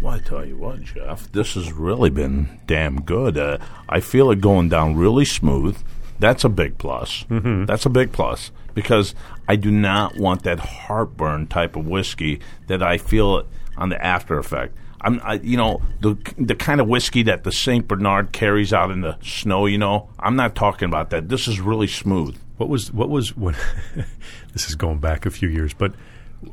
Well, 0.00 0.14
I 0.14 0.20
tell 0.20 0.44
you 0.44 0.56
what, 0.56 0.82
Jeff, 0.82 1.30
this 1.32 1.54
has 1.54 1.72
really 1.72 2.10
been 2.10 2.60
damn 2.66 3.02
good. 3.02 3.36
Uh, 3.36 3.58
I 3.88 4.00
feel 4.00 4.30
it 4.30 4.40
going 4.40 4.68
down 4.68 4.96
really 4.96 5.24
smooth. 5.24 5.76
That's 6.20 6.44
a 6.44 6.48
big 6.48 6.78
plus. 6.78 7.24
Mm-hmm. 7.24 7.64
That's 7.64 7.86
a 7.86 7.90
big 7.90 8.12
plus 8.12 8.52
because 8.74 9.14
I 9.48 9.56
do 9.56 9.70
not 9.70 10.16
want 10.16 10.44
that 10.44 10.60
heartburn 10.60 11.48
type 11.48 11.74
of 11.74 11.86
whiskey 11.86 12.40
that 12.68 12.82
I 12.82 12.98
feel 12.98 13.44
on 13.76 13.88
the 13.88 14.04
after 14.04 14.38
effect. 14.38 14.76
I'm, 15.00 15.20
I, 15.22 15.34
you 15.34 15.56
know, 15.56 15.80
the 16.00 16.16
the 16.36 16.56
kind 16.56 16.80
of 16.80 16.88
whiskey 16.88 17.22
that 17.24 17.44
the 17.44 17.52
Saint 17.52 17.86
Bernard 17.86 18.32
carries 18.32 18.72
out 18.72 18.90
in 18.90 19.00
the 19.00 19.16
snow. 19.22 19.66
You 19.66 19.78
know, 19.78 20.08
I'm 20.18 20.34
not 20.34 20.56
talking 20.56 20.88
about 20.88 21.10
that. 21.10 21.28
This 21.28 21.46
is 21.46 21.60
really 21.60 21.86
smooth. 21.86 22.36
What 22.56 22.68
was 22.68 22.92
what 22.92 23.08
was 23.08 23.36
when? 23.36 23.54
this 24.52 24.68
is 24.68 24.74
going 24.74 24.98
back 24.98 25.24
a 25.24 25.30
few 25.30 25.48
years, 25.48 25.72
but 25.72 25.92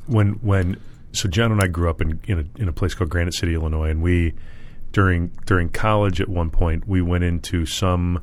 when 0.05 0.34
when 0.41 0.79
so 1.15 1.28
John 1.30 1.51
and 1.51 1.62
I 1.62 1.67
grew 1.67 1.89
up 1.89 2.01
in 2.01 2.19
in 2.28 2.39
a, 2.39 2.62
in 2.62 2.67
a 2.67 2.73
place 2.73 2.93
called 2.93 3.10
Granite 3.10 3.34
City, 3.34 3.54
Illinois, 3.56 3.89
and 3.89 4.01
we 4.01 4.34
during 4.91 5.28
during 5.45 5.69
college 5.69 6.21
at 6.21 6.30
one 6.30 6.49
point 6.49 6.88
we 6.88 7.01
went 7.01 7.23
into 7.23 7.65
some 7.65 8.21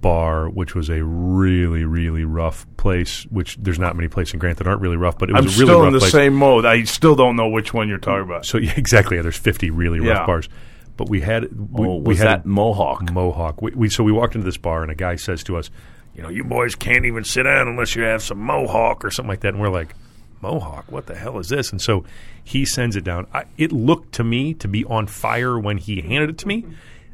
bar 0.00 0.48
which 0.48 0.76
was 0.76 0.88
a 0.88 1.02
really 1.02 1.84
really 1.84 2.24
rough 2.24 2.64
place 2.76 3.24
which 3.30 3.56
there's 3.60 3.80
not 3.80 3.96
many 3.96 4.06
places 4.06 4.32
in 4.34 4.38
Granite 4.38 4.58
that 4.58 4.68
aren't 4.68 4.80
really 4.80 4.96
rough 4.96 5.18
but 5.18 5.28
it 5.28 5.32
was 5.32 5.40
I'm 5.40 5.46
a 5.46 5.50
really 5.50 5.66
still 5.66 5.78
rough 5.80 5.86
in 5.88 5.92
the 5.94 5.98
place. 5.98 6.12
same 6.12 6.34
mode. 6.34 6.64
I 6.64 6.84
still 6.84 7.16
don't 7.16 7.34
know 7.34 7.48
which 7.48 7.74
one 7.74 7.88
you're 7.88 7.98
talking 7.98 8.22
about. 8.22 8.46
so 8.46 8.58
yeah, 8.58 8.74
exactly 8.76 9.16
yeah, 9.16 9.22
there's 9.22 9.36
50 9.36 9.70
really 9.70 9.98
rough 9.98 10.18
Yeah. 10.20 10.26
bars 10.26 10.48
but 10.96 11.08
we 11.08 11.20
had 11.20 11.44
we, 11.70 11.86
oh, 11.86 11.96
we 11.96 12.02
was 12.10 12.18
had 12.18 12.26
that 12.28 12.46
Mohawk? 12.46 13.10
Mohawk. 13.12 13.60
We, 13.62 13.72
we 13.72 13.88
so 13.88 14.04
we 14.04 14.12
walked 14.12 14.34
into 14.36 14.44
this 14.44 14.56
bar 14.56 14.82
and 14.82 14.90
a 14.92 14.96
guy 14.96 15.14
says 15.14 15.44
to 15.44 15.56
us, 15.56 15.70
"You 16.12 16.24
know, 16.24 16.28
you 16.28 16.42
boys 16.42 16.74
can't 16.74 17.04
even 17.04 17.22
sit 17.22 17.44
down 17.44 17.68
unless 17.68 17.94
you 17.94 18.02
have 18.02 18.20
some 18.20 18.38
Mohawk 18.38 19.04
or 19.04 19.10
something 19.12 19.28
like 19.28 19.38
that." 19.42 19.54
And 19.54 19.60
we're 19.60 19.68
like, 19.68 19.94
"Mohawk? 20.40 20.90
What 20.90 21.06
the 21.06 21.14
hell 21.14 21.38
is 21.38 21.48
this?" 21.48 21.70
And 21.70 21.80
so 21.80 22.04
he 22.42 22.64
sends 22.64 22.96
it 22.96 23.04
down. 23.04 23.26
I, 23.32 23.44
it 23.56 23.72
looked 23.72 24.12
to 24.14 24.24
me 24.24 24.54
to 24.54 24.68
be 24.68 24.84
on 24.84 25.06
fire 25.06 25.58
when 25.58 25.78
he 25.78 26.00
handed 26.00 26.30
it 26.30 26.38
to 26.38 26.48
me. 26.48 26.64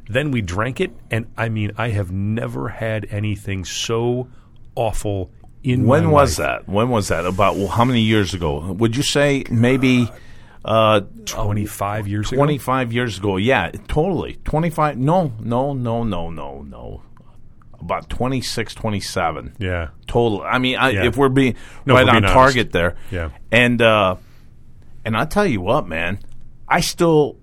Then 0.07 0.31
we 0.31 0.41
drank 0.41 0.79
it, 0.79 0.91
and 1.09 1.25
I 1.35 1.49
mean, 1.49 1.71
I 1.77 1.89
have 1.89 2.11
never 2.11 2.69
had 2.69 3.07
anything 3.09 3.65
so 3.65 4.27
awful 4.75 5.31
in 5.63 5.85
When 5.87 6.11
was 6.11 6.37
life. 6.37 6.47
that? 6.65 6.69
When 6.71 6.89
was 6.89 7.07
that? 7.07 7.25
About 7.25 7.55
well, 7.55 7.69
how 7.69 7.85
many 7.85 8.01
years 8.01 8.33
ago? 8.35 8.71
Would 8.73 8.95
you 8.95 9.01
say 9.01 9.43
maybe 9.49 10.07
uh, 10.63 11.01
Twenty 11.25 11.65
five 11.65 12.07
years 12.07 12.31
ago. 12.31 12.37
25 12.37 12.93
years 12.93 13.17
ago? 13.17 13.37
Yeah, 13.37 13.71
totally. 13.87 14.39
25. 14.45 14.97
No, 14.97 15.33
no, 15.39 15.73
no, 15.73 16.03
no, 16.03 16.29
no, 16.29 16.61
no. 16.61 17.01
About 17.85 18.09
26, 18.09 18.73
27. 18.73 19.55
Yeah. 19.59 19.89
Total. 20.07 20.41
I 20.41 20.57
mean, 20.57 20.75
I, 20.77 20.89
Yeah. 20.89 21.05
if 21.05 21.17
we're 21.17 21.29
being 21.29 21.55
No, 21.85 21.93
right 21.93 22.05
we're 22.05 22.11
on 22.15 22.21
being 22.23 22.33
target 22.33 22.71
there. 22.71 22.95
Yeah. 23.11 23.29
And 23.51 23.79
uh, 23.81 24.15
and 25.05 25.15
I 25.15 25.25
tell 25.25 25.45
you 25.45 25.61
what, 25.61 25.87
man, 25.87 26.19
I 26.67 26.79
still. 26.81 27.37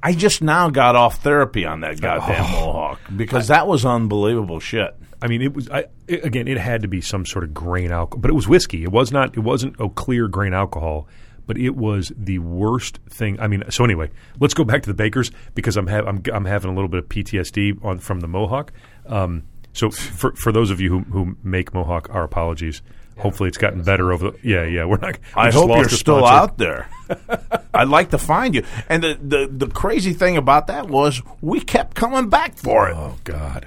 I 0.00 0.12
just 0.12 0.40
now 0.40 0.70
got 0.70 0.94
off 0.94 1.24
therapy 1.24 1.64
on 1.64 1.80
that 1.80 2.00
goddamn 2.00 2.44
Oh. 2.44 2.66
Mohawk 2.66 3.00
because 3.16 3.48
that 3.48 3.66
was 3.66 3.84
unbelievable 3.84 4.60
shit. 4.60 4.94
I 5.20 5.26
mean, 5.26 5.42
it 5.42 5.52
was 5.52 5.68
I, 5.68 5.86
it, 6.06 6.24
again. 6.24 6.46
It 6.46 6.58
had 6.58 6.82
to 6.82 6.88
be 6.88 7.00
some 7.00 7.26
sort 7.26 7.42
of 7.42 7.52
grain 7.52 7.90
alcohol, 7.90 8.20
but 8.20 8.30
it 8.30 8.34
was 8.34 8.46
whiskey. 8.46 8.84
It 8.84 8.92
was 8.92 9.10
not. 9.10 9.36
It 9.36 9.40
wasn't 9.40 9.74
a 9.80 9.88
clear 9.88 10.28
grain 10.28 10.54
alcohol, 10.54 11.08
but 11.48 11.58
it 11.58 11.74
was 11.74 12.12
the 12.16 12.38
worst 12.38 13.00
thing. 13.10 13.40
I 13.40 13.48
mean, 13.48 13.64
so 13.70 13.82
anyway, 13.82 14.10
let's 14.38 14.54
go 14.54 14.62
back 14.62 14.84
to 14.84 14.88
the 14.88 14.94
bakers 14.94 15.32
because 15.56 15.76
I'm 15.76 15.88
ha- 15.88 16.06
I'm, 16.06 16.22
I'm 16.32 16.44
having 16.44 16.70
a 16.70 16.74
little 16.74 16.88
bit 16.88 17.02
of 17.02 17.08
PTSD 17.08 17.84
on 17.84 17.98
from 17.98 18.20
the 18.20 18.28
Mohawk. 18.28 18.72
Um, 19.06 19.42
so 19.78 19.90
for 19.90 20.32
for 20.32 20.50
those 20.50 20.70
of 20.70 20.80
you 20.80 20.90
who 20.90 20.98
who 21.00 21.36
make 21.42 21.72
Mohawk, 21.72 22.08
our 22.10 22.24
apologies. 22.24 22.82
Hopefully, 23.18 23.48
it's 23.48 23.58
gotten 23.58 23.82
better 23.82 24.12
over. 24.12 24.30
the 24.30 24.38
Yeah, 24.44 24.64
yeah. 24.64 24.84
We're 24.84 24.98
not. 24.98 25.18
I 25.34 25.46
we 25.46 25.52
just 25.52 25.56
hope 25.56 25.76
you're 25.76 25.88
still 25.88 26.24
out 26.24 26.56
there. 26.56 26.88
I'd 27.74 27.88
like 27.88 28.10
to 28.10 28.18
find 28.18 28.54
you. 28.54 28.64
And 28.88 29.02
the, 29.02 29.18
the 29.20 29.66
the 29.66 29.72
crazy 29.72 30.12
thing 30.12 30.36
about 30.36 30.68
that 30.68 30.88
was 30.88 31.20
we 31.40 31.60
kept 31.60 31.96
coming 31.96 32.28
back 32.28 32.56
for 32.56 32.88
it. 32.88 32.96
Oh 32.96 33.16
God. 33.24 33.66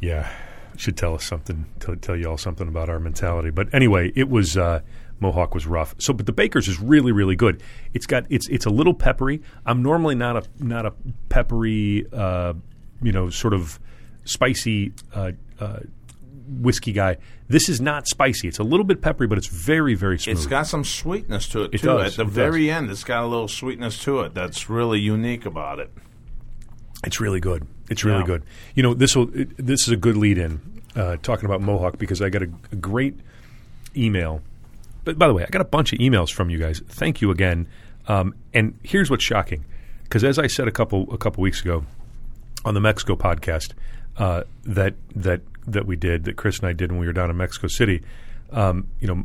Yeah, 0.00 0.28
should 0.76 0.96
tell 0.96 1.14
us 1.14 1.24
something. 1.24 1.66
Tell, 1.78 1.94
tell 1.94 2.16
you 2.16 2.28
all 2.28 2.38
something 2.38 2.66
about 2.66 2.88
our 2.88 2.98
mentality. 2.98 3.50
But 3.50 3.72
anyway, 3.72 4.12
it 4.16 4.28
was 4.28 4.56
uh, 4.56 4.80
Mohawk 5.20 5.54
was 5.54 5.66
rough. 5.66 5.94
So, 5.98 6.12
but 6.12 6.26
the 6.26 6.32
Baker's 6.32 6.66
is 6.66 6.80
really, 6.80 7.12
really 7.12 7.36
good. 7.36 7.62
It's 7.94 8.06
got 8.06 8.24
it's 8.28 8.48
it's 8.48 8.66
a 8.66 8.70
little 8.70 8.94
peppery. 8.94 9.42
I'm 9.66 9.82
normally 9.82 10.16
not 10.16 10.36
a 10.36 10.42
not 10.58 10.86
a 10.86 10.94
peppery, 11.28 12.06
uh, 12.12 12.54
you 13.02 13.12
know, 13.12 13.30
sort 13.30 13.54
of 13.54 13.78
spicy 14.30 14.92
uh, 15.14 15.32
uh, 15.58 15.80
whiskey 16.48 16.92
guy. 16.92 17.16
This 17.48 17.68
is 17.68 17.80
not 17.80 18.06
spicy. 18.06 18.48
It's 18.48 18.58
a 18.58 18.62
little 18.64 18.84
bit 18.84 19.02
peppery, 19.02 19.26
but 19.26 19.38
it's 19.38 19.46
very, 19.48 19.94
very 19.94 20.18
smooth. 20.18 20.36
It's 20.36 20.46
got 20.46 20.66
some 20.66 20.84
sweetness 20.84 21.48
to 21.48 21.62
it, 21.64 21.74
It 21.74 21.78
too. 21.80 21.86
does, 21.88 22.12
At 22.12 22.16
the 22.16 22.22
it 22.22 22.26
does. 22.26 22.34
very 22.34 22.70
end, 22.70 22.90
it's 22.90 23.04
got 23.04 23.24
a 23.24 23.26
little 23.26 23.48
sweetness 23.48 24.02
to 24.04 24.20
it 24.20 24.34
that's 24.34 24.70
really 24.70 25.00
unique 25.00 25.46
about 25.46 25.78
it. 25.80 25.90
It's 27.04 27.20
really 27.20 27.40
good. 27.40 27.66
It's 27.88 28.04
really 28.04 28.20
Yeah. 28.20 28.26
good. 28.26 28.42
You 28.74 28.82
know, 28.82 28.94
this 28.94 29.16
will 29.16 29.26
this 29.32 29.82
is 29.82 29.88
a 29.88 29.96
good 29.96 30.16
lead 30.16 30.38
in 30.38 30.60
uh, 30.94 31.16
talking 31.22 31.46
about 31.46 31.60
Mohawk 31.60 31.98
because 31.98 32.20
I 32.22 32.28
got 32.28 32.42
a, 32.42 32.50
a 32.72 32.76
great 32.76 33.18
email. 33.96 34.42
But 35.04 35.18
by 35.18 35.26
the 35.26 35.34
way, 35.34 35.42
I 35.44 35.48
got 35.50 35.62
a 35.62 35.64
bunch 35.64 35.92
of 35.92 35.98
emails 35.98 36.30
from 36.30 36.50
you 36.50 36.58
guys. 36.58 36.82
Thank 36.88 37.20
you 37.20 37.30
again. 37.30 37.66
Um, 38.06 38.34
and 38.54 38.78
here's 38.82 39.10
what's 39.10 39.24
shocking, 39.24 39.64
because 40.04 40.24
as 40.24 40.38
I 40.38 40.46
said 40.46 40.68
a 40.68 40.70
couple 40.72 41.12
a 41.12 41.18
couple 41.18 41.42
weeks 41.42 41.62
ago 41.62 41.84
on 42.64 42.74
the 42.74 42.80
Mexico 42.80 43.16
podcast 43.16 43.72
uh, 44.16 44.44
that 44.64 44.94
that 45.14 45.40
that 45.66 45.86
we 45.86 45.96
did 45.96 46.24
that 46.24 46.36
Chris 46.36 46.58
and 46.58 46.68
I 46.68 46.72
did 46.72 46.90
when 46.90 47.00
we 47.00 47.06
were 47.06 47.12
down 47.12 47.30
in 47.30 47.36
Mexico 47.36 47.68
City. 47.68 48.02
Um, 48.50 48.88
you 49.00 49.06
know, 49.06 49.24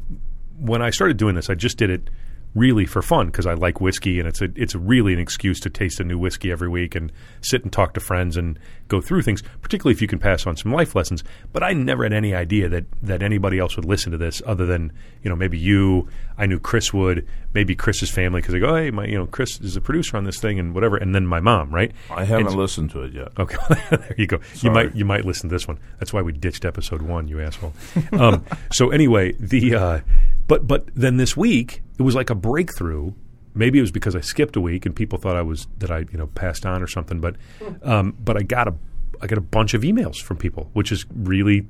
when 0.59 0.81
I 0.81 0.89
started 0.89 1.17
doing 1.17 1.35
this, 1.35 1.49
I 1.49 1.55
just 1.55 1.77
did 1.77 1.89
it 1.89 2.09
really 2.55 2.85
for 2.85 3.01
fun 3.01 3.27
because 3.27 3.45
I 3.45 3.53
like 3.53 3.81
whiskey 3.81 4.17
and 4.17 4.27
it's 4.27 4.41
a 4.41 4.47
it's 4.55 4.73
really 4.75 5.13
an 5.13 5.19
excuse 5.19 5.59
to 5.59 5.69
taste 5.69 5.99
a 5.99 6.03
new 6.05 6.17
whiskey 6.17 6.51
every 6.51 6.69
week 6.69 6.95
and 6.95 7.11
sit 7.41 7.63
and 7.63 7.71
talk 7.71 7.93
to 7.95 7.99
friends 7.99 8.37
and 8.37 8.57
go 8.87 9.01
through 9.01 9.23
things, 9.23 9.43
particularly 9.61 9.93
if 9.93 10.01
you 10.01 10.07
can 10.07 10.19
pass 10.19 10.47
on 10.47 10.55
some 10.55 10.71
life 10.71 10.95
lessons. 10.95 11.23
But 11.51 11.63
I 11.63 11.73
never 11.73 12.03
had 12.03 12.13
any 12.13 12.33
idea 12.33 12.69
that 12.69 12.85
that 13.03 13.21
anybody 13.21 13.59
else 13.59 13.75
would 13.75 13.85
listen 13.85 14.11
to 14.13 14.17
this 14.17 14.41
other 14.45 14.65
than 14.65 14.91
you 15.21 15.29
know 15.29 15.35
maybe 15.35 15.57
you. 15.59 16.07
I 16.37 16.47
knew 16.47 16.59
Chris 16.59 16.93
would, 16.93 17.25
maybe 17.53 17.75
Chris's 17.75 18.09
family 18.11 18.41
because 18.41 18.51
they 18.53 18.59
go, 18.59 18.75
hey, 18.75 18.91
my 18.91 19.05
you 19.05 19.17
know 19.17 19.25
Chris 19.25 19.59
is 19.61 19.75
a 19.77 19.81
producer 19.81 20.17
on 20.17 20.23
this 20.25 20.39
thing 20.39 20.59
and 20.59 20.73
whatever, 20.73 20.97
and 20.97 21.13
then 21.15 21.25
my 21.25 21.39
mom, 21.39 21.73
right? 21.73 21.91
I 22.11 22.25
haven't 22.25 22.47
And- 22.47 22.55
listened 22.57 22.91
to 22.91 23.03
it 23.03 23.13
yet. 23.13 23.29
Okay, 23.37 23.57
there 23.89 24.15
you 24.17 24.27
go. 24.27 24.39
Sorry. 24.53 24.59
You 24.63 24.71
might 24.71 24.95
you 24.95 25.05
might 25.05 25.25
listen 25.25 25.49
to 25.49 25.55
this 25.55 25.67
one. 25.67 25.77
That's 25.99 26.11
why 26.13 26.21
we 26.21 26.31
ditched 26.33 26.63
episode 26.65 27.01
one, 27.01 27.27
you 27.27 27.41
asshole. 27.41 27.73
um, 28.13 28.45
so 28.71 28.91
anyway, 28.91 29.33
the 29.39 29.75
uh, 29.75 29.99
but 30.47 30.67
but 30.67 30.87
then 30.95 31.17
this 31.17 31.35
week 31.37 31.81
it 31.97 32.03
was 32.03 32.15
like 32.15 32.29
a 32.29 32.35
breakthrough. 32.35 33.11
Maybe 33.53 33.77
it 33.79 33.81
was 33.81 33.91
because 33.91 34.15
I 34.15 34.21
skipped 34.21 34.55
a 34.57 34.61
week 34.61 34.85
and 34.85 34.95
people 34.95 35.17
thought 35.17 35.35
I 35.37 35.41
was 35.41 35.67
that 35.79 35.89
I 35.91 35.99
you 36.11 36.17
know 36.17 36.27
passed 36.27 36.65
on 36.65 36.81
or 36.83 36.87
something. 36.87 37.19
But 37.21 37.35
um, 37.83 38.15
but 38.23 38.37
I 38.37 38.43
got 38.43 38.67
a 38.67 38.73
I 39.21 39.27
got 39.27 39.37
a 39.37 39.41
bunch 39.41 39.73
of 39.73 39.81
emails 39.83 40.21
from 40.21 40.37
people, 40.37 40.69
which 40.73 40.91
is 40.91 41.05
really 41.15 41.65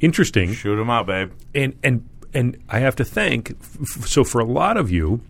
interesting 0.00 0.52
Shoot 0.52 0.78
him 0.80 0.90
out, 0.90 1.06
babe. 1.06 1.30
and 1.54 1.74
and 1.82 2.08
and 2.34 2.56
I 2.68 2.78
have 2.80 2.96
to 2.96 3.04
thank. 3.04 3.50
F- 3.60 3.78
f- 3.82 4.06
so 4.06 4.24
for 4.24 4.40
a 4.40 4.44
lot 4.44 4.76
of 4.76 4.90
you, 4.90 5.20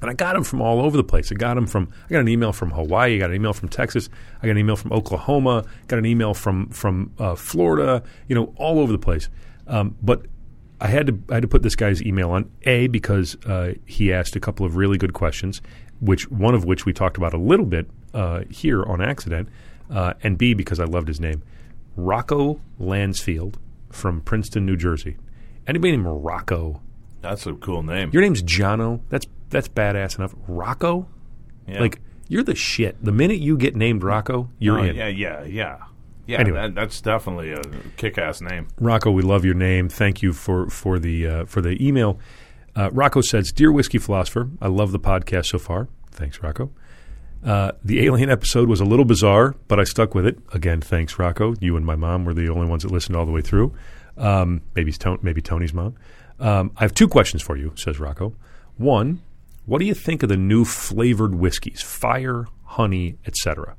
and 0.00 0.10
I 0.10 0.14
got 0.14 0.34
them 0.34 0.44
from 0.44 0.60
all 0.60 0.80
over 0.80 0.96
the 0.96 1.04
place. 1.04 1.30
I 1.30 1.34
got 1.34 1.54
them 1.54 1.66
from. 1.66 1.90
I 2.06 2.12
got 2.12 2.20
an 2.20 2.28
email 2.28 2.52
from 2.52 2.70
Hawaii. 2.70 3.16
I 3.16 3.18
got 3.18 3.30
an 3.30 3.36
email 3.36 3.52
from 3.52 3.68
Texas. 3.68 4.08
I 4.42 4.46
got 4.46 4.52
an 4.52 4.58
email 4.58 4.76
from 4.76 4.92
Oklahoma. 4.92 5.64
Got 5.88 5.98
an 5.98 6.06
email 6.06 6.32
from 6.34 6.68
from 6.70 7.12
uh, 7.18 7.34
Florida. 7.34 8.02
You 8.28 8.34
know, 8.34 8.54
all 8.56 8.78
over 8.80 8.92
the 8.92 8.98
place. 8.98 9.28
Um, 9.66 9.96
but 10.02 10.26
I 10.80 10.88
had 10.88 11.06
to 11.06 11.18
I 11.30 11.34
had 11.34 11.42
to 11.42 11.48
put 11.48 11.62
this 11.62 11.74
guy's 11.76 12.02
email 12.02 12.30
on 12.30 12.50
a 12.62 12.86
because 12.88 13.36
uh, 13.46 13.74
he 13.86 14.12
asked 14.12 14.36
a 14.36 14.40
couple 14.40 14.66
of 14.66 14.76
really 14.76 14.98
good 14.98 15.12
questions, 15.14 15.62
which 16.00 16.30
one 16.30 16.54
of 16.54 16.64
which 16.64 16.84
we 16.84 16.92
talked 16.92 17.16
about 17.16 17.32
a 17.32 17.38
little 17.38 17.66
bit 17.66 17.88
uh, 18.12 18.42
here 18.50 18.82
on 18.84 19.00
accident, 19.00 19.48
uh, 19.90 20.12
and 20.22 20.36
b 20.36 20.52
because 20.54 20.78
I 20.80 20.84
loved 20.84 21.08
his 21.08 21.20
name, 21.20 21.42
Rocco 21.96 22.60
Lansfield 22.78 23.56
from 23.90 24.20
Princeton, 24.20 24.66
New 24.66 24.76
Jersey. 24.76 25.16
Anybody 25.66 25.92
named 25.92 26.06
Rocco? 26.06 26.82
That's 27.22 27.46
a 27.46 27.54
cool 27.54 27.82
name. 27.82 28.10
Your 28.12 28.22
name's 28.22 28.42
Jono. 28.42 29.00
That's 29.08 29.26
that's 29.50 29.68
badass 29.68 30.18
enough. 30.18 30.34
Rocco, 30.46 31.08
yeah. 31.66 31.80
like 31.80 32.00
you're 32.28 32.42
the 32.42 32.54
shit. 32.54 33.02
The 33.02 33.12
minute 33.12 33.38
you 33.38 33.56
get 33.56 33.74
named 33.74 34.02
Rocco, 34.02 34.50
you're 34.58 34.78
Oh, 34.78 34.82
in. 34.82 34.96
Yeah, 34.96 35.08
yeah, 35.08 35.42
yeah. 35.44 35.78
Yeah, 36.26 36.40
Anyway. 36.40 36.60
that, 36.60 36.74
that's 36.74 37.00
definitely 37.00 37.52
a 37.52 37.60
kick-ass 37.96 38.40
name. 38.40 38.68
Rocco, 38.80 39.10
we 39.12 39.22
love 39.22 39.44
your 39.44 39.54
name. 39.54 39.88
Thank 39.88 40.22
you 40.22 40.32
for 40.32 40.68
for 40.68 40.98
the 40.98 41.26
uh, 41.26 41.44
for 41.46 41.60
the 41.60 41.76
email. 41.86 42.18
Uh, 42.74 42.90
Rocco 42.92 43.20
says, 43.20 43.52
"Dear 43.52 43.70
whiskey 43.72 43.98
philosopher, 43.98 44.50
I 44.60 44.68
love 44.68 44.92
the 44.92 44.98
podcast 45.00 45.46
so 45.46 45.58
far. 45.58 45.88
Thanks, 46.10 46.42
Rocco. 46.42 46.70
Uh, 47.44 47.72
the 47.84 48.04
alien 48.04 48.28
episode 48.28 48.68
was 48.68 48.80
a 48.80 48.84
little 48.84 49.04
bizarre, 49.04 49.54
but 49.68 49.78
I 49.78 49.84
stuck 49.84 50.14
with 50.14 50.26
it. 50.26 50.38
Again, 50.52 50.80
thanks, 50.80 51.18
Rocco. 51.18 51.54
You 51.60 51.76
and 51.76 51.86
my 51.86 51.94
mom 51.94 52.24
were 52.24 52.34
the 52.34 52.48
only 52.48 52.66
ones 52.66 52.82
that 52.82 52.90
listened 52.90 53.14
all 53.16 53.24
the 53.26 53.30
way 53.32 53.40
through. 53.42 53.72
Um, 54.16 54.62
maybe 54.74 54.92
maybe 55.22 55.40
Tony's 55.40 55.72
mom. 55.74 55.94
Um, 56.40 56.72
I 56.76 56.82
have 56.82 56.92
two 56.94 57.06
questions 57.08 57.42
for 57.42 57.56
you," 57.56 57.72
says 57.76 58.00
Rocco. 58.00 58.34
One, 58.78 59.22
what 59.64 59.78
do 59.78 59.84
you 59.84 59.94
think 59.94 60.22
of 60.22 60.28
the 60.28 60.36
new 60.36 60.64
flavored 60.64 61.34
whiskeys, 61.36 61.82
fire, 61.82 62.46
honey, 62.64 63.16
etc.? 63.26 63.76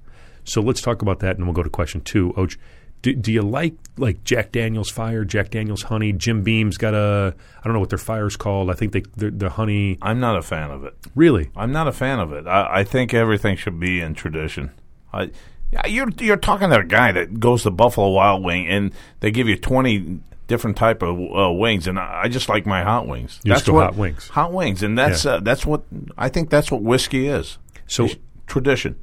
So 0.47 0.61
let's 0.61 0.81
talk 0.81 1.01
about 1.01 1.19
that, 1.19 1.37
and 1.37 1.45
we'll 1.45 1.53
go 1.53 1.63
to 1.63 1.69
question 1.69 2.01
two. 2.01 2.33
Och, 2.37 2.57
do, 3.01 3.13
do 3.13 3.31
you 3.31 3.41
like 3.41 3.75
like 3.97 4.23
Jack 4.23 4.51
Daniel's 4.51 4.89
Fire, 4.89 5.23
Jack 5.23 5.51
Daniel's 5.51 5.83
Honey? 5.83 6.13
Jim 6.13 6.41
Beam's 6.41 6.77
got 6.77 6.93
a 6.93 7.35
I 7.59 7.63
don't 7.63 7.73
know 7.73 7.79
what 7.79 7.89
their 7.89 7.97
fire's 7.97 8.35
called. 8.37 8.71
I 8.71 8.73
think 8.73 8.93
they 8.93 9.03
the, 9.15 9.29
the 9.29 9.49
honey 9.49 9.97
I'm 10.01 10.19
not 10.19 10.37
a 10.37 10.41
fan 10.41 10.71
of 10.71 10.83
it. 10.83 10.95
really. 11.15 11.49
I'm 11.55 11.71
not 11.71 11.87
a 11.87 11.91
fan 11.91 12.19
of 12.19 12.31
it. 12.31 12.47
I, 12.47 12.79
I 12.79 12.83
think 12.83 13.13
everything 13.13 13.55
should 13.57 13.79
be 13.79 13.99
in 14.01 14.13
tradition. 14.15 14.71
I, 15.13 15.31
you're 15.87 16.09
you're 16.19 16.37
talking 16.37 16.69
to 16.69 16.79
a 16.79 16.83
guy 16.83 17.11
that 17.11 17.39
goes 17.39 17.63
to 17.63 17.71
Buffalo 17.71 18.09
Wild 18.09 18.43
Wing 18.43 18.67
and 18.67 18.93
they 19.19 19.31
give 19.31 19.47
you 19.47 19.57
twenty 19.57 20.19
different 20.47 20.77
type 20.77 21.01
of 21.03 21.19
uh, 21.19 21.51
wings, 21.51 21.87
and 21.87 21.99
I, 21.99 22.21
I 22.23 22.27
just 22.29 22.47
like 22.47 22.65
my 22.65 22.81
hot 22.83 23.05
wings. 23.05 23.39
You 23.43 23.53
go 23.65 23.73
what, 23.73 23.83
hot 23.83 23.95
wings. 23.95 24.27
Hot 24.29 24.53
wings, 24.53 24.81
and 24.81 24.97
that's 24.97 25.25
Yeah. 25.25 25.33
uh, 25.33 25.39
that's 25.41 25.65
what 25.65 25.83
I 26.17 26.29
think. 26.29 26.49
That's 26.49 26.71
what 26.71 26.81
whiskey 26.81 27.27
is. 27.27 27.57
So 27.85 28.05
It's 28.05 28.15
tradition. 28.47 28.95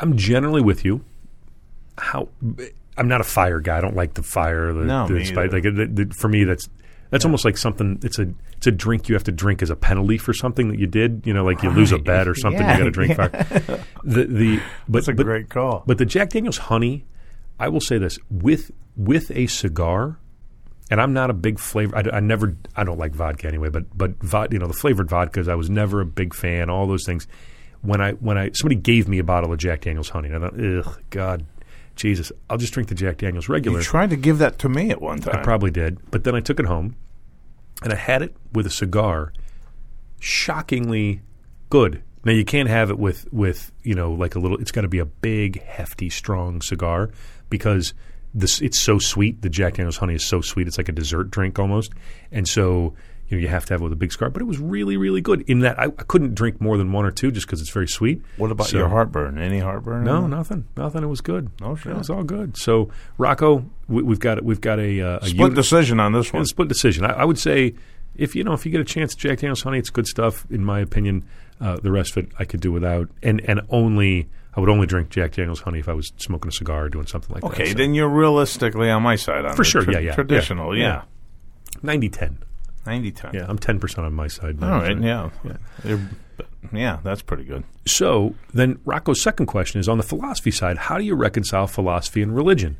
I'm 0.00 0.16
generally 0.16 0.62
with 0.62 0.84
you. 0.84 1.04
How 1.98 2.28
I'm 2.96 3.08
not 3.08 3.20
a 3.20 3.24
fire 3.24 3.60
guy. 3.60 3.78
I 3.78 3.80
don't 3.80 3.96
like 3.96 4.14
the 4.14 4.22
fire. 4.22 4.72
The, 4.72 4.84
No, 4.84 5.06
the 5.06 5.14
me 5.14 5.22
either. 5.22 5.48
Like 5.48 5.62
the, 5.62 5.86
the, 5.86 6.14
for 6.14 6.28
me, 6.28 6.44
that's 6.44 6.68
that's 7.10 7.24
almost 7.24 7.44
like 7.44 7.56
something. 7.56 7.98
It's 8.02 8.18
a 8.18 8.32
it's 8.56 8.66
a 8.66 8.70
drink 8.70 9.08
you 9.08 9.14
have 9.14 9.24
to 9.24 9.32
drink 9.32 9.62
as 9.62 9.70
a 9.70 9.76
penalty 9.76 10.18
for 10.18 10.32
something 10.32 10.68
that 10.68 10.78
you 10.78 10.86
did. 10.86 11.22
You 11.24 11.34
know, 11.34 11.44
like 11.44 11.62
you 11.62 11.70
lose 11.70 11.92
a 11.92 11.98
bet 11.98 12.28
or 12.28 12.34
something. 12.34 12.60
Yeah, 12.60 12.72
you 12.72 12.78
got 12.78 12.84
to 12.84 12.90
drink 12.90 13.16
fire. 13.16 13.84
The 14.04 14.24
the 14.24 14.62
but 14.88 14.98
That's 14.98 15.08
a 15.08 15.12
but, 15.14 15.24
great 15.24 15.48
call. 15.50 15.82
But 15.86 15.98
the 15.98 16.06
Jack 16.06 16.30
Daniel's 16.30 16.58
honey, 16.58 17.04
I 17.58 17.68
will 17.68 17.80
say 17.80 17.98
this 17.98 18.18
with 18.30 18.70
with 18.96 19.30
a 19.32 19.46
cigar, 19.46 20.18
and 20.90 21.00
I'm 21.00 21.12
not 21.12 21.30
a 21.30 21.34
big 21.34 21.58
flavor. 21.58 21.96
I, 21.96 22.16
I 22.16 22.20
never 22.20 22.56
I 22.76 22.84
don't 22.84 22.98
like 22.98 23.12
vodka 23.12 23.46
anyway. 23.48 23.70
But 23.70 23.84
but 23.96 24.52
you 24.52 24.58
know 24.58 24.66
the 24.66 24.72
flavored 24.72 25.08
vodkas, 25.08 25.48
I 25.48 25.54
was 25.54 25.68
never 25.68 26.00
a 26.00 26.06
big 26.06 26.34
fan. 26.34 26.70
All 26.70 26.86
those 26.86 27.04
things. 27.04 27.26
When 27.82 28.00
I 28.00 28.12
when 28.12 28.36
I 28.36 28.50
somebody 28.52 28.76
gave 28.76 29.08
me 29.08 29.18
a 29.18 29.24
bottle 29.24 29.52
of 29.52 29.58
Jack 29.58 29.82
Daniel's 29.82 30.10
honey, 30.10 30.28
and 30.28 30.44
I 30.44 30.48
thought, 30.48 30.60
ugh, 30.60 31.02
God, 31.10 31.46
Jesus, 31.96 32.30
I'll 32.48 32.58
just 32.58 32.72
drink 32.72 32.88
the 32.88 32.94
Jack 32.94 33.18
Daniel's 33.18 33.48
regular. 33.48 33.78
You 33.78 33.84
tried 33.84 34.10
to 34.10 34.16
give 34.16 34.38
that 34.38 34.58
to 34.60 34.68
me 34.68 34.90
at 34.90 35.00
one 35.00 35.18
time. 35.20 35.36
I 35.36 35.42
probably 35.42 35.70
did, 35.70 35.98
but 36.10 36.24
then 36.24 36.34
I 36.34 36.40
took 36.40 36.60
it 36.60 36.66
home, 36.66 36.96
and 37.82 37.92
I 37.92 37.96
had 37.96 38.22
it 38.22 38.36
with 38.52 38.66
a 38.66 38.70
cigar. 38.70 39.32
Shockingly 40.18 41.22
good. 41.70 42.02
Now 42.24 42.32
you 42.32 42.44
can't 42.44 42.68
have 42.68 42.90
it 42.90 42.98
with 42.98 43.32
with 43.32 43.72
you 43.82 43.94
know 43.94 44.12
like 44.12 44.34
a 44.34 44.38
little. 44.38 44.58
It's 44.58 44.72
got 44.72 44.82
to 44.82 44.88
be 44.88 44.98
a 44.98 45.06
big, 45.06 45.62
hefty, 45.62 46.10
strong 46.10 46.60
cigar 46.60 47.10
because 47.48 47.94
this 48.34 48.60
it's 48.60 48.78
so 48.78 48.98
sweet. 48.98 49.42
The 49.42 49.48
Jack 49.48 49.74
Daniel's 49.74 49.96
honey 49.96 50.14
is 50.14 50.24
so 50.24 50.40
sweet. 50.40 50.68
It's 50.68 50.78
like 50.78 50.88
a 50.88 50.92
dessert 50.92 51.30
drink 51.30 51.58
almost, 51.58 51.92
and 52.30 52.46
so 52.46 52.94
you 53.30 53.36
know 53.36 53.40
you 53.42 53.48
have 53.48 53.64
to 53.66 53.74
have 53.74 53.80
it 53.80 53.84
with 53.84 53.92
a 53.92 53.96
big 53.96 54.12
cigar. 54.12 54.28
But 54.28 54.42
it 54.42 54.44
was 54.46 54.58
really, 54.58 54.96
really 54.96 55.20
good. 55.20 55.42
In 55.48 55.60
that 55.60 55.78
I, 55.78 55.84
I 55.84 55.88
couldn't 55.88 56.34
drink 56.34 56.60
more 56.60 56.76
than 56.76 56.92
one 56.92 57.04
or 57.06 57.10
two 57.10 57.30
just 57.30 57.46
because 57.46 57.60
it's 57.60 57.70
very 57.70 57.88
sweet. 57.88 58.20
What 58.36 58.50
about 58.50 58.66
So- 58.66 58.78
your 58.78 58.88
heartburn? 58.88 59.38
Any 59.38 59.60
heartburn? 59.60 60.04
no, 60.04 60.26
nothing, 60.26 60.66
nothing. 60.76 61.02
It 61.02 61.06
was 61.06 61.20
good. 61.20 61.50
No 61.60 61.74
shit. 61.76 61.92
It 61.92 61.98
was 61.98 62.10
all 62.10 62.24
good. 62.24 62.56
So 62.56 62.90
Rocco, 63.16 63.64
we, 63.88 64.02
we've 64.02 64.20
got 64.20 64.44
we've 64.44 64.60
got 64.60 64.78
a, 64.78 65.00
uh, 65.00 65.18
a 65.22 65.26
Split 65.26 65.36
uni- 65.38 65.54
decision 65.54 66.00
on 66.00 66.12
this 66.12 66.32
one. 66.32 66.44
split 66.44 66.68
decision. 66.68 67.04
I, 67.04 67.12
I 67.12 67.24
would 67.24 67.38
say 67.38 67.74
if 68.16 68.34
you 68.34 68.44
know 68.44 68.52
if 68.52 68.66
you 68.66 68.72
get 68.72 68.80
a 68.80 68.84
chance, 68.84 69.14
Jack 69.14 69.38
Daniel's 69.38 69.62
honey, 69.62 69.78
it's 69.78 69.90
good 69.90 70.06
stuff 70.06 70.44
in 70.50 70.64
my 70.64 70.80
opinion. 70.80 71.24
Uh, 71.60 71.76
the 71.76 71.92
rest 71.92 72.16
of 72.16 72.24
it 72.24 72.32
I 72.38 72.44
could 72.44 72.60
do 72.60 72.72
without, 72.72 73.08
and 73.22 73.40
and 73.42 73.60
only 73.68 74.28
I 74.56 74.60
would 74.60 74.68
only 74.70 74.86
drink 74.86 75.10
Jack 75.10 75.32
Daniel's 75.32 75.60
honey 75.60 75.78
if 75.78 75.88
I 75.88 75.92
was 75.92 76.10
smoking 76.16 76.48
a 76.48 76.52
cigar 76.52 76.86
or 76.86 76.88
doing 76.88 77.06
something 77.06 77.32
like 77.34 77.42
that. 77.42 77.50
Okay, 77.52 77.66
So, 77.68 77.74
then 77.74 77.94
you're 77.94 78.08
realistically 78.08 78.90
on 78.90 79.02
my 79.02 79.14
side 79.16 79.44
on 79.44 79.54
For 79.54 79.62
sure, 79.62 79.82
tra- 79.84 79.92
yeah, 79.92 79.98
yeah, 80.00 80.14
traditional, 80.14 80.76
yeah, 80.76 81.02
yeah. 81.84 81.90
90-10. 81.98 82.36
90 82.86 83.12
10. 83.12 83.34
Yeah, 83.34 83.46
I'm 83.48 83.58
ten 83.58 83.78
percent 83.78 84.06
on 84.06 84.14
my 84.14 84.28
side. 84.28 84.62
All 84.62 84.70
right, 84.70 85.00
yeah. 85.00 85.30
Yeah. 85.84 85.98
Yeah, 86.72 86.98
that's 87.02 87.22
pretty 87.22 87.44
good. 87.44 87.64
So 87.86 88.34
then 88.52 88.78
Rocco's 88.84 89.22
second 89.22 89.46
question 89.46 89.80
is 89.80 89.88
on 89.88 89.98
the 89.98 90.04
philosophy 90.04 90.50
side, 90.50 90.76
how 90.76 90.98
do 90.98 91.04
you 91.04 91.14
reconcile 91.14 91.66
philosophy 91.66 92.22
and 92.22 92.34
religion? 92.34 92.76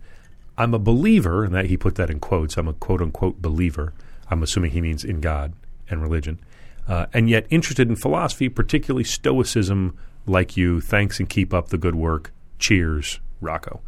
I'm 0.59 0.75
a 0.75 0.79
believer, 0.79 1.45
and 1.45 1.55
that 1.55 1.67
he 1.67 1.77
put 1.77 1.95
that 1.95 2.11
in 2.11 2.21
quotes. 2.21 2.57
I'm 2.57 2.69
a 2.69 2.75
quote 2.75 3.01
unquote 3.01 3.41
believer. 3.41 3.93
I'm 4.31 4.43
assuming 4.43 4.73
he 4.73 4.81
means 4.81 5.05
in 5.05 5.21
God 5.21 5.55
and 5.89 6.03
religion. 6.03 6.39
Uh, 6.87 7.07
and 7.13 7.29
yet 7.31 7.47
interested 7.51 7.89
in 7.89 7.97
philosophy, 7.97 8.49
particularly 8.49 9.05
Stoicism, 9.05 9.97
like 10.27 10.57
you. 10.57 10.81
Thanks 10.81 11.19
and 11.19 11.29
keep 11.29 11.55
up 11.55 11.69
the 11.69 11.79
good 11.79 11.95
work. 11.95 12.33
Cheers, 12.59 13.21
Rocco. 13.41 13.81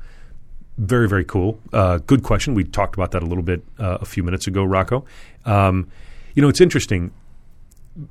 Very, 0.78 1.08
very 1.08 1.24
cool. 1.24 1.60
Uh, 1.72 1.98
good 1.98 2.22
question. 2.22 2.54
We 2.54 2.64
talked 2.64 2.94
about 2.94 3.10
that 3.10 3.22
a 3.22 3.26
little 3.26 3.44
bit 3.44 3.62
uh, 3.78 3.98
a 4.00 4.04
few 4.06 4.22
minutes 4.22 4.46
ago, 4.46 4.64
Rocco. 4.64 5.04
Um, 5.44 5.88
you 6.34 6.42
know, 6.42 6.48
it's 6.48 6.60
interesting 6.60 7.12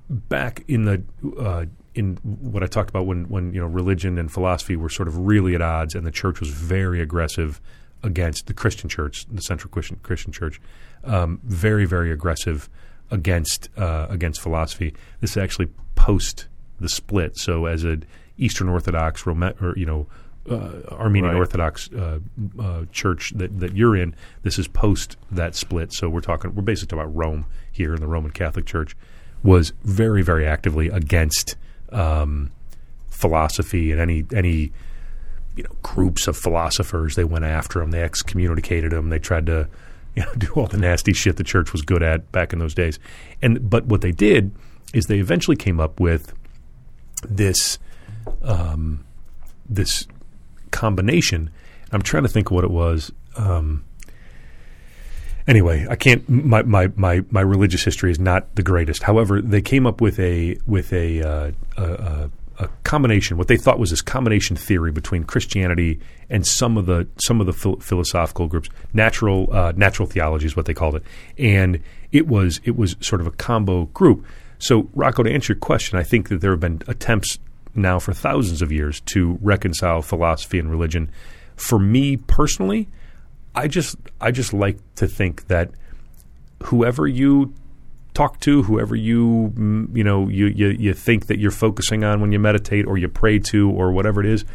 back 0.09 0.63
in 0.67 0.85
the 0.85 1.03
uh, 1.39 1.65
in 1.95 2.17
what 2.23 2.63
I 2.63 2.67
talked 2.67 2.89
about 2.89 3.05
when 3.05 3.27
when 3.29 3.53
you 3.53 3.59
know 3.59 3.67
religion 3.67 4.17
and 4.17 4.31
philosophy 4.31 4.75
were 4.75 4.89
sort 4.89 5.07
of 5.07 5.17
really 5.17 5.55
at 5.55 5.61
odds, 5.61 5.95
and 5.95 6.05
the 6.05 6.11
church 6.11 6.39
was 6.39 6.49
very 6.49 7.01
aggressive 7.01 7.59
against 8.03 8.47
the 8.47 8.53
Christian 8.53 8.89
church, 8.89 9.25
the 9.31 9.41
Central 9.41 9.71
Christian 9.71 9.97
Christian 10.03 10.31
Church, 10.31 10.61
um, 11.03 11.39
very 11.43 11.85
very 11.85 12.11
aggressive 12.11 12.69
against 13.09 13.69
uh, 13.77 14.07
against 14.09 14.39
philosophy. 14.39 14.93
This 15.19 15.31
is 15.31 15.37
actually 15.37 15.69
post 15.95 16.47
the 16.79 16.89
split. 16.89 17.37
So 17.37 17.65
as 17.65 17.83
an 17.83 18.05
Eastern 18.37 18.69
Orthodox, 18.69 19.25
Roma- 19.25 19.55
or 19.61 19.73
you 19.75 19.85
know. 19.85 20.07
Uh, 20.49 20.81
Armenian 20.93 21.33
Right. 21.33 21.39
Orthodox 21.39 21.89
uh, 21.91 22.19
uh, 22.59 22.85
church 22.91 23.31
that, 23.35 23.59
that 23.59 23.75
you're 23.75 23.95
in. 23.95 24.15
This 24.41 24.57
is 24.57 24.67
post 24.67 25.15
that 25.29 25.55
split, 25.55 25.93
so 25.93 26.09
we're 26.09 26.21
talking. 26.21 26.55
We're 26.55 26.63
basically 26.63 26.97
talking 26.97 27.03
about 27.03 27.15
Rome 27.15 27.45
here 27.71 27.93
in 27.93 28.01
the 28.01 28.07
Roman 28.07 28.31
Catholic 28.31 28.65
Church 28.65 28.95
was 29.43 29.73
very, 29.83 30.21
very 30.21 30.45
actively 30.45 30.89
against 30.89 31.55
um, 31.91 32.51
philosophy 33.09 33.91
and 33.91 34.01
any 34.01 34.25
any 34.33 34.71
you 35.55 35.63
know 35.63 35.75
groups 35.83 36.27
of 36.27 36.37
philosophers. 36.37 37.15
They 37.15 37.23
went 37.23 37.45
after 37.45 37.79
them. 37.79 37.91
They 37.91 38.01
excommunicated 38.01 38.91
them. 38.91 39.09
They 39.09 39.19
tried 39.19 39.45
to 39.47 39.67
you 40.15 40.23
know 40.23 40.33
do 40.35 40.51
all 40.53 40.67
the 40.67 40.77
nasty 40.77 41.13
shit 41.13 41.37
the 41.37 41.43
church 41.43 41.71
was 41.71 41.81
good 41.81 42.03
at 42.03 42.31
back 42.31 42.53
in 42.53 42.59
those 42.59 42.73
days. 42.73 42.99
And 43.41 43.69
but 43.69 43.85
what 43.85 44.01
they 44.01 44.11
did 44.11 44.51
is 44.93 45.05
they 45.05 45.19
eventually 45.19 45.55
came 45.55 45.79
up 45.79 45.99
with 45.99 46.33
this 47.27 47.79
um, 48.41 49.05
this 49.69 50.07
combination. 50.71 51.49
I'm 51.91 52.01
trying 52.01 52.23
to 52.23 52.29
think 52.29 52.51
what 52.51 52.63
it 52.63 52.71
was. 52.71 53.11
Um, 53.35 53.83
anyway, 55.47 55.85
I 55.89 55.95
can't. 55.95 56.27
My, 56.29 56.63
my, 56.63 56.91
my, 56.95 57.23
my 57.29 57.41
religious 57.41 57.83
history 57.83 58.11
is 58.11 58.19
not 58.19 58.55
the 58.55 58.63
greatest. 58.63 59.03
However, 59.03 59.41
they 59.41 59.61
came 59.61 59.85
up 59.85 60.01
with 60.01 60.19
a 60.19 60.57
with 60.65 60.93
a, 60.93 61.21
uh, 61.21 61.51
a, 61.77 62.31
a 62.61 62.69
combination, 62.83 63.37
what 63.37 63.47
they 63.47 63.57
thought 63.57 63.79
was 63.79 63.89
this 63.89 64.01
combination 64.01 64.55
theory 64.55 64.91
between 64.91 65.23
Christianity 65.23 65.99
and 66.29 66.45
some 66.45 66.77
of 66.77 66.85
the 66.85 67.07
some 67.17 67.41
of 67.41 67.47
the 67.47 67.53
phil- 67.53 67.79
philosophical 67.79 68.47
groups. 68.47 68.69
Natural 68.93 69.49
uh, 69.51 69.73
natural 69.75 70.07
theology 70.07 70.45
is 70.45 70.55
what 70.55 70.65
they 70.65 70.73
called 70.73 70.95
it, 70.95 71.03
and 71.37 71.81
it 72.11 72.27
was 72.27 72.61
it 72.63 72.77
was 72.77 72.95
sort 73.01 73.21
of 73.21 73.27
a 73.27 73.31
combo 73.31 73.85
group. 73.85 74.25
So, 74.59 74.89
Rocco, 74.93 75.23
to 75.23 75.31
answer 75.31 75.53
your 75.53 75.59
question, 75.59 75.97
I 75.97 76.03
think 76.03 76.29
that 76.29 76.41
there 76.41 76.51
have 76.51 76.59
been 76.59 76.83
attempts 76.87 77.39
now 77.75 77.99
for 77.99 78.13
thousands 78.13 78.61
of 78.61 78.71
years 78.71 78.99
to 79.01 79.37
reconcile 79.41 80.01
philosophy 80.01 80.59
and 80.59 80.69
religion. 80.69 81.11
For 81.55 81.79
me 81.79 82.17
personally, 82.17 82.89
I 83.55 83.67
just 83.67 83.95
I 84.19 84.31
just 84.31 84.53
like 84.53 84.77
to 84.95 85.07
think 85.07 85.47
that 85.47 85.71
whoever 86.63 87.07
you 87.07 87.53
talk 88.13 88.39
to, 88.41 88.63
whoever 88.63 88.95
you 88.95 89.53
mm, 89.55 89.95
you 89.95 90.03
know 90.03 90.27
you, 90.27 90.47
you 90.47 90.69
you 90.69 90.93
think 90.93 91.27
that 91.27 91.39
you're 91.39 91.51
focusing 91.51 92.03
on 92.03 92.21
when 92.21 92.31
you 92.31 92.39
meditate 92.39 92.85
or 92.87 92.97
you 92.97 93.07
pray 93.07 93.39
to 93.39 93.69
or 93.69 93.91
whatever 93.91 94.21
it 94.21 94.27
is, 94.27 94.45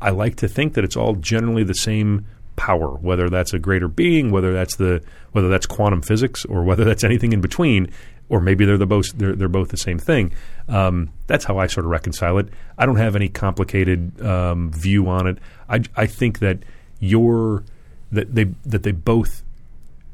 I 0.00 0.10
like 0.10 0.36
to 0.36 0.48
think 0.48 0.74
that 0.74 0.84
it's 0.84 0.96
all 0.96 1.14
generally 1.14 1.64
the 1.64 1.74
same 1.74 2.26
power, 2.56 2.88
whether 2.88 3.28
that's 3.30 3.54
a 3.54 3.58
greater 3.58 3.88
being, 3.88 4.30
whether 4.30 4.52
that's 4.52 4.76
the 4.76 5.02
whether 5.32 5.48
that's 5.48 5.66
quantum 5.66 6.02
physics 6.02 6.44
or 6.44 6.62
whether 6.62 6.84
that's 6.84 7.04
anything 7.04 7.32
in 7.32 7.40
between, 7.40 7.90
or 8.30 8.40
maybe 8.40 8.64
they're 8.64 8.78
the 8.78 8.86
both 8.86 9.12
they're, 9.18 9.34
they're 9.34 9.48
both 9.48 9.68
the 9.68 9.76
same 9.76 9.98
thing. 9.98 10.32
Um, 10.68 11.10
that's 11.26 11.44
how 11.44 11.58
I 11.58 11.66
sort 11.66 11.84
of 11.84 11.90
reconcile 11.90 12.38
it. 12.38 12.48
I 12.78 12.86
don't 12.86 12.96
have 12.96 13.14
any 13.14 13.28
complicated 13.28 14.22
um, 14.22 14.72
view 14.72 15.08
on 15.08 15.26
it. 15.26 15.38
I 15.68 15.82
I 15.96 16.06
think 16.06 16.38
that 16.38 16.60
your 16.98 17.64
that 18.10 18.34
they 18.34 18.44
that 18.64 18.84
they 18.84 18.92
both 18.92 19.42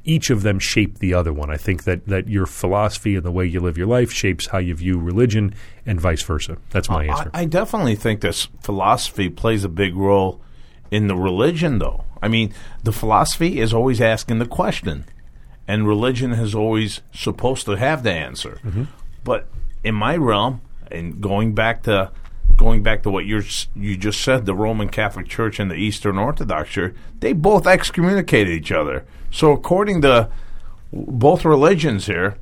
each 0.06 0.30
of 0.30 0.42
them 0.42 0.58
shape 0.58 0.98
the 1.00 1.12
other 1.12 1.32
one. 1.32 1.50
I 1.50 1.56
think 1.56 1.82
that, 1.84 2.06
that 2.06 2.28
your 2.28 2.46
philosophy 2.46 3.16
and 3.16 3.24
the 3.24 3.32
way 3.32 3.44
you 3.44 3.58
live 3.60 3.76
your 3.76 3.88
life 3.88 4.12
shapes 4.12 4.46
how 4.46 4.58
you 4.58 4.74
view 4.74 4.98
religion 4.98 5.52
and 5.84 6.00
vice 6.00 6.22
versa. 6.22 6.58
That's 6.70 6.88
my 6.88 7.06
answer. 7.06 7.30
I, 7.34 7.42
I 7.42 7.44
definitely 7.44 7.96
think 7.96 8.20
this 8.20 8.46
philosophy 8.62 9.28
plays 9.28 9.64
a 9.64 9.68
big 9.68 9.96
role 9.96 10.40
in 10.92 11.08
the 11.08 11.16
religion, 11.16 11.80
though. 11.80 12.04
I 12.22 12.28
mean, 12.28 12.54
the 12.84 12.92
philosophy 12.92 13.58
is 13.58 13.74
always 13.74 14.00
asking 14.00 14.38
the 14.38 14.46
question, 14.46 15.04
and 15.68 15.86
religion 15.86 16.32
has 16.32 16.54
always 16.54 17.00
supposed 17.12 17.66
to 17.66 17.72
have 17.72 18.02
the 18.02 18.12
answer. 18.12 18.60
But 19.24 19.46
in 19.82 19.94
my 19.94 20.16
realm, 20.16 20.60
and 20.90 21.20
going 21.20 21.54
back 21.54 21.82
to 21.84 22.10
going 22.56 22.82
back 22.82 23.02
to 23.02 23.10
what 23.10 23.24
you 23.24 23.42
you 23.74 23.96
just 23.96 24.20
said, 24.22 24.46
the 24.46 24.54
Roman 24.54 24.88
Catholic 24.88 25.28
Church 25.28 25.58
and 25.60 25.70
the 25.70 25.74
Eastern 25.74 26.18
Orthodox 26.18 26.70
Church, 26.70 26.94
they 27.20 27.32
both 27.32 27.66
excommunicated 27.66 28.52
each 28.52 28.72
other. 28.72 29.04
So 29.30 29.52
according 29.52 30.02
to 30.02 30.30
both 30.92 31.44
religions 31.44 32.06
here, 32.06 32.36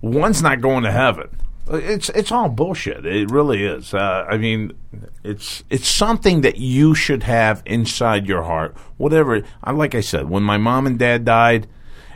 one's 0.00 0.42
not 0.42 0.60
going 0.60 0.84
to 0.84 0.92
heaven. 0.92 1.28
It's 1.70 2.08
it's 2.10 2.32
all 2.32 2.48
bullshit. 2.48 3.04
It 3.04 3.30
really 3.30 3.64
is. 3.64 3.92
Uh, 3.92 4.26
I 4.28 4.38
mean, 4.38 4.72
it's 5.22 5.64
it's 5.68 5.88
something 5.88 6.40
that 6.40 6.56
you 6.56 6.94
should 6.94 7.24
have 7.24 7.62
inside 7.66 8.26
your 8.26 8.44
heart. 8.44 8.74
Whatever. 8.96 9.42
I 9.62 9.72
Like 9.72 9.94
I 9.94 10.00
said, 10.00 10.30
when 10.30 10.42
my 10.42 10.56
mom 10.56 10.86
and 10.86 10.98
dad 10.98 11.26
died, 11.26 11.66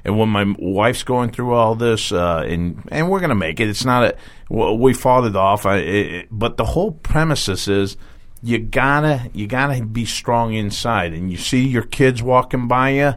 and 0.05 0.19
when 0.19 0.29
my 0.29 0.55
wife's 0.59 1.05
going 1.05 1.31
through 1.31 1.53
all 1.53 1.75
this, 1.75 2.13
uh, 2.13 2.45
and 2.47 2.83
and 2.91 3.09
we're 3.11 3.21
gonna 3.21 3.35
make 3.35 3.61
it. 3.61 3.69
It's 3.69 3.85
not 3.85 4.05
a 4.05 4.17
we 4.53 4.93
fought 4.95 5.25
it 5.25 5.37
off. 5.37 5.65
I, 5.65 5.77
it, 5.77 6.29
but 6.31 6.57
the 6.57 6.65
whole 6.65 6.93
premises 6.93 7.69
is 7.69 7.97
you 8.43 8.59
gotta 8.59 9.31
you 9.33 9.47
gotta 9.47 9.85
be 9.85 10.05
strong 10.05 10.55
inside, 10.55 11.13
and 11.13 11.31
you 11.31 11.37
see 11.37 11.67
your 11.67 11.85
kids 11.85 12.23
walking 12.23 12.67
by 12.69 12.91
you. 12.91 13.15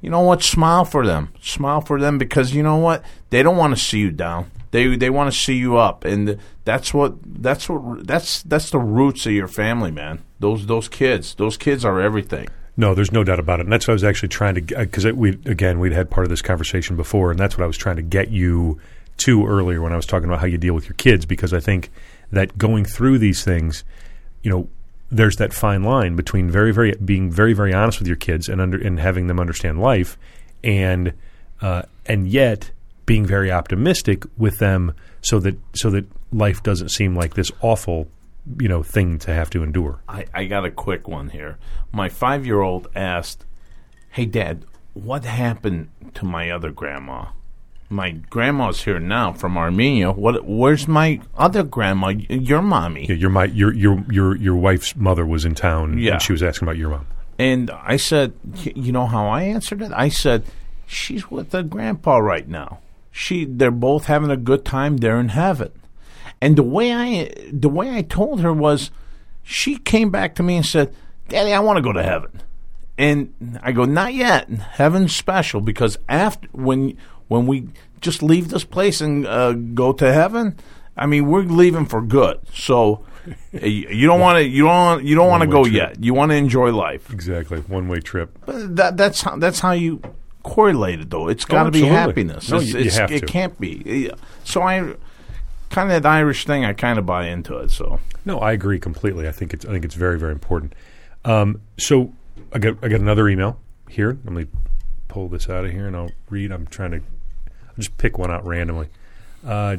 You 0.00 0.08
know 0.08 0.20
what? 0.20 0.42
Smile 0.42 0.84
for 0.84 1.04
them. 1.04 1.32
Smile 1.42 1.80
for 1.80 2.00
them 2.00 2.16
because 2.16 2.54
you 2.54 2.62
know 2.62 2.76
what? 2.76 3.04
They 3.30 3.42
don't 3.42 3.56
want 3.56 3.76
to 3.76 3.82
see 3.82 3.98
you 3.98 4.10
down. 4.10 4.50
They 4.70 4.96
they 4.96 5.10
want 5.10 5.32
to 5.32 5.38
see 5.38 5.56
you 5.56 5.76
up, 5.76 6.04
and 6.04 6.38
that's 6.64 6.94
what 6.94 7.16
that's 7.24 7.68
what 7.68 8.06
that's 8.06 8.42
that's 8.44 8.70
the 8.70 8.78
roots 8.78 9.26
of 9.26 9.32
your 9.32 9.48
family, 9.48 9.90
man. 9.90 10.22
Those 10.38 10.66
those 10.66 10.88
kids, 10.88 11.34
those 11.34 11.56
kids 11.56 11.84
are 11.84 12.00
everything. 12.00 12.48
No, 12.80 12.94
there's 12.94 13.12
no 13.12 13.24
doubt 13.24 13.38
about 13.38 13.60
it, 13.60 13.64
and 13.64 13.72
that's 13.74 13.86
what 13.86 13.92
I 13.92 13.96
was 13.96 14.04
actually 14.04 14.30
trying 14.30 14.54
to 14.54 14.62
because 14.62 15.04
we 15.04 15.38
again 15.44 15.80
we'd 15.80 15.92
had 15.92 16.08
part 16.08 16.24
of 16.24 16.30
this 16.30 16.40
conversation 16.40 16.96
before, 16.96 17.30
and 17.30 17.38
that's 17.38 17.58
what 17.58 17.62
I 17.62 17.66
was 17.66 17.76
trying 17.76 17.96
to 17.96 18.02
get 18.02 18.30
you 18.30 18.80
to 19.18 19.46
earlier 19.46 19.82
when 19.82 19.92
I 19.92 19.96
was 19.96 20.06
talking 20.06 20.26
about 20.26 20.40
how 20.40 20.46
you 20.46 20.56
deal 20.56 20.72
with 20.72 20.86
your 20.86 20.94
kids 20.94 21.26
because 21.26 21.52
I 21.52 21.60
think 21.60 21.90
that 22.32 22.56
going 22.56 22.86
through 22.86 23.18
these 23.18 23.44
things, 23.44 23.84
you 24.42 24.50
know, 24.50 24.66
there's 25.10 25.36
that 25.36 25.52
fine 25.52 25.82
line 25.82 26.16
between 26.16 26.50
very 26.50 26.72
very 26.72 26.92
being 26.92 27.30
very 27.30 27.52
very 27.52 27.74
honest 27.74 27.98
with 27.98 28.08
your 28.08 28.16
kids 28.16 28.48
and 28.48 28.62
under 28.62 28.78
and 28.78 28.98
having 28.98 29.26
them 29.26 29.38
understand 29.38 29.78
life, 29.78 30.16
and 30.64 31.12
uh, 31.60 31.82
and 32.06 32.28
yet 32.28 32.70
being 33.04 33.26
very 33.26 33.52
optimistic 33.52 34.24
with 34.38 34.58
them 34.58 34.94
so 35.20 35.38
that 35.38 35.58
so 35.74 35.90
that 35.90 36.06
life 36.32 36.62
doesn't 36.62 36.88
seem 36.88 37.14
like 37.14 37.34
this 37.34 37.52
awful 37.60 38.08
you 38.58 38.68
know 38.68 38.82
thing 38.82 39.18
to 39.20 39.32
have 39.34 39.50
to 39.50 39.62
endure. 39.62 40.00
I, 40.08 40.26
I 40.34 40.44
got 40.46 40.64
a 40.64 40.70
quick 40.70 41.06
one 41.08 41.30
here. 41.30 41.58
My 41.92 42.08
five 42.08 42.46
year 42.46 42.60
old 42.60 42.88
asked, 42.94 43.44
Hey, 44.10 44.26
Dad, 44.26 44.64
what 44.94 45.24
happened 45.24 45.88
to 46.14 46.24
my 46.24 46.50
other 46.50 46.70
grandma? 46.70 47.26
My 47.92 48.10
grandma's 48.12 48.84
here 48.84 49.00
now 49.00 49.32
from 49.32 49.58
Armenia. 49.58 50.12
What? 50.12 50.44
Where's 50.44 50.86
my 50.86 51.20
other 51.36 51.64
grandma? 51.64 52.08
Your 52.08 52.62
mommy? 52.62 53.06
Yeah, 53.06 53.16
your 53.16 53.30
my 53.30 53.46
your 53.46 53.72
your 53.74 54.04
your 54.10 54.36
your 54.36 54.56
wife's 54.56 54.94
mother 54.94 55.26
was 55.26 55.44
in 55.44 55.54
town 55.56 55.98
Yeah. 55.98 56.12
and 56.14 56.22
she 56.22 56.32
was 56.32 56.42
asking 56.42 56.66
about 56.68 56.76
your 56.76 56.90
mom. 56.90 57.06
And 57.38 57.70
I 57.70 57.96
said, 57.96 58.34
You 58.54 58.92
know 58.92 59.06
how 59.06 59.26
I 59.28 59.42
answered 59.42 59.82
it? 59.82 59.90
I 59.92 60.08
said, 60.08 60.44
She's 60.86 61.30
with 61.30 61.52
her 61.52 61.62
grandpa 61.64 62.18
right 62.18 62.46
now. 62.46 62.78
She, 63.12 63.44
they're 63.44 63.70
both 63.72 64.04
having 64.04 64.30
a 64.30 64.36
good 64.36 64.64
time. 64.64 64.98
They're 64.98 65.18
in 65.18 65.30
heaven. 65.30 65.72
And 66.40 66.56
the 66.56 66.62
way 66.62 66.92
I, 66.92 67.30
the 67.52 67.68
way 67.68 67.90
I 67.94 68.02
told 68.02 68.40
her 68.40 68.52
was, 68.52 68.90
she 69.42 69.76
came 69.76 70.10
back 70.10 70.34
to 70.36 70.42
me 70.42 70.56
and 70.56 70.64
said, 70.66 70.94
"Daddy, 71.28 71.52
I 71.52 71.60
want 71.60 71.76
to 71.76 71.82
go 71.82 71.92
to 71.92 72.02
heaven." 72.02 72.40
And 72.96 73.58
I 73.62 73.72
go, 73.72 73.84
"Not 73.84 74.14
yet. 74.14 74.48
Heaven's 74.50 75.14
special 75.14 75.60
because 75.60 75.98
after 76.08 76.48
when 76.52 76.96
when 77.28 77.46
we 77.46 77.68
just 78.00 78.22
leave 78.22 78.48
this 78.48 78.64
place 78.64 79.00
and 79.00 79.26
uh, 79.26 79.52
go 79.52 79.92
to 79.92 80.12
heaven, 80.12 80.56
I 80.96 81.06
mean, 81.06 81.26
we're 81.28 81.42
leaving 81.42 81.86
for 81.86 82.00
good. 82.00 82.40
So 82.54 83.04
you 83.52 84.06
don't 84.06 84.20
want 84.20 84.38
to 84.38 84.44
you 84.44 84.64
don't 84.64 85.04
you 85.04 85.14
don't 85.16 85.28
want 85.28 85.42
to 85.42 85.46
go 85.48 85.64
trip. 85.64 85.74
yet. 85.74 86.02
You 86.02 86.14
want 86.14 86.30
to 86.30 86.36
enjoy 86.36 86.72
life. 86.72 87.10
Exactly, 87.12 87.58
one 87.60 87.88
way 87.88 88.00
trip. 88.00 88.38
But 88.46 88.76
that 88.76 88.96
that's 88.96 89.20
how 89.22 89.36
that's 89.36 89.60
how 89.60 89.72
you 89.72 90.00
correlate 90.42 91.00
it 91.00 91.10
though. 91.10 91.28
It's 91.28 91.44
got 91.44 91.64
to 91.64 91.70
be 91.70 91.82
Oh, 91.82 91.86
happiness. 91.92 92.50
No, 92.50 92.56
It's- 92.56 92.72
you- 92.72 92.78
you 92.80 92.86
it's- 92.86 92.96
have 92.98 93.12
it 93.12 93.20
to. 93.20 93.26
can't 93.26 93.58
be. 93.60 94.10
So 94.44 94.62
I 94.62 94.94
kind 95.70 95.90
of 95.90 96.02
that 96.02 96.08
Irish 96.08 96.44
thing. 96.44 96.64
I 96.64 96.72
kind 96.72 96.98
of 96.98 97.06
buy 97.06 97.26
into 97.26 97.56
it. 97.58 97.70
So 97.70 98.00
No, 98.24 98.38
I 98.38 98.52
agree 98.52 98.78
completely. 98.78 99.26
I 99.26 99.32
think 99.32 99.54
it's 99.54 99.64
I 99.64 99.70
think 99.70 99.84
it's 99.84 99.94
very 99.94 100.18
very 100.18 100.32
important. 100.32 100.74
Um, 101.24 101.60
so 101.78 102.12
I 102.52 102.58
got 102.58 102.76
I 102.82 102.88
got 102.88 103.00
another 103.00 103.28
email 103.28 103.58
here. 103.88 104.18
Let 104.24 104.32
me 104.32 104.46
pull 105.08 105.28
this 105.28 105.48
out 105.48 105.64
of 105.64 105.72
here 105.72 105.86
and 105.86 105.96
I'll 105.96 106.12
read. 106.28 106.52
I'm 106.52 106.66
trying 106.66 106.90
to 106.92 106.96
I'll 106.98 107.76
just 107.76 107.96
pick 107.98 108.18
one 108.18 108.30
out 108.30 108.44
randomly. 108.44 108.88
Uh, 109.46 109.76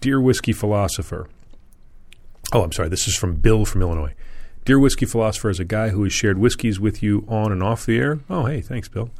Dear 0.00 0.20
whiskey 0.20 0.52
philosopher. 0.52 1.28
Oh, 2.52 2.62
I'm 2.62 2.72
sorry. 2.72 2.88
This 2.88 3.06
is 3.06 3.14
from 3.16 3.36
Bill 3.36 3.64
from 3.64 3.82
Illinois. 3.82 4.14
Dear 4.64 4.78
whiskey 4.80 5.06
philosopher, 5.06 5.48
as 5.48 5.60
a 5.60 5.64
guy 5.64 5.90
who 5.90 6.02
has 6.02 6.12
shared 6.12 6.38
whiskeys 6.38 6.80
with 6.80 7.02
you 7.04 7.24
on 7.28 7.52
and 7.52 7.62
off 7.62 7.86
the 7.86 7.98
air. 7.98 8.18
Oh, 8.28 8.46
hey, 8.46 8.60
thanks, 8.60 8.88
Bill. 8.88 9.10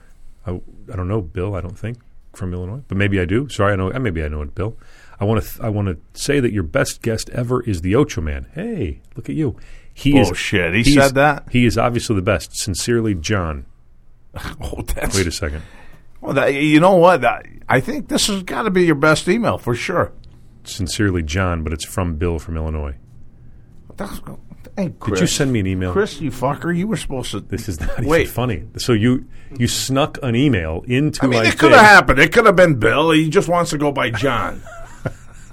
I, 0.44 0.60
I 0.92 0.96
don't 0.96 1.06
know 1.06 1.20
Bill. 1.20 1.54
I 1.54 1.60
don't 1.60 1.78
think 1.78 1.98
from 2.32 2.52
Illinois, 2.52 2.82
but 2.88 2.96
maybe 2.96 3.20
I 3.20 3.24
do. 3.24 3.48
Sorry, 3.48 3.72
I 3.72 3.76
know. 3.76 3.90
Maybe 3.90 4.24
I 4.24 4.28
know 4.28 4.42
it, 4.42 4.54
Bill. 4.56 4.76
I 5.22 5.24
want 5.24 5.40
to. 5.40 5.48
Th- 5.48 5.60
I 5.60 5.68
want 5.68 5.86
to 5.86 6.20
say 6.20 6.40
that 6.40 6.52
your 6.52 6.64
best 6.64 7.00
guest 7.00 7.30
ever 7.30 7.62
is 7.62 7.82
the 7.82 7.94
Ocho 7.94 8.20
Man. 8.20 8.48
Hey, 8.54 9.02
look 9.14 9.28
at 9.28 9.36
you. 9.36 9.54
He 9.94 10.18
is 10.18 10.26
oh, 10.26 10.30
Bullshit. 10.30 10.74
He 10.74 10.82
said 10.82 11.14
that? 11.14 11.46
He 11.52 11.64
is 11.64 11.78
obviously 11.78 12.16
the 12.16 12.22
best. 12.22 12.56
Sincerely, 12.56 13.14
John. 13.14 13.66
oh, 14.60 14.82
that's 14.82 15.14
Wait 15.14 15.28
a 15.28 15.30
second. 15.30 15.62
well. 16.20 16.34
That, 16.34 16.54
you 16.54 16.80
know 16.80 16.96
what? 16.96 17.24
I, 17.24 17.40
I 17.68 17.78
think 17.78 18.08
this 18.08 18.26
has 18.26 18.42
got 18.42 18.62
to 18.62 18.70
be 18.70 18.84
your 18.84 18.96
best 18.96 19.28
email 19.28 19.58
for 19.58 19.76
sure. 19.76 20.10
Sincerely, 20.64 21.22
John, 21.22 21.62
but 21.62 21.72
it's 21.72 21.84
from 21.84 22.16
Bill 22.16 22.40
from 22.40 22.56
Illinois. 22.56 22.96
That's, 23.96 24.20
hey, 24.76 24.92
Chris, 24.98 25.20
Did 25.20 25.20
you 25.20 25.26
send 25.28 25.52
me 25.52 25.60
an 25.60 25.68
email? 25.68 25.92
Chris? 25.92 26.20
You 26.20 26.32
fucker! 26.32 26.76
You 26.76 26.88
were 26.88 26.96
supposed 26.96 27.30
to. 27.30 27.38
This 27.38 27.68
is 27.68 27.78
not 27.78 28.00
Wait. 28.00 28.22
even 28.22 28.32
funny. 28.32 28.64
So 28.78 28.92
you 28.92 29.28
you 29.56 29.68
snuck 29.68 30.18
an 30.20 30.34
email 30.34 30.82
into 30.88 31.22
I 31.22 31.28
mean, 31.28 31.44
my 31.44 31.48
it 31.48 31.58
could 31.58 31.70
have 31.70 31.80
happened. 31.80 32.18
It 32.18 32.32
could 32.32 32.46
have 32.46 32.56
been 32.56 32.80
Bill. 32.80 33.12
He 33.12 33.28
just 33.28 33.48
wants 33.48 33.70
to 33.70 33.78
go 33.78 33.92
by 33.92 34.10
John. 34.10 34.60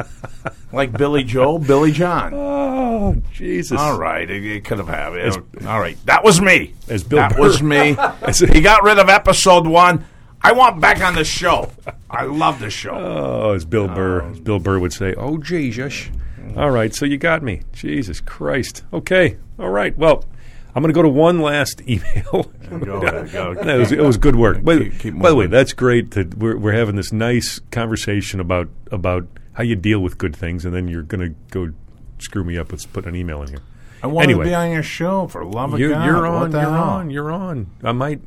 like 0.72 0.92
Billy 0.92 1.24
Joe, 1.24 1.58
Billy 1.58 1.92
John. 1.92 2.34
Oh 2.34 3.16
Jesus! 3.34 3.80
All 3.80 3.98
right, 3.98 4.30
it, 4.30 4.46
it 4.46 4.66
could 4.66 4.78
have 4.78 4.88
happened. 4.88 5.66
All 5.68 5.80
right, 5.80 5.98
that 6.06 6.24
was 6.24 6.42
me. 6.42 6.74
as 6.88 7.04
Bill 7.04 7.20
that 7.20 7.36
Burr- 7.36 7.42
was 7.42 7.62
me. 7.62 7.98
He 8.54 8.62
got 8.62 8.84
rid 8.84 9.00
of 9.00 9.10
episode 9.10 9.68
one. 9.68 10.06
I 10.42 10.54
want 10.54 10.80
back 10.80 11.02
on 11.02 11.16
the 11.16 11.26
show. 11.26 11.70
I 12.10 12.24
love 12.24 12.60
the 12.60 12.70
show. 12.70 12.92
Oh, 12.92 13.54
as 13.54 13.66
Bill 13.66 13.88
Burr, 13.88 14.22
oh. 14.22 14.32
as 14.32 14.40
Bill 14.40 14.60
Burr 14.60 14.80
would 14.80 14.94
say, 14.94 15.14
"Oh 15.16 15.38
Jesus." 15.38 16.10
All 16.56 16.72
right, 16.72 16.94
so 16.94 17.06
you 17.06 17.18
got 17.18 17.44
me. 17.44 17.62
Jesus 17.74 18.22
Christ. 18.22 18.84
Okay. 18.92 19.38
All 19.60 19.70
right. 19.70 19.96
Well, 19.98 20.26
I'm 20.74 20.82
going 20.82 20.94
to 20.94 20.98
go 20.98 21.02
to 21.04 21.10
one 21.10 21.40
last 21.42 21.82
email. 21.88 22.52
Go 22.70 23.02
ahead, 23.02 23.32
go. 23.32 23.54
No, 23.54 23.76
it, 23.76 23.80
was, 23.80 23.92
it 23.92 24.02
was 24.02 24.18
good 24.18 24.36
work. 24.36 24.64
By, 24.64 24.80
Keep- 24.80 25.00
keep 25.00 25.20
by 25.20 25.30
the 25.30 25.36
way, 25.36 25.48
that's 25.48 25.74
great 25.74 26.12
that 26.12 26.36
we're, 26.36 26.58
we're 26.58 26.74
having 26.74 26.96
this 26.96 27.12
nice 27.12 27.60
conversation 27.72 28.40
about 28.40 28.70
about 28.92 29.28
how 29.60 29.64
you 29.64 29.76
deal 29.76 30.00
with 30.00 30.18
good 30.18 30.34
things, 30.34 30.64
and 30.64 30.74
then 30.74 30.88
you're 30.88 31.04
going 31.04 31.20
to 31.20 31.36
go 31.52 31.74
screw 32.18 32.46
me 32.46 32.58
up 32.58 32.72
with 32.72 32.92
putting 32.94 33.10
an 33.10 33.16
email 33.18 33.42
in 33.42 33.50
here. 33.50 33.60
I 34.02 34.08
want 34.08 34.24
anyway, 34.24 34.46
to 34.46 34.50
be 34.52 34.56
on 34.56 34.72
your 34.72 34.84
show 34.84 35.28
for 35.28 35.44
love 35.44 35.74
of 35.74 35.82
you're, 35.82 35.90
God. 35.90 36.06
you're 36.06 36.26
on. 36.26 36.52
You're 36.54 36.62
hell? 36.62 36.72
on. 36.72 37.10
You're 37.10 37.30
on. 37.30 37.70
I 37.84 37.92
might 37.92 38.22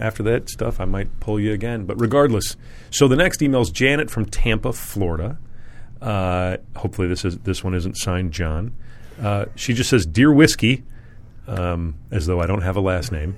after 0.00 0.22
that 0.22 0.48
stuff. 0.48 0.80
I 0.80 0.86
might 0.86 1.20
pull 1.20 1.38
you 1.38 1.52
again. 1.52 1.84
But 1.84 2.00
regardless, 2.00 2.56
so 2.88 3.06
the 3.06 3.16
next 3.16 3.42
email 3.42 3.60
is 3.60 3.68
Janet 3.68 4.10
from 4.10 4.24
Tampa, 4.24 4.72
Florida. 4.72 5.36
Uh, 6.00 6.56
hopefully 6.74 7.06
this 7.06 7.26
is 7.26 7.36
this 7.40 7.62
one 7.62 7.74
isn't 7.74 7.98
signed 7.98 8.32
John. 8.32 8.74
Uh, 9.20 9.44
she 9.56 9.74
just 9.74 9.90
says, 9.90 10.06
"Dear 10.06 10.32
whiskey," 10.32 10.84
um, 11.46 11.96
as 12.10 12.24
though 12.24 12.40
I 12.40 12.46
don't 12.46 12.62
have 12.62 12.76
a 12.76 12.80
last 12.80 13.12
name. 13.12 13.36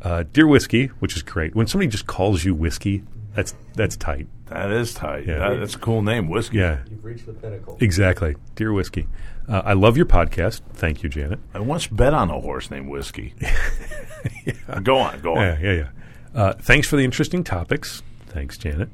Uh, 0.00 0.22
Dear 0.32 0.46
whiskey, 0.46 0.86
which 1.00 1.16
is 1.16 1.24
great. 1.24 1.56
When 1.56 1.66
somebody 1.66 1.90
just 1.90 2.06
calls 2.06 2.44
you 2.44 2.54
whiskey, 2.54 3.02
that's 3.34 3.54
that's 3.74 3.96
tight. 3.96 4.26
That 4.46 4.70
is 4.70 4.92
tight. 4.94 5.26
Yeah. 5.26 5.38
That- 5.38 5.60
that's 5.60 5.74
a 5.74 5.78
cool 5.78 6.02
name, 6.02 6.28
whiskey. 6.28 6.58
Yeah, 6.58 6.80
You've 6.90 7.04
reached 7.04 7.26
the 7.26 7.32
pinnacle. 7.32 7.78
exactly. 7.80 8.36
Dear 8.54 8.72
whiskey, 8.72 9.08
uh, 9.48 9.62
I 9.64 9.72
love 9.72 9.96
your 9.96 10.06
podcast. 10.06 10.60
Thank 10.74 11.02
you, 11.02 11.08
Janet. 11.08 11.38
I 11.54 11.60
once 11.60 11.86
bet 11.86 12.12
on 12.14 12.30
a 12.30 12.38
horse 12.40 12.70
named 12.70 12.88
Whiskey. 12.88 13.34
Go 14.84 14.98
on, 14.98 15.20
go 15.20 15.34
on. 15.36 15.42
Yeah, 15.42 15.58
yeah, 15.60 15.72
yeah. 15.72 15.88
Uh, 16.34 16.52
thanks 16.54 16.88
for 16.88 16.96
the 16.96 17.04
interesting 17.04 17.42
topics. 17.44 18.02
Thanks, 18.26 18.56
Janet. 18.56 18.88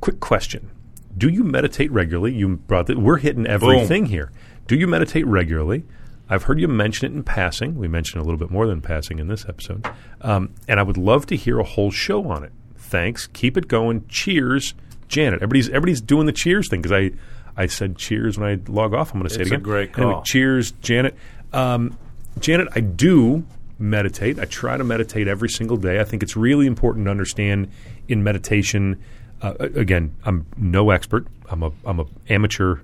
Quick 0.00 0.20
question: 0.20 0.70
Do 1.16 1.28
you 1.28 1.44
meditate 1.44 1.90
regularly? 1.90 2.34
You 2.34 2.56
brought 2.56 2.86
that. 2.86 2.98
We're 2.98 3.18
hitting 3.18 3.46
everything 3.46 4.06
here. 4.06 4.30
Do 4.66 4.76
you 4.76 4.86
meditate 4.86 5.26
regularly? 5.26 5.84
I've 6.28 6.44
heard 6.44 6.58
you 6.58 6.68
mention 6.68 7.10
it 7.12 7.14
in 7.16 7.22
passing. 7.22 7.76
We 7.76 7.86
mentioned 7.88 8.22
a 8.22 8.24
little 8.24 8.38
bit 8.38 8.50
more 8.50 8.66
than 8.66 8.80
passing 8.80 9.18
in 9.18 9.28
this 9.28 9.44
episode, 9.48 9.86
um, 10.22 10.54
and 10.68 10.80
I 10.80 10.82
would 10.82 10.96
love 10.96 11.26
to 11.26 11.36
hear 11.36 11.58
a 11.58 11.64
whole 11.64 11.90
show 11.90 12.28
on 12.30 12.44
it. 12.44 12.52
Thanks. 12.84 13.26
Keep 13.32 13.56
it 13.56 13.68
going. 13.68 14.06
Cheers, 14.08 14.74
Janet. 15.08 15.36
Everybody's 15.42 15.68
everybody's 15.68 16.00
doing 16.00 16.26
the 16.26 16.32
cheers 16.32 16.68
thing 16.68 16.82
because 16.82 16.92
I 16.92 17.10
I 17.56 17.66
said 17.66 17.96
cheers 17.96 18.38
when 18.38 18.48
I 18.48 18.70
log 18.70 18.94
off. 18.94 19.12
I'm 19.12 19.20
going 19.20 19.28
to 19.28 19.34
say 19.34 19.40
It's 19.42 19.50
it 19.50 19.54
a 19.54 19.56
again. 19.56 19.62
great 19.64 19.96
Anyway, 19.98 20.12
call. 20.14 20.22
cheers, 20.22 20.72
Janet. 20.80 21.14
Um, 21.52 21.96
Janet, 22.40 22.68
I 22.74 22.80
do 22.80 23.44
meditate. 23.78 24.38
I 24.38 24.44
try 24.44 24.76
to 24.76 24.84
meditate 24.84 25.28
every 25.28 25.48
single 25.48 25.76
day. 25.76 26.00
I 26.00 26.04
think 26.04 26.22
it's 26.22 26.36
really 26.36 26.66
important 26.66 27.06
to 27.06 27.10
understand 27.10 27.68
in 28.08 28.22
meditation. 28.22 29.00
Uh, 29.42 29.54
again, 29.58 30.14
I'm 30.24 30.46
no 30.56 30.90
expert. 30.90 31.26
I'm 31.48 31.62
a 31.62 31.72
I'm 31.84 32.00
a 32.00 32.06
amateur 32.28 32.76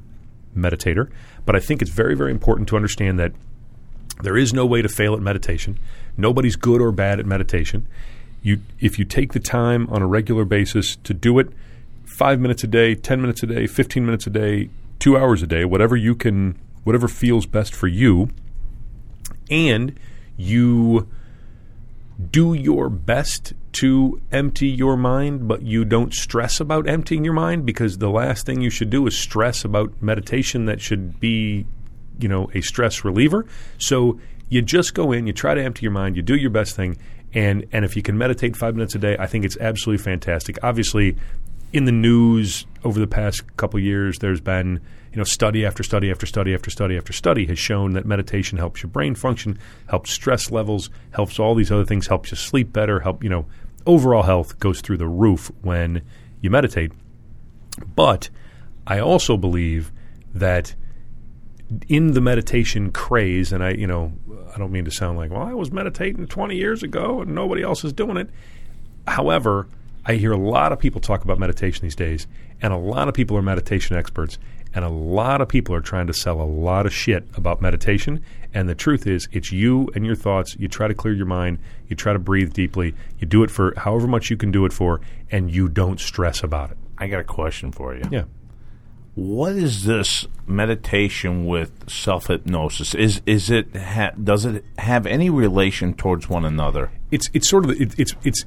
meditator, 0.56 1.10
but 1.46 1.54
I 1.56 1.60
think 1.60 1.82
it's 1.82 1.90
very 1.90 2.14
very 2.16 2.30
important 2.30 2.68
to 2.68 2.76
understand 2.76 3.18
that 3.18 3.32
there 4.22 4.36
is 4.36 4.52
no 4.52 4.66
way 4.66 4.82
to 4.82 4.88
fail 4.88 5.14
at 5.14 5.20
meditation. 5.20 5.78
Nobody's 6.16 6.56
good 6.56 6.80
or 6.80 6.92
bad 6.92 7.18
at 7.20 7.26
meditation. 7.26 7.86
You, 8.42 8.60
if 8.80 8.98
you 8.98 9.04
take 9.04 9.32
the 9.32 9.40
time 9.40 9.88
on 9.90 10.02
a 10.02 10.06
regular 10.06 10.44
basis 10.44 10.96
to 10.96 11.12
do 11.12 11.38
it, 11.38 11.48
five 12.04 12.40
minutes 12.40 12.64
a 12.64 12.66
day, 12.66 12.94
ten 12.94 13.20
minutes 13.20 13.42
a 13.42 13.46
day, 13.46 13.66
fifteen 13.66 14.04
minutes 14.04 14.26
a 14.26 14.30
day, 14.30 14.70
two 14.98 15.16
hours 15.16 15.42
a 15.42 15.46
day, 15.46 15.64
whatever 15.64 15.96
you 15.96 16.14
can, 16.14 16.58
whatever 16.84 17.08
feels 17.08 17.46
best 17.46 17.74
for 17.74 17.86
you, 17.86 18.30
and 19.50 19.98
you 20.36 21.08
do 22.30 22.52
your 22.52 22.88
best 22.88 23.52
to 23.72 24.20
empty 24.30 24.68
your 24.68 24.96
mind, 24.96 25.48
but 25.48 25.62
you 25.62 25.84
don't 25.84 26.12
stress 26.12 26.60
about 26.60 26.88
emptying 26.88 27.24
your 27.24 27.34
mind 27.34 27.64
because 27.64 27.98
the 27.98 28.10
last 28.10 28.44
thing 28.44 28.60
you 28.60 28.70
should 28.70 28.90
do 28.90 29.06
is 29.06 29.16
stress 29.16 29.64
about 29.64 29.92
meditation 30.02 30.66
that 30.66 30.80
should 30.80 31.18
be, 31.20 31.66
you 32.18 32.28
know, 32.28 32.50
a 32.52 32.60
stress 32.60 33.04
reliever. 33.04 33.46
So 33.78 34.20
you 34.48 34.60
just 34.60 34.94
go 34.94 35.12
in, 35.12 35.26
you 35.26 35.32
try 35.32 35.54
to 35.54 35.62
empty 35.62 35.82
your 35.82 35.92
mind, 35.92 36.16
you 36.16 36.22
do 36.22 36.36
your 36.36 36.50
best 36.50 36.76
thing, 36.76 36.98
and 37.32 37.66
and 37.72 37.84
if 37.84 37.96
you 37.96 38.02
can 38.02 38.18
meditate 38.18 38.56
five 38.56 38.74
minutes 38.74 38.94
a 38.94 38.98
day, 38.98 39.16
I 39.18 39.26
think 39.26 39.44
it's 39.44 39.56
absolutely 39.58 40.02
fantastic. 40.02 40.58
Obviously, 40.62 41.16
in 41.72 41.84
the 41.84 41.92
news 41.92 42.66
over 42.84 42.98
the 42.98 43.06
past 43.06 43.56
couple 43.56 43.78
years, 43.78 44.18
there's 44.18 44.40
been 44.40 44.80
you 45.12 45.16
know 45.16 45.24
study 45.24 45.64
after 45.64 45.82
study 45.82 46.10
after 46.10 46.26
study 46.26 46.54
after 46.54 46.70
study 46.70 46.96
after 46.96 47.12
study 47.12 47.46
has 47.46 47.58
shown 47.58 47.92
that 47.92 48.06
meditation 48.06 48.58
helps 48.58 48.82
your 48.82 48.90
brain 48.90 49.14
function, 49.14 49.58
helps 49.88 50.12
stress 50.12 50.50
levels, 50.50 50.90
helps 51.12 51.38
all 51.38 51.54
these 51.54 51.70
other 51.70 51.84
things, 51.84 52.06
helps 52.06 52.30
you 52.30 52.36
sleep 52.36 52.72
better, 52.72 53.00
help 53.00 53.22
you 53.22 53.30
know 53.30 53.46
overall 53.86 54.22
health 54.22 54.58
goes 54.58 54.80
through 54.80 54.96
the 54.96 55.08
roof 55.08 55.50
when 55.62 56.02
you 56.40 56.50
meditate. 56.50 56.92
But 57.94 58.28
I 58.86 58.98
also 58.98 59.36
believe 59.36 59.92
that 60.34 60.74
in 61.88 62.12
the 62.12 62.20
meditation 62.20 62.90
craze, 62.90 63.52
and 63.52 63.62
I, 63.62 63.70
you 63.70 63.86
know, 63.86 64.12
I 64.54 64.58
don't 64.58 64.72
mean 64.72 64.84
to 64.84 64.90
sound 64.90 65.18
like, 65.18 65.30
well, 65.30 65.42
I 65.42 65.54
was 65.54 65.70
meditating 65.70 66.26
20 66.26 66.56
years 66.56 66.82
ago 66.82 67.20
and 67.20 67.34
nobody 67.34 67.62
else 67.62 67.84
is 67.84 67.92
doing 67.92 68.16
it. 68.16 68.28
However, 69.06 69.68
I 70.04 70.14
hear 70.14 70.32
a 70.32 70.38
lot 70.38 70.72
of 70.72 70.78
people 70.78 71.00
talk 71.00 71.24
about 71.24 71.38
meditation 71.38 71.82
these 71.82 71.94
days, 71.94 72.26
and 72.60 72.72
a 72.72 72.76
lot 72.76 73.08
of 73.08 73.14
people 73.14 73.36
are 73.36 73.42
meditation 73.42 73.96
experts, 73.96 74.38
and 74.74 74.84
a 74.84 74.88
lot 74.88 75.40
of 75.40 75.48
people 75.48 75.74
are 75.74 75.80
trying 75.80 76.06
to 76.06 76.14
sell 76.14 76.40
a 76.40 76.44
lot 76.44 76.86
of 76.86 76.92
shit 76.92 77.26
about 77.34 77.60
meditation. 77.60 78.22
And 78.54 78.68
the 78.68 78.74
truth 78.74 79.06
is, 79.06 79.28
it's 79.32 79.52
you 79.52 79.88
and 79.94 80.06
your 80.06 80.14
thoughts. 80.14 80.56
You 80.58 80.68
try 80.68 80.88
to 80.88 80.94
clear 80.94 81.14
your 81.14 81.26
mind, 81.26 81.58
you 81.88 81.96
try 81.96 82.12
to 82.12 82.18
breathe 82.18 82.52
deeply, 82.52 82.94
you 83.18 83.26
do 83.26 83.42
it 83.42 83.50
for 83.50 83.74
however 83.76 84.06
much 84.06 84.30
you 84.30 84.36
can 84.36 84.50
do 84.50 84.64
it 84.64 84.72
for, 84.72 85.00
and 85.30 85.50
you 85.50 85.68
don't 85.68 86.00
stress 86.00 86.42
about 86.42 86.70
it. 86.70 86.78
I 86.98 87.08
got 87.08 87.20
a 87.20 87.24
question 87.24 87.72
for 87.72 87.94
you. 87.94 88.02
Yeah. 88.10 88.24
What 89.20 89.52
is 89.52 89.84
this 89.84 90.26
meditation 90.46 91.44
with 91.44 91.90
self 91.90 92.28
hypnosis? 92.28 92.94
Is 92.94 93.20
is 93.26 93.50
it 93.50 93.76
ha- 93.76 94.12
does 94.12 94.46
it 94.46 94.64
have 94.78 95.04
any 95.04 95.28
relation 95.28 95.92
towards 95.92 96.30
one 96.30 96.46
another? 96.46 96.90
it's 97.10 97.28
it's 97.34 97.48
sort 97.48 97.64
of 97.64 97.78
it, 97.78 97.98
it's 97.98 98.14
it's 98.24 98.44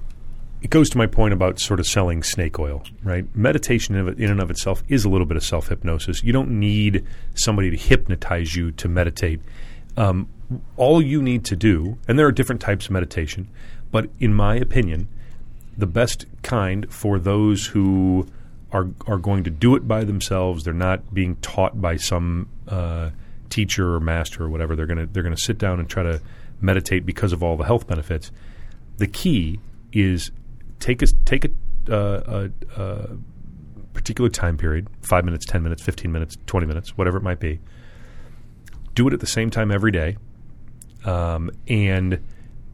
it 0.64 0.72
goes 0.72 0.90
to 0.90 0.98
my 0.98 1.06
point 1.06 1.32
about 1.32 1.60
sort 1.60 1.80
of 1.80 1.86
selling 1.86 2.24
snake 2.24 2.58
oil, 2.58 2.84
right? 3.04 3.26
Meditation 3.36 3.96
in, 3.96 4.32
and 4.32 4.40
of 4.42 4.50
itself 4.50 4.82
is 4.88 5.06
a 5.06 5.10
little 5.10 5.28
bit 5.28 5.38
of 5.38 5.44
self 5.44 5.68
hypnosis. 5.68 6.24
You 6.24 6.34
don't 6.34 6.60
need 6.60 7.06
somebody 7.36 7.70
to 7.70 7.78
hypnotize 7.78 8.56
you 8.56 8.72
to 8.72 8.88
meditate. 8.88 9.42
Um, 9.96 10.28
all 10.76 11.04
you 11.04 11.22
need 11.22 11.46
to 11.46 11.56
do, 11.56 12.00
and 12.08 12.18
there 12.18 12.26
are 12.26 12.32
different 12.32 12.62
types 12.62 12.86
of 12.86 12.92
meditation, 12.92 13.48
but 13.92 14.10
in 14.20 14.34
my 14.34 14.56
opinion, 14.56 15.08
the 15.78 15.86
best 15.88 16.26
kind 16.42 16.92
for 16.92 17.20
those 17.20 17.68
who 17.68 18.26
are 18.74 18.90
are 19.08 19.20
going 19.20 19.44
to 19.44 19.50
do 19.50 19.76
it 19.76 19.88
by 19.88 20.04
themselves. 20.04 20.64
They're 20.64 20.74
not 20.74 21.14
being 21.14 21.36
taught 21.38 21.80
by 21.80 21.96
some 21.96 22.50
uh, 22.68 23.12
teacher 23.50 23.94
or 23.94 24.00
master 24.00 24.44
or 24.44 24.50
whatever. 24.50 24.76
They're 24.76 24.88
gonna 24.88 25.06
they're 25.06 25.24
gonna 25.24 25.38
sit 25.38 25.58
down 25.58 25.80
and 25.80 25.88
try 25.88 26.04
to 26.04 26.22
meditate 26.60 27.06
because 27.06 27.32
of 27.32 27.44
all 27.44 27.56
the 27.56 27.66
health 27.66 27.88
benefits. 27.88 28.32
The 28.98 29.08
key 29.08 29.60
is 29.92 30.32
take 30.80 31.02
a 31.02 31.08
take 31.26 31.46
a, 31.46 31.94
uh, 31.94 32.50
a, 32.78 32.82
a 32.82 33.18
particular 33.94 34.30
time 34.30 34.58
period 34.58 34.88
five 35.02 35.24
minutes, 35.24 35.46
ten 35.46 35.64
minutes, 35.64 35.84
fifteen 35.84 36.12
minutes, 36.12 36.38
twenty 36.48 36.66
minutes, 36.66 36.98
whatever 36.98 37.18
it 37.18 37.24
might 37.24 37.40
be. 37.40 37.60
Do 38.96 39.08
it 39.08 39.14
at 39.14 39.20
the 39.20 39.28
same 39.28 39.50
time 39.50 39.72
every 39.72 39.92
day, 39.92 40.18
um, 41.06 41.52
and 41.68 42.20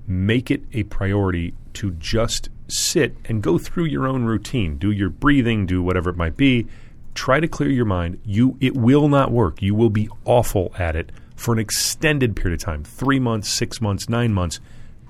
make 0.08 0.50
it 0.50 0.64
a 0.74 0.84
priority 0.84 1.54
to 1.74 1.92
just 1.92 2.50
sit 2.72 3.16
and 3.26 3.44
go 3.44 3.58
through 3.58 3.86
your 3.86 4.08
own 4.08 4.24
routine. 4.24 4.78
Do 4.78 4.92
your 4.92 5.10
breathing, 5.10 5.66
do 5.66 5.82
whatever 5.82 6.10
it 6.10 6.18
might 6.18 6.38
be. 6.38 6.68
Try 7.16 7.40
to 7.40 7.48
clear 7.48 7.70
your 7.70 7.86
mind. 7.86 8.20
You 8.24 8.58
it 8.62 8.76
will 8.76 9.10
not 9.10 9.32
work. 9.32 9.62
You 9.62 9.76
will 9.76 9.90
be 9.90 10.10
awful 10.26 10.74
at 10.78 10.96
it 10.96 11.12
for 11.36 11.54
an 11.54 11.60
extended 11.60 12.36
period 12.36 12.60
of 12.60 12.66
time. 12.66 12.84
3 12.84 13.20
months, 13.20 13.50
6 13.50 13.82
months, 13.82 14.08
9 14.10 14.34
months. 14.34 14.60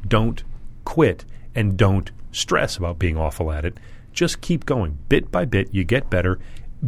Don't 0.08 0.44
quit 0.86 1.26
and 1.54 1.78
don't 1.78 2.12
stress 2.32 2.78
about 2.78 3.00
being 3.00 3.18
awful 3.18 3.52
at 3.52 3.66
it. 3.66 3.80
Just 4.14 4.42
keep 4.42 4.66
going. 4.66 4.98
Bit 5.10 5.32
by 5.32 5.46
bit 5.46 5.70
you 5.72 5.84
get 5.84 6.10
better 6.10 6.40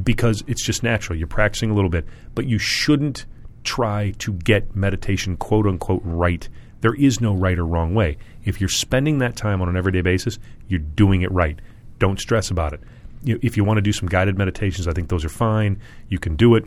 because 0.03 0.43
it's 0.47 0.65
just 0.65 0.83
natural. 0.83 1.17
You're 1.17 1.27
practicing 1.27 1.69
a 1.71 1.73
little 1.73 1.89
bit, 1.89 2.05
but 2.33 2.47
you 2.47 2.57
shouldn't 2.57 3.25
try 3.63 4.11
to 4.19 4.33
get 4.33 4.75
meditation 4.75 5.37
quote 5.37 5.67
unquote 5.67 6.01
right. 6.03 6.47
There 6.81 6.95
is 6.95 7.21
no 7.21 7.35
right 7.35 7.59
or 7.59 7.65
wrong 7.65 7.93
way. 7.93 8.17
If 8.43 8.59
you're 8.59 8.69
spending 8.69 9.19
that 9.19 9.35
time 9.35 9.61
on 9.61 9.69
an 9.69 9.77
everyday 9.77 10.01
basis, 10.01 10.39
you're 10.67 10.79
doing 10.79 11.21
it 11.21 11.31
right. 11.31 11.59
Don't 11.99 12.19
stress 12.19 12.49
about 12.49 12.73
it. 12.73 12.81
You 13.23 13.39
if 13.41 13.57
you 13.57 13.63
want 13.63 13.77
to 13.77 13.81
do 13.81 13.93
some 13.93 14.07
guided 14.09 14.37
meditations, 14.37 14.87
I 14.87 14.93
think 14.93 15.09
those 15.09 15.23
are 15.23 15.29
fine. 15.29 15.79
You 16.09 16.19
can 16.19 16.35
do 16.35 16.55
it. 16.55 16.65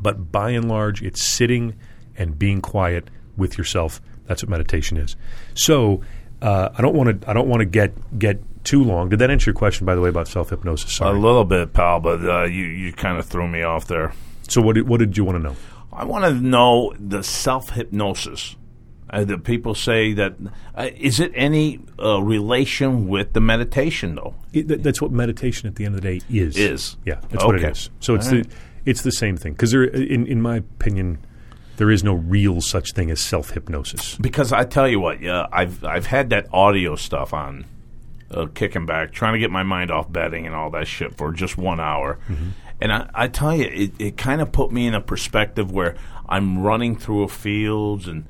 But 0.00 0.30
by 0.30 0.50
and 0.50 0.68
large, 0.68 1.02
it's 1.02 1.22
sitting 1.22 1.76
and 2.16 2.38
being 2.38 2.60
quiet 2.60 3.08
with 3.36 3.56
yourself. 3.58 4.00
That's 4.26 4.42
what 4.42 4.50
meditation 4.50 4.96
is. 4.96 5.16
So 5.54 6.02
uh, 6.42 6.70
I 6.76 6.82
don't 6.82 6.94
want 6.94 7.22
to. 7.22 7.30
I 7.30 7.32
don't 7.32 7.48
want 7.48 7.60
to 7.60 7.66
get 7.66 8.18
get 8.18 8.40
too 8.64 8.84
long. 8.84 9.08
Did 9.08 9.18
that 9.20 9.30
answer 9.30 9.50
your 9.50 9.56
question, 9.56 9.86
by 9.86 9.94
the 9.94 10.00
way, 10.00 10.08
about 10.08 10.28
self 10.28 10.50
hypnosis? 10.50 11.00
A 11.00 11.10
little 11.10 11.44
bit, 11.44 11.72
pal, 11.72 12.00
but 12.00 12.24
uh, 12.24 12.44
you 12.44 12.64
you 12.64 12.92
kind 12.92 13.18
of 13.18 13.26
threw 13.26 13.48
me 13.48 13.62
off 13.62 13.86
there. 13.86 14.12
so 14.48 14.60
what 14.60 14.74
did, 14.74 14.88
what 14.88 14.98
did 15.00 15.16
you 15.16 15.24
want 15.24 15.38
to 15.38 15.42
know? 15.42 15.56
I 15.92 16.04
want 16.04 16.24
to 16.24 16.32
know 16.32 16.94
the 16.98 17.22
self 17.22 17.70
hypnosis. 17.70 18.56
Uh, 19.12 19.24
the 19.24 19.38
people 19.38 19.74
say 19.74 20.12
that 20.12 20.34
uh, 20.76 20.88
is 20.96 21.18
it 21.18 21.32
any 21.34 21.80
uh, 21.98 22.22
relation 22.22 23.08
with 23.08 23.32
the 23.32 23.40
meditation 23.40 24.14
though? 24.14 24.34
It, 24.52 24.68
that, 24.68 24.84
that's 24.84 25.02
what 25.02 25.10
meditation 25.10 25.66
at 25.66 25.74
the 25.74 25.84
end 25.84 25.96
of 25.96 26.00
the 26.00 26.18
day 26.18 26.24
is. 26.30 26.56
Is. 26.56 26.96
yeah, 27.04 27.20
that's 27.28 27.44
what 27.44 27.56
it 27.56 27.64
is. 27.64 27.86
Okay. 27.86 27.96
So 28.00 28.14
it's 28.14 28.30
right. 28.30 28.44
the 28.44 28.50
it's 28.86 29.02
the 29.02 29.10
same 29.10 29.36
thing 29.36 29.52
because 29.52 29.72
there, 29.72 29.84
in 29.84 30.26
in 30.26 30.40
my 30.40 30.58
opinion, 30.58 31.18
there 31.76 31.90
is 31.90 32.04
no 32.04 32.14
real 32.14 32.60
such 32.60 32.92
thing 32.92 33.10
as 33.10 33.20
self 33.20 33.50
hypnosis. 33.50 34.16
Because 34.16 34.52
I 34.52 34.64
tell 34.64 34.86
you 34.86 35.00
what, 35.00 35.20
yeah, 35.20 35.46
I've 35.52 35.84
I've 35.84 36.06
had 36.06 36.30
that 36.30 36.46
audio 36.52 36.94
stuff 36.94 37.34
on, 37.34 37.64
uh, 38.30 38.46
kicking 38.54 38.86
back, 38.86 39.12
trying 39.12 39.32
to 39.32 39.40
get 39.40 39.50
my 39.50 39.64
mind 39.64 39.90
off 39.90 40.10
betting 40.10 40.46
and 40.46 40.54
all 40.54 40.70
that 40.70 40.86
shit 40.86 41.16
for 41.16 41.32
just 41.32 41.58
one 41.58 41.80
hour, 41.80 42.18
and 42.80 42.92
I, 42.92 43.10
I 43.12 43.28
tell 43.28 43.56
you, 43.56 43.64
it, 43.64 43.92
it 43.98 44.16
kind 44.16 44.40
of 44.40 44.52
put 44.52 44.70
me 44.70 44.86
in 44.86 44.94
a 44.94 45.00
perspective 45.00 45.72
where 45.72 45.96
I'm 46.28 46.62
running 46.62 46.96
through 46.96 47.24
a 47.24 47.28
fields 47.28 48.06
and. 48.06 48.26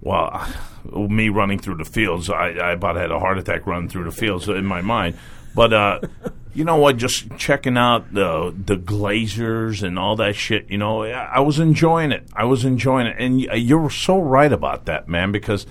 Well, 0.00 0.46
me 0.92 1.28
running 1.28 1.58
through 1.58 1.76
the 1.76 1.84
fields, 1.84 2.30
I, 2.30 2.50
I 2.50 2.72
about 2.72 2.96
had 2.96 3.10
a 3.10 3.18
heart 3.18 3.38
attack 3.38 3.66
running 3.66 3.88
through 3.88 4.04
the 4.04 4.12
fields 4.12 4.48
in 4.48 4.64
my 4.64 4.80
mind. 4.80 5.16
But 5.54 5.72
uh, 5.72 6.00
you 6.54 6.64
know 6.64 6.76
what? 6.76 6.96
Just 6.96 7.36
checking 7.36 7.76
out 7.76 8.12
the 8.12 8.54
the 8.56 8.76
Glazers 8.76 9.82
and 9.82 9.98
all 9.98 10.16
that 10.16 10.36
shit. 10.36 10.70
You 10.70 10.78
know, 10.78 11.02
I, 11.04 11.10
I 11.10 11.40
was 11.40 11.58
enjoying 11.58 12.12
it. 12.12 12.26
I 12.34 12.44
was 12.44 12.64
enjoying 12.64 13.06
it, 13.06 13.16
and 13.18 13.40
you're 13.40 13.90
so 13.90 14.20
right 14.20 14.52
about 14.52 14.86
that, 14.86 15.08
man. 15.08 15.32
Because 15.32 15.66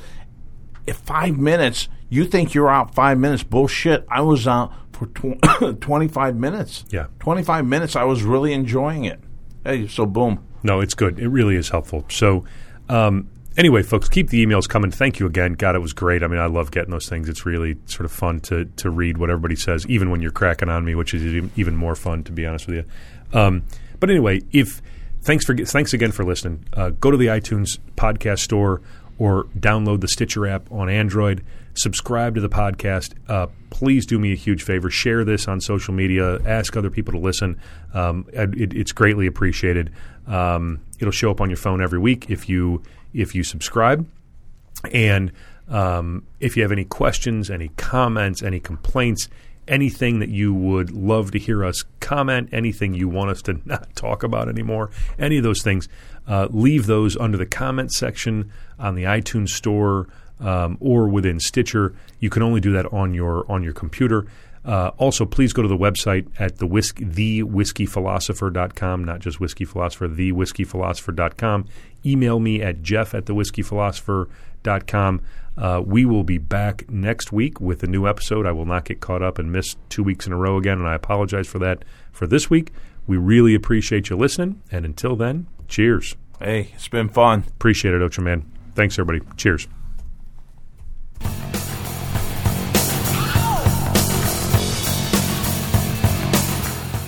if 0.85 0.97
five 0.97 1.37
minutes, 1.37 1.87
you 2.09 2.25
think 2.25 2.53
you're 2.53 2.69
out 2.69 2.93
five 2.93 3.17
minutes, 3.17 3.43
bullshit. 3.43 4.05
I 4.09 4.21
was 4.21 4.47
out 4.47 4.73
for 4.91 5.05
tw- 5.07 5.79
25 5.81 6.35
minutes. 6.35 6.85
Yeah. 6.89 7.07
25 7.19 7.65
minutes. 7.65 7.95
I 7.95 8.03
was 8.03 8.23
really 8.23 8.53
enjoying 8.53 9.05
it. 9.05 9.19
Hey, 9.63 9.87
so 9.87 10.05
boom. 10.05 10.43
No, 10.63 10.81
it's 10.81 10.93
good. 10.93 11.19
It 11.19 11.29
really 11.29 11.55
is 11.55 11.69
helpful. 11.69 12.05
So, 12.09 12.43
um, 12.89 13.29
anyway, 13.57 13.83
folks, 13.83 14.09
keep 14.09 14.29
the 14.29 14.45
emails 14.45 14.67
coming. 14.67 14.91
Thank 14.91 15.19
you 15.19 15.25
again. 15.25 15.53
God, 15.53 15.75
it 15.75 15.79
was 15.79 15.93
great. 15.93 16.23
I 16.23 16.27
mean, 16.27 16.39
I 16.39 16.47
love 16.47 16.71
getting 16.71 16.91
those 16.91 17.07
things. 17.07 17.29
It's 17.29 17.45
really 17.45 17.77
sort 17.85 18.05
of 18.05 18.11
fun 18.11 18.39
to 18.41 18.65
to 18.65 18.89
read 18.89 19.17
what 19.17 19.29
everybody 19.29 19.55
says, 19.55 19.85
even 19.87 20.09
when 20.09 20.21
you're 20.21 20.31
cracking 20.31 20.69
on 20.69 20.85
me, 20.85 20.95
which 20.95 21.13
is 21.13 21.49
even, 21.55 21.75
more 21.75 21.95
fun, 21.95 22.23
to 22.25 22.31
be 22.31 22.45
honest 22.45 22.67
with 22.67 22.77
you. 22.77 23.39
Um, 23.39 23.63
but 23.99 24.09
anyway, 24.09 24.41
if 24.51 24.81
thanks 25.21 25.45
for 25.45 25.55
thanks 25.55 25.93
again 25.93 26.11
for 26.11 26.23
listening. 26.23 26.65
Uh, 26.73 26.91
go 26.91 27.11
to 27.11 27.17
the 27.17 27.27
iTunes 27.27 27.79
podcast 27.95 28.39
store 28.39 28.81
or 29.19 29.43
download 29.57 30.01
the 30.01 30.07
Stitcher 30.07 30.47
app 30.47 30.71
on 30.71 30.89
Android. 30.89 31.43
Subscribe 31.75 32.35
to 32.35 32.41
the 32.41 32.49
podcast. 32.49 33.13
Uh, 33.27 33.47
please 33.69 34.05
do 34.05 34.17
me 34.17 34.31
a 34.31 34.35
huge 34.35 34.63
favor. 34.63 34.89
Share 34.89 35.23
this 35.23 35.47
on 35.47 35.61
social 35.61 35.93
media. 35.93 36.39
Ask 36.45 36.75
other 36.75 36.89
people 36.89 37.13
to 37.13 37.19
listen. 37.19 37.59
Um, 37.93 38.25
it, 38.33 38.73
it's 38.73 38.91
greatly 38.91 39.27
appreciated. 39.27 39.91
Um, 40.25 40.81
it'll 40.99 41.11
show 41.11 41.29
up 41.29 41.41
on 41.41 41.49
your 41.49 41.57
phone 41.57 41.81
every 41.81 41.99
week 41.99 42.29
if 42.29 42.49
you 42.49 42.81
if 43.13 43.35
you 43.35 43.43
subscribe. 43.43 44.07
And 44.91 45.31
um, 45.67 46.25
if 46.39 46.55
you 46.55 46.63
have 46.63 46.71
any 46.71 46.85
questions, 46.85 47.49
any 47.49 47.69
comments, 47.69 48.41
any 48.41 48.59
complaints, 48.59 49.29
anything 49.69 50.19
that 50.19 50.29
you 50.29 50.53
would 50.53 50.91
love 50.91 51.31
to 51.31 51.39
hear 51.39 51.63
us 51.63 51.83
comment, 51.99 52.49
anything 52.51 52.93
you 52.93 53.07
want 53.07 53.29
us 53.29 53.41
to 53.43 53.59
not 53.65 53.95
talk 53.95 54.23
about 54.23 54.49
anymore, 54.49 54.89
any 55.17 55.37
of 55.37 55.43
those 55.43 55.61
things, 55.61 55.87
uh, 56.27 56.47
leave 56.51 56.85
those 56.85 57.15
under 57.17 57.37
the 57.37 57.45
comment 57.45 57.91
section 57.91 58.51
on 58.77 58.95
the 58.95 59.03
iTunes 59.03 59.49
store 59.49 60.07
um, 60.39 60.77
or 60.79 61.07
within 61.07 61.39
Stitcher. 61.39 61.95
You 62.19 62.29
can 62.29 62.43
only 62.43 62.61
do 62.61 62.71
that 62.73 62.91
on 62.93 63.13
your 63.13 63.49
on 63.51 63.63
your 63.63 63.73
computer. 63.73 64.27
Uh, 64.65 64.91
also, 64.97 65.25
please 65.25 65.53
go 65.53 65.61
to 65.61 65.67
the 65.67 65.77
website 65.77 66.27
at 66.37 66.57
the 66.57 66.67
whisk, 66.67 66.97
thewhiskeyphilosopher.com, 66.97 69.03
not 69.03 69.19
just 69.19 69.39
whiskey 69.39 69.65
philosopher, 69.65 70.07
thewhiskeyphilosopher.com. 70.07 71.65
Email 72.05 72.39
me 72.39 72.61
at 72.61 72.83
jeff 72.83 73.15
at 73.15 73.25
thewhiskeyphilosopher.com. 73.25 75.21
Uh, 75.59 75.83
we 75.85 76.05
will 76.05 76.23
be 76.23 76.37
back 76.37 76.89
next 76.89 77.33
week 77.33 77.59
with 77.59 77.83
a 77.83 77.87
new 77.87 78.07
episode. 78.07 78.45
I 78.45 78.53
will 78.53 78.65
not 78.65 78.85
get 78.85 79.01
caught 79.01 79.21
up 79.21 79.37
and 79.37 79.51
miss 79.51 79.75
two 79.89 80.03
weeks 80.03 80.25
in 80.25 80.31
a 80.31 80.37
row 80.37 80.57
again, 80.57 80.77
and 80.79 80.87
I 80.87 80.95
apologize 80.95 81.47
for 81.47 81.59
that 81.59 81.83
for 82.13 82.25
this 82.25 82.49
week. 82.49 82.71
We 83.05 83.17
really 83.17 83.55
appreciate 83.55 84.09
you 84.09 84.15
listening, 84.15 84.61
and 84.71 84.85
until 84.85 85.17
then, 85.17 85.47
cheers. 85.67 86.15
Hey, 86.39 86.71
it's 86.75 86.87
been 86.87 87.09
fun. 87.09 87.43
Appreciate 87.47 87.93
it, 87.93 88.01
Ocho 88.01 88.21
Man. 88.21 88.49
Thanks, 88.73 88.97
everybody. 88.97 89.29
Cheers. 89.35 89.67